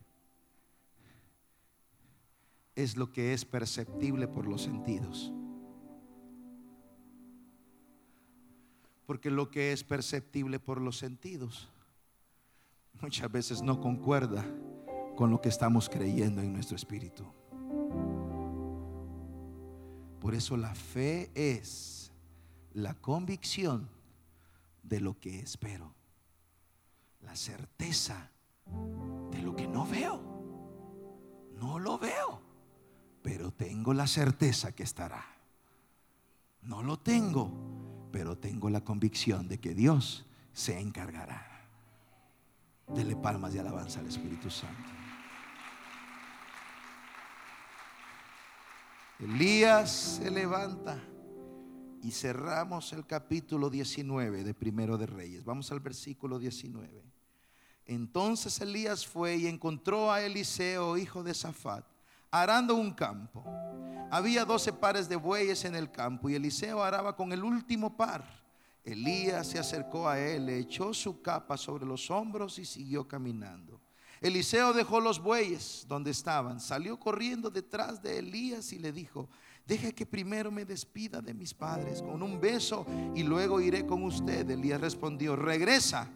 es 2.77 2.97
lo 2.97 3.11
que 3.11 3.33
es 3.33 3.45
perceptible 3.45 4.29
por 4.29 4.47
los 4.47 4.63
sentidos. 4.63 5.33
Porque 9.07 9.31
lo 9.31 9.51
que 9.51 9.73
es 9.73 9.83
perceptible 9.83 10.61
por 10.61 10.81
los 10.81 10.99
sentidos 10.99 11.69
muchas 13.01 13.33
veces 13.33 13.63
no 13.63 13.81
concuerda 13.81 14.45
con 15.17 15.31
lo 15.31 15.41
que 15.41 15.49
estamos 15.49 15.89
creyendo 15.89 16.43
en 16.43 16.53
nuestro 16.53 16.77
espíritu. 16.77 17.25
Por 20.21 20.35
eso 20.35 20.57
la 20.57 20.75
fe 20.75 21.31
es 21.35 22.13
la 22.73 22.95
convicción 22.95 23.89
de 24.83 25.01
lo 25.01 25.19
que 25.19 25.41
espero, 25.41 25.95
la 27.21 27.37
certeza 27.37 28.31
de 29.31 29.41
lo 29.41 29.57
que 29.57 29.67
no 29.67 29.87
veo. 29.87 30.21
No 31.55 31.79
lo 31.79 31.99
veo 31.99 32.46
pero 33.27 33.51
tengo 33.51 33.93
la 33.93 34.07
certeza 34.07 34.71
que 34.71 34.85
estará. 34.85 35.27
No 36.63 36.85
lo 36.85 37.01
tengo, 37.01 38.09
pero 38.13 38.39
tengo 38.39 38.71
la 38.71 38.83
convicción 38.83 39.49
de 39.49 39.59
que 39.59 39.75
Dios 39.75 40.25
se 40.53 40.79
encargará. 40.79 41.67
Dele 42.87 43.17
palmas 43.17 43.53
de 43.53 43.59
alabanza 43.59 43.99
al 43.99 44.07
Espíritu 44.07 44.49
Santo. 44.49 44.91
Elías 49.19 49.91
se 49.91 50.31
levanta 50.31 51.03
y 52.05 52.13
cerramos 52.13 52.93
el 52.93 53.07
capítulo 53.07 53.71
19 53.71 54.45
de 54.45 54.55
Primero 54.55 54.97
de 54.99 55.07
Reyes. 55.07 55.45
Vamos 55.45 55.73
al 55.73 55.81
versículo 55.81 56.39
19. 56.39 57.03
Entonces 57.87 58.61
Elías 58.61 59.05
fue 59.05 59.35
y 59.35 59.49
encontró 59.49 60.13
a 60.13 60.23
Eliseo, 60.23 60.97
hijo 60.97 61.25
de 61.25 61.35
Safat 61.35 61.96
arando 62.31 62.75
un 62.75 62.93
campo. 62.93 63.45
Había 64.11 64.45
doce 64.45 64.73
pares 64.73 65.09
de 65.09 65.17
bueyes 65.17 65.65
en 65.65 65.75
el 65.75 65.91
campo 65.91 66.29
y 66.29 66.35
Eliseo 66.35 66.83
araba 66.83 67.17
con 67.17 67.33
el 67.33 67.43
último 67.43 67.97
par. 67.97 68.25
Elías 68.85 69.49
se 69.49 69.59
acercó 69.59 70.09
a 70.09 70.19
él, 70.19 70.47
le 70.47 70.59
echó 70.59 70.95
su 70.95 71.21
capa 71.21 71.57
sobre 71.57 71.85
los 71.85 72.09
hombros 72.11 72.59
y 72.59 72.65
siguió 72.65 73.09
caminando. 73.09 73.81
Eliseo 74.21 74.73
dejó 74.73 75.01
los 75.01 75.21
bueyes 75.21 75.85
donde 75.89 76.13
estaban, 76.13 76.61
salió 76.61 76.99
corriendo 76.99 77.51
detrás 77.51 78.01
de 78.01 78.19
Elías 78.19 78.73
y 78.73 78.79
le 78.79 78.93
dijo, 78.93 79.29
deje 79.67 79.93
que 79.93 80.07
primero 80.07 80.51
me 80.51 80.65
despida 80.65 81.21
de 81.21 81.35
mis 81.35 81.53
padres 81.53 82.01
con 82.01 82.23
un 82.23 82.41
beso 82.41 82.87
y 83.15 83.25
luego 83.25 83.61
iré 83.61 83.85
con 83.85 84.05
usted. 84.05 84.49
Elías 84.49 84.81
respondió, 84.81 85.35
regresa, 85.35 86.09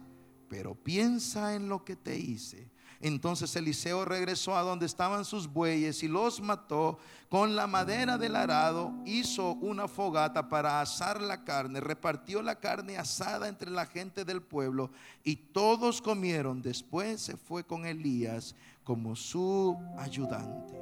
pero 0.47 0.73
piensa 0.73 1.53
en 1.53 1.67
lo 1.67 1.83
que 1.83 1.97
te 1.97 2.17
hice 2.17 2.71
entonces 3.01 3.55
Eliseo 3.55 4.05
regresó 4.05 4.55
a 4.55 4.61
donde 4.61 4.85
estaban 4.85 5.25
sus 5.25 5.51
bueyes 5.51 6.03
y 6.03 6.07
los 6.07 6.39
mató 6.39 6.99
con 7.29 7.55
la 7.55 7.65
madera 7.65 8.17
del 8.17 8.35
arado, 8.35 8.93
hizo 9.05 9.53
una 9.53 9.87
fogata 9.87 10.49
para 10.49 10.81
asar 10.81 11.19
la 11.19 11.43
carne, 11.43 11.79
repartió 11.79 12.41
la 12.43 12.59
carne 12.59 12.97
asada 12.97 13.47
entre 13.47 13.71
la 13.71 13.87
gente 13.87 14.23
del 14.23 14.41
pueblo 14.41 14.91
y 15.23 15.35
todos 15.35 16.01
comieron. 16.01 16.61
Después 16.61 17.21
se 17.21 17.37
fue 17.37 17.63
con 17.63 17.85
Elías 17.85 18.55
como 18.83 19.15
su 19.15 19.75
ayudante. 19.97 20.77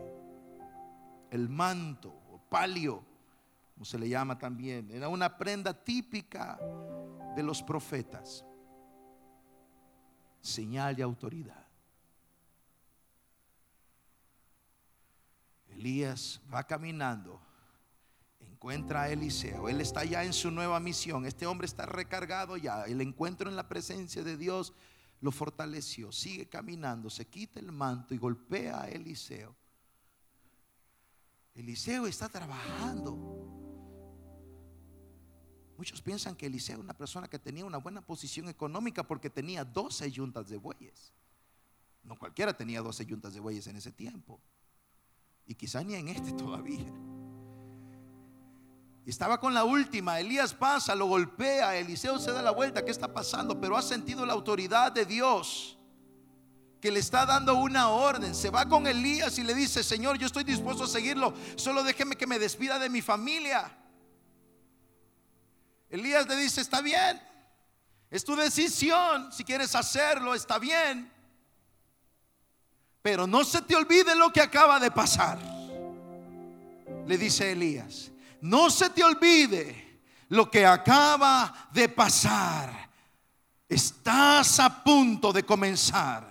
El 1.31 1.47
manto, 1.47 2.09
o 2.09 2.41
palio, 2.49 3.03
como 3.75 3.85
se 3.85 3.97
le 3.97 4.09
llama 4.09 4.37
también, 4.37 4.91
era 4.91 5.07
una 5.07 5.37
prenda 5.37 5.73
típica 5.73 6.59
de 7.33 7.43
los 7.43 7.63
profetas, 7.63 8.43
señal 10.41 10.97
de 10.97 11.03
autoridad. 11.03 11.68
Elías 15.79 16.41
va 16.53 16.67
caminando, 16.67 17.39
encuentra 18.41 19.03
a 19.03 19.09
Eliseo, 19.09 19.69
él 19.69 19.79
está 19.79 20.03
ya 20.03 20.25
en 20.25 20.33
su 20.33 20.51
nueva 20.51 20.77
misión, 20.81 21.25
este 21.25 21.45
hombre 21.45 21.67
está 21.67 21.85
recargado 21.85 22.57
ya, 22.57 22.83
el 22.83 22.99
encuentro 22.99 23.49
en 23.49 23.55
la 23.55 23.69
presencia 23.69 24.21
de 24.21 24.35
Dios 24.35 24.73
lo 25.21 25.31
fortaleció, 25.31 26.11
sigue 26.11 26.49
caminando, 26.49 27.09
se 27.09 27.25
quita 27.27 27.61
el 27.61 27.71
manto 27.71 28.13
y 28.13 28.17
golpea 28.17 28.81
a 28.81 28.89
Eliseo. 28.89 29.55
Eliseo 31.55 32.07
está 32.07 32.27
trabajando. 32.27 33.15
Muchos 35.77 36.01
piensan 36.01 36.35
que 36.35 36.47
Eliseo 36.47 36.75
es 36.75 36.83
una 36.83 36.93
persona 36.93 37.29
que 37.29 37.39
tenía 37.39 37.63
una 37.63 37.77
buena 37.77 38.01
posición 38.01 38.49
económica 38.49 39.03
porque 39.03 39.29
tenía 39.29 39.63
12 39.63 40.11
yuntas 40.11 40.49
de 40.49 40.57
bueyes. 40.57 41.13
No 42.03 42.17
cualquiera 42.17 42.55
tenía 42.55 42.81
12 42.81 43.05
yuntas 43.05 43.33
de 43.33 43.39
bueyes 43.39 43.65
en 43.67 43.77
ese 43.77 43.93
tiempo. 43.93 44.41
Y 45.49 45.55
quizá 45.55 45.83
ni 45.83 45.95
en 45.95 46.07
este 46.07 46.31
todavía. 46.43 46.85
Estaba 49.05 49.39
con 49.39 49.55
la 49.55 49.63
última, 49.63 50.19
Elías 50.19 50.53
pasa, 50.53 50.93
lo 50.93 51.07
golpea, 51.07 51.75
Eliseo 51.75 52.19
se 52.19 52.31
da 52.31 52.43
la 52.43 52.51
vuelta, 52.51 52.85
¿qué 52.85 52.91
está 52.91 53.11
pasando? 53.11 53.59
Pero 53.59 53.75
ha 53.75 53.81
sentido 53.81 54.23
la 54.23 54.33
autoridad 54.33 54.91
de 54.91 55.07
Dios 55.07 55.79
que 56.79 56.91
le 56.91 56.99
está 56.99 57.25
dando 57.25 57.55
una 57.55 57.89
orden. 57.89 58.35
Se 58.35 58.51
va 58.51 58.69
con 58.69 58.85
Elías 58.85 59.39
y 59.39 59.43
le 59.43 59.55
dice, 59.55 59.83
Señor, 59.83 60.19
yo 60.19 60.27
estoy 60.27 60.43
dispuesto 60.43 60.83
a 60.83 60.87
seguirlo, 60.87 61.33
solo 61.55 61.83
déjeme 61.83 62.15
que 62.15 62.27
me 62.27 62.37
despida 62.37 62.77
de 62.77 62.87
mi 62.87 63.01
familia. 63.01 63.75
Elías 65.89 66.27
le 66.27 66.35
dice, 66.35 66.61
está 66.61 66.81
bien, 66.81 67.19
es 68.11 68.23
tu 68.23 68.35
decisión, 68.35 69.31
si 69.33 69.43
quieres 69.43 69.73
hacerlo, 69.73 70.35
está 70.35 70.59
bien. 70.59 71.11
Pero 73.01 73.25
no 73.25 73.43
se 73.43 73.61
te 73.61 73.75
olvide 73.75 74.15
lo 74.15 74.31
que 74.31 74.41
acaba 74.41 74.79
de 74.79 74.91
pasar. 74.91 75.39
Le 77.07 77.17
dice 77.17 77.51
Elías, 77.51 78.11
no 78.41 78.69
se 78.69 78.89
te 78.89 79.03
olvide 79.03 80.01
lo 80.29 80.49
que 80.49 80.65
acaba 80.65 81.69
de 81.71 81.89
pasar. 81.89 82.89
Estás 83.67 84.59
a 84.59 84.83
punto 84.83 85.31
de 85.31 85.43
comenzar 85.43 86.27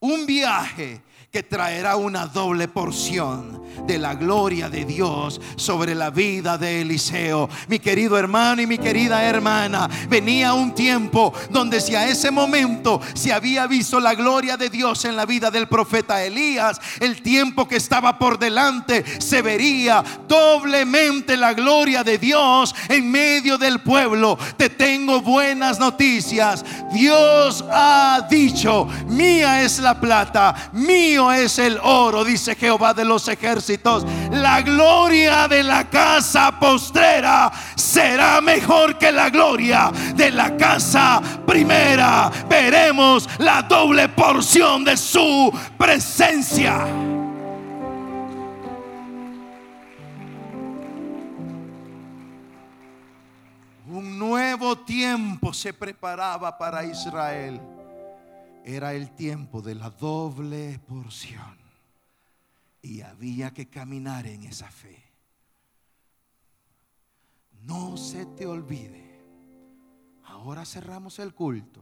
un 0.00 0.26
viaje 0.26 1.02
que 1.36 1.42
traerá 1.42 1.96
una 1.96 2.24
doble 2.28 2.66
porción 2.66 3.66
de 3.86 3.98
la 3.98 4.14
gloria 4.14 4.68
de 4.68 4.84
Dios 4.84 5.40
sobre 5.56 5.94
la 5.94 6.10
vida 6.10 6.58
de 6.58 6.80
Eliseo. 6.80 7.48
Mi 7.68 7.78
querido 7.78 8.18
hermano 8.18 8.62
y 8.62 8.66
mi 8.66 8.78
querida 8.78 9.22
hermana, 9.22 9.88
venía 10.08 10.54
un 10.54 10.74
tiempo 10.74 11.32
donde 11.50 11.80
si 11.80 11.94
a 11.94 12.08
ese 12.08 12.30
momento 12.30 13.00
se 13.14 13.32
había 13.32 13.66
visto 13.66 14.00
la 14.00 14.14
gloria 14.14 14.56
de 14.56 14.70
Dios 14.70 15.04
en 15.04 15.14
la 15.14 15.26
vida 15.26 15.50
del 15.50 15.68
profeta 15.68 16.24
Elías, 16.24 16.80
el 17.00 17.22
tiempo 17.22 17.68
que 17.68 17.76
estaba 17.76 18.18
por 18.18 18.38
delante 18.38 19.04
se 19.20 19.42
vería 19.42 20.02
doblemente 20.26 21.36
la 21.36 21.54
gloria 21.54 22.02
de 22.02 22.18
Dios 22.18 22.74
en 22.88 23.10
medio 23.10 23.58
del 23.58 23.80
pueblo. 23.80 24.38
Te 24.56 24.70
tengo 24.70 25.20
buenas 25.20 25.78
noticias. 25.78 26.64
Dios 26.92 27.64
ha 27.70 28.26
dicho, 28.28 28.88
mía 29.06 29.62
es 29.62 29.78
la 29.78 30.00
plata, 30.00 30.70
mío 30.72 31.25
es 31.32 31.58
el 31.58 31.78
oro, 31.82 32.24
dice 32.24 32.54
Jehová 32.54 32.94
de 32.94 33.04
los 33.04 33.28
ejércitos. 33.28 34.04
La 34.30 34.62
gloria 34.62 35.48
de 35.48 35.62
la 35.62 35.88
casa 35.88 36.58
postrera 36.58 37.52
será 37.74 38.40
mejor 38.40 38.98
que 38.98 39.12
la 39.12 39.30
gloria 39.30 39.90
de 40.14 40.30
la 40.30 40.56
casa 40.56 41.20
primera. 41.46 42.30
Veremos 42.48 43.28
la 43.38 43.62
doble 43.62 44.08
porción 44.08 44.84
de 44.84 44.96
su 44.96 45.52
presencia. 45.76 46.86
Un 53.88 54.18
nuevo 54.18 54.78
tiempo 54.78 55.54
se 55.54 55.72
preparaba 55.72 56.56
para 56.58 56.84
Israel 56.84 57.60
era 58.66 58.94
el 58.94 59.14
tiempo 59.14 59.62
de 59.62 59.76
la 59.76 59.90
doble 59.90 60.80
porción. 60.88 61.56
Y 62.82 63.00
había 63.00 63.54
que 63.54 63.68
caminar 63.68 64.26
en 64.26 64.42
esa 64.42 64.68
fe. 64.68 65.04
No 67.62 67.96
se 67.96 68.26
te 68.26 68.44
olvide. 68.44 69.22
Ahora 70.24 70.64
cerramos 70.64 71.20
el 71.20 71.32
culto. 71.32 71.80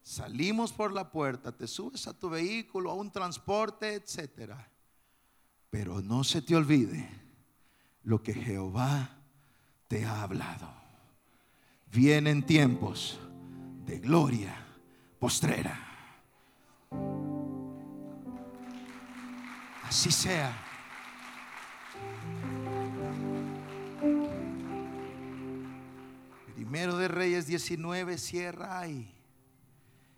Salimos 0.00 0.72
por 0.72 0.92
la 0.92 1.10
puerta, 1.10 1.50
te 1.50 1.66
subes 1.66 2.06
a 2.06 2.16
tu 2.16 2.30
vehículo, 2.30 2.92
a 2.92 2.94
un 2.94 3.10
transporte, 3.10 3.94
etcétera. 3.94 4.70
Pero 5.68 6.00
no 6.00 6.22
se 6.22 6.42
te 6.42 6.54
olvide 6.54 7.08
lo 8.04 8.22
que 8.22 8.34
Jehová 8.34 9.18
te 9.88 10.06
ha 10.06 10.22
hablado. 10.22 10.72
Vienen 11.90 12.46
tiempos 12.46 13.18
de 13.84 13.98
gloria 13.98 14.64
postrera. 15.18 15.87
Así 19.88 20.12
sea. 20.12 20.54
Primero 26.54 26.98
de 26.98 27.08
Reyes 27.08 27.46
19 27.46 28.18
cierra 28.18 28.80
ahí. 28.80 29.10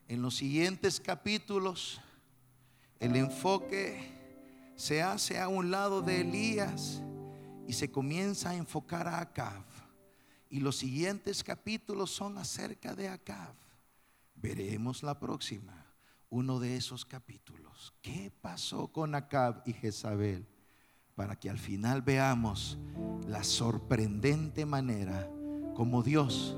En 0.09 0.23
los 0.23 0.35
siguientes 0.35 0.99
capítulos, 0.99 2.01
el 2.99 3.14
enfoque 3.14 4.11
se 4.75 5.03
hace 5.03 5.39
a 5.39 5.47
un 5.47 5.71
lado 5.71 6.03
de 6.03 6.23
Elías 6.23 7.01
y 7.68 7.73
se 7.73 7.93
comienza 7.93 8.51
a 8.51 8.57
enfocar 8.57 9.07
a 9.07 9.21
Acab. 9.21 9.62
Y 10.49 10.59
los 10.59 10.77
siguientes 10.77 11.45
capítulos 11.45 12.11
son 12.11 12.39
acerca 12.39 12.97
de 12.97 13.09
Acab. 13.09 13.55
Veremos 14.35 15.05
la 15.05 15.16
próxima 15.21 15.80
uno 16.31 16.61
de 16.61 16.76
esos 16.76 17.05
capítulos. 17.05 17.93
¿Qué 18.01 18.33
pasó 18.41 18.89
con 18.89 19.14
Acab 19.14 19.62
y 19.66 19.72
Jezabel? 19.72 20.47
Para 21.14 21.37
que 21.37 21.51
al 21.51 21.59
final 21.59 22.03
veamos 22.03 22.78
la 23.26 23.45
sorprendente 23.45 24.64
manera 24.64 25.28
como 25.74 26.03
Dios 26.03 26.57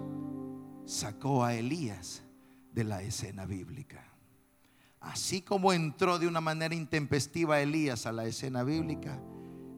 sacó 0.84 1.44
a 1.44 1.54
Elías 1.54 2.22
de 2.72 2.84
la 2.84 3.02
escena 3.02 3.46
bíblica. 3.46 4.04
Así 5.00 5.42
como 5.42 5.72
entró 5.72 6.18
de 6.18 6.28
una 6.28 6.40
manera 6.40 6.74
intempestiva 6.74 7.60
Elías 7.60 8.06
a 8.06 8.12
la 8.12 8.24
escena 8.26 8.62
bíblica, 8.62 9.20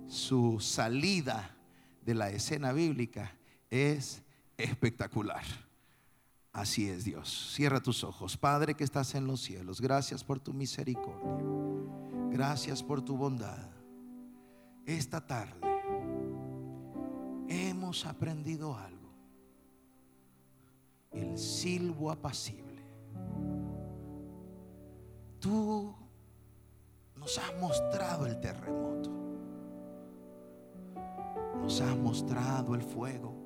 su 0.06 0.60
salida 0.60 1.56
de 2.02 2.14
la 2.14 2.30
escena 2.30 2.72
bíblica 2.72 3.32
es 3.70 4.22
espectacular. 4.58 5.44
Así 6.54 6.88
es 6.88 7.04
Dios. 7.04 7.52
Cierra 7.52 7.80
tus 7.80 8.04
ojos. 8.04 8.36
Padre 8.36 8.74
que 8.74 8.84
estás 8.84 9.16
en 9.16 9.26
los 9.26 9.40
cielos, 9.40 9.80
gracias 9.80 10.22
por 10.22 10.38
tu 10.38 10.54
misericordia. 10.54 11.34
Gracias 12.30 12.80
por 12.80 13.02
tu 13.02 13.16
bondad. 13.16 13.68
Esta 14.86 15.26
tarde 15.26 15.60
hemos 17.48 18.06
aprendido 18.06 18.76
algo. 18.76 19.12
El 21.10 21.36
silbo 21.36 22.12
apacible. 22.12 22.82
Tú 25.40 25.92
nos 27.16 27.36
has 27.36 27.60
mostrado 27.60 28.26
el 28.26 28.38
terremoto. 28.40 29.10
Nos 31.60 31.80
has 31.80 31.96
mostrado 31.96 32.76
el 32.76 32.82
fuego 32.82 33.43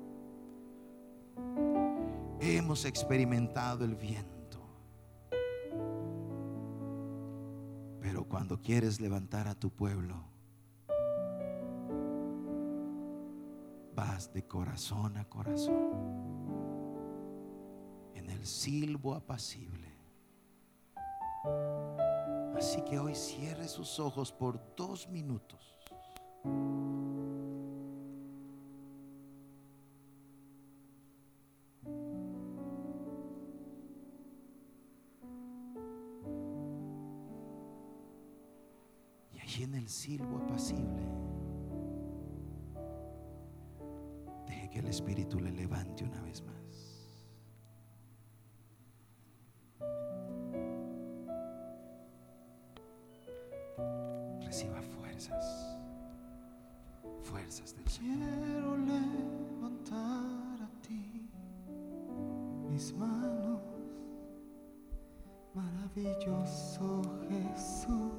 hemos 2.39 2.85
experimentado 2.85 3.85
el 3.85 3.95
viento. 3.95 4.59
Pero 8.01 8.23
cuando 8.25 8.61
quieres 8.61 8.99
levantar 8.99 9.47
a 9.47 9.55
tu 9.55 9.69
pueblo, 9.69 10.15
vas 13.93 14.31
de 14.33 14.45
corazón 14.47 15.17
a 15.17 15.25
corazón 15.25 15.89
en 18.15 18.29
el 18.29 18.45
silbo 18.45 19.15
apacible. 19.15 19.89
Así 22.55 22.81
que 22.81 22.99
hoy 22.99 23.15
cierre 23.15 23.67
sus 23.67 23.99
ojos 23.99 24.31
por 24.31 24.59
dos 24.75 25.07
minutos. 25.09 25.79
mis 62.79 62.93
manos, 62.93 63.59
maravilloso 65.53 67.01
Jesús. 67.27 68.18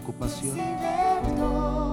preocupación. 0.00 1.87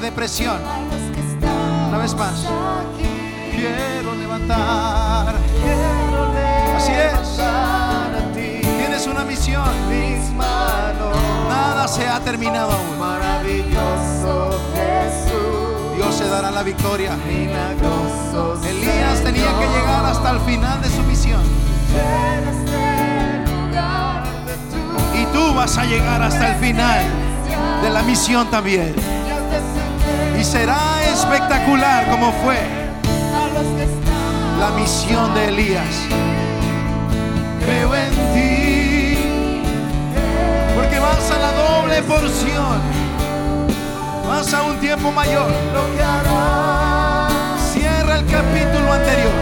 Depresión. 0.00 0.58
Una 1.88 1.98
vez 1.98 2.14
más. 2.14 2.46
Quiero 3.54 4.14
levantar. 4.14 5.34
Así 6.76 6.92
es. 6.92 7.40
Tienes 8.78 9.06
una 9.06 9.24
misión. 9.24 9.68
Nada 11.48 11.86
se 11.88 12.08
ha 12.08 12.20
terminado 12.20 12.72
aún. 12.72 12.98
Maravilloso 12.98 14.58
Jesús, 14.74 15.96
Dios 15.96 16.14
se 16.14 16.28
dará 16.28 16.50
la 16.50 16.62
victoria. 16.62 17.12
Elías 18.68 19.22
tenía 19.22 19.58
que 19.58 19.66
llegar 19.66 20.04
hasta 20.06 20.30
el 20.30 20.40
final 20.40 20.80
de 20.80 20.88
su 20.88 21.02
misión. 21.02 21.42
Y 25.14 25.24
tú 25.34 25.54
vas 25.54 25.76
a 25.76 25.84
llegar 25.84 26.22
hasta 26.22 26.54
el 26.54 26.56
final 26.56 27.04
de 27.82 27.90
la 27.90 28.02
misión 28.02 28.50
también. 28.50 28.94
Y 30.40 30.44
será 30.44 31.02
espectacular 31.12 32.08
como 32.08 32.32
fue 32.32 32.56
la 34.58 34.70
misión 34.70 35.34
de 35.34 35.48
Elías. 35.48 36.06
Creo 37.62 37.94
en 37.94 38.10
ti, 38.32 39.18
porque 40.74 40.98
vas 40.98 41.30
a 41.30 41.38
la 41.38 41.52
doble 41.52 42.02
porción, 42.04 42.80
vas 44.26 44.54
a 44.54 44.62
un 44.62 44.80
tiempo 44.80 45.12
mayor. 45.12 45.52
Cierra 47.70 48.20
el 48.20 48.24
capítulo 48.24 48.92
anterior, 48.94 49.32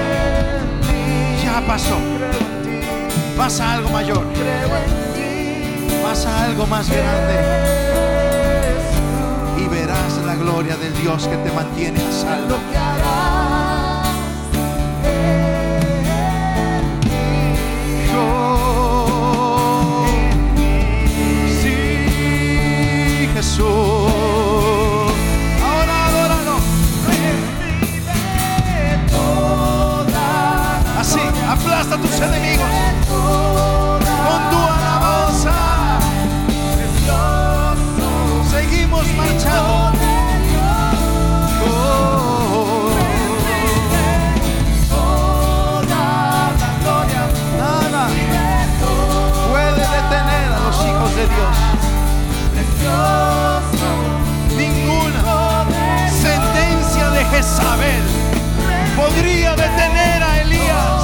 ya 1.44 1.64
pasó. 1.64 1.96
Vas 3.36 3.60
a 3.60 3.74
algo 3.74 3.90
mayor, 3.90 4.26
vas 6.02 6.26
a 6.26 6.44
algo 6.46 6.66
más 6.66 6.90
grande 6.90 7.78
gloria 10.38 10.76
del 10.76 10.94
Dios 11.00 11.26
que 11.28 11.36
te 11.36 11.52
mantiene 11.52 12.00
a 12.00 12.12
salvo. 12.12 12.48
Lo 12.50 12.70
que 12.70 12.78
harás 12.78 14.08
Yo, 18.12 20.04
sí, 21.62 23.28
Jesús. 23.34 23.97
Jezabel 57.58 58.02
podría 58.96 59.50
detener 59.50 60.22
a 60.22 60.40
Elías. 60.42 61.02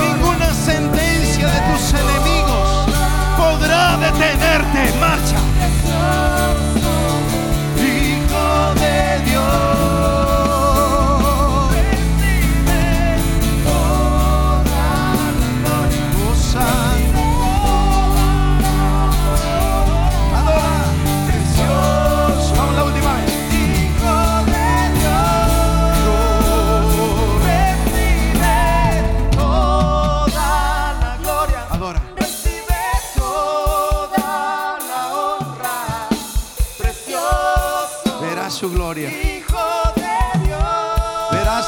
Ninguna 0.00 0.52
sentencia 0.54 1.46
de 1.48 1.60
tus 1.72 1.92
enemigos 1.92 2.86
podrá 3.36 3.96
detenerte. 3.98 4.98
Marcha. 4.98 5.43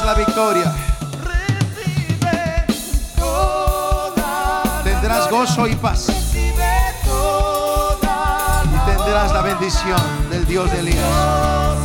La 0.07 0.13
victoria. 0.13 0.73
Tendrás 4.81 5.29
gozo 5.29 5.67
y 5.67 5.75
paz. 5.75 6.07
Y 8.63 8.89
tendrás 8.89 9.33
la 9.33 9.41
bendición 9.41 9.99
del 10.29 10.45
Dios 10.47 10.71
de 10.71 10.79
Elías. 10.79 11.77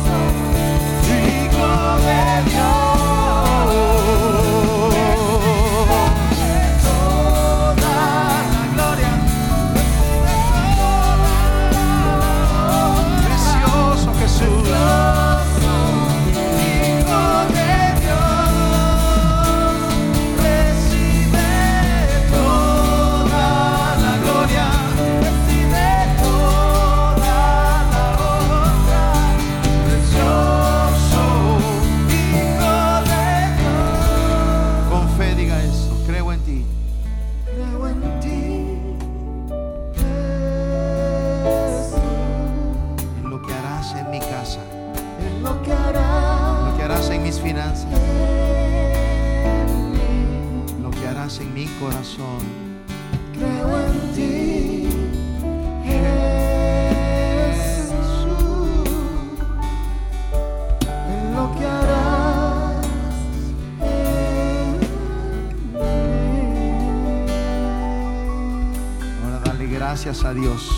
A 70.21 70.31
Dios. 70.31 70.69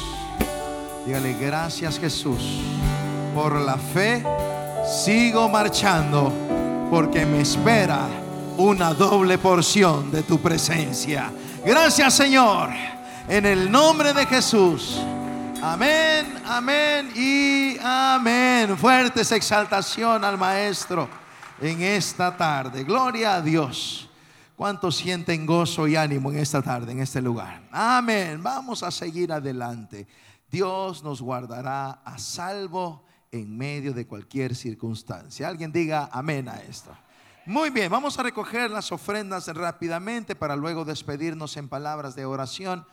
Dígale 1.05 1.33
gracias 1.33 1.99
Jesús. 1.99 2.61
Por 3.33 3.59
la 3.59 3.75
fe 3.75 4.23
sigo 5.03 5.49
marchando 5.49 6.31
porque 6.89 7.25
me 7.25 7.41
espera 7.41 8.07
una 8.57 8.93
doble 8.93 9.38
porción 9.38 10.09
de 10.09 10.23
tu 10.23 10.39
presencia. 10.39 11.31
Gracias 11.65 12.13
Señor. 12.13 12.69
En 13.27 13.45
el 13.45 13.69
nombre 13.69 14.13
de 14.13 14.25
Jesús. 14.25 15.01
Amén, 15.61 16.41
amén 16.45 17.11
y 17.13 17.77
amén. 17.83 18.77
Fuertes 18.77 19.33
exaltación 19.33 20.23
al 20.23 20.38
Maestro 20.38 21.09
en 21.59 21.81
esta 21.81 22.36
tarde. 22.38 22.86
Gloria 22.86 23.36
a 23.36 23.41
Dios. 23.41 24.07
¿Cuántos 24.55 24.95
sienten 24.95 25.45
gozo 25.45 25.85
y 25.85 25.97
ánimo 25.97 26.31
en 26.31 26.39
esta 26.39 26.61
tarde, 26.61 26.93
en 26.93 27.01
este 27.01 27.21
lugar? 27.21 27.67
Amén. 27.71 28.41
Vamos 28.41 28.83
a 28.83 28.91
seguir 28.91 29.33
adelante. 29.33 30.07
Dios 30.49 31.03
nos 31.03 31.21
guardará 31.21 31.91
a 32.05 32.17
salvo 32.17 33.03
en 33.33 33.57
medio 33.57 33.93
de 33.93 34.07
cualquier 34.07 34.55
circunstancia. 34.55 35.49
Alguien 35.49 35.73
diga 35.73 36.09
amén 36.09 36.47
a 36.47 36.55
esto. 36.61 36.95
Muy 37.45 37.69
bien, 37.69 37.91
vamos 37.91 38.17
a 38.17 38.23
recoger 38.23 38.71
las 38.71 38.93
ofrendas 38.93 39.47
rápidamente 39.53 40.35
para 40.35 40.55
luego 40.55 40.85
despedirnos 40.85 41.57
en 41.57 41.67
palabras 41.67 42.15
de 42.15 42.25
oración. 42.25 42.87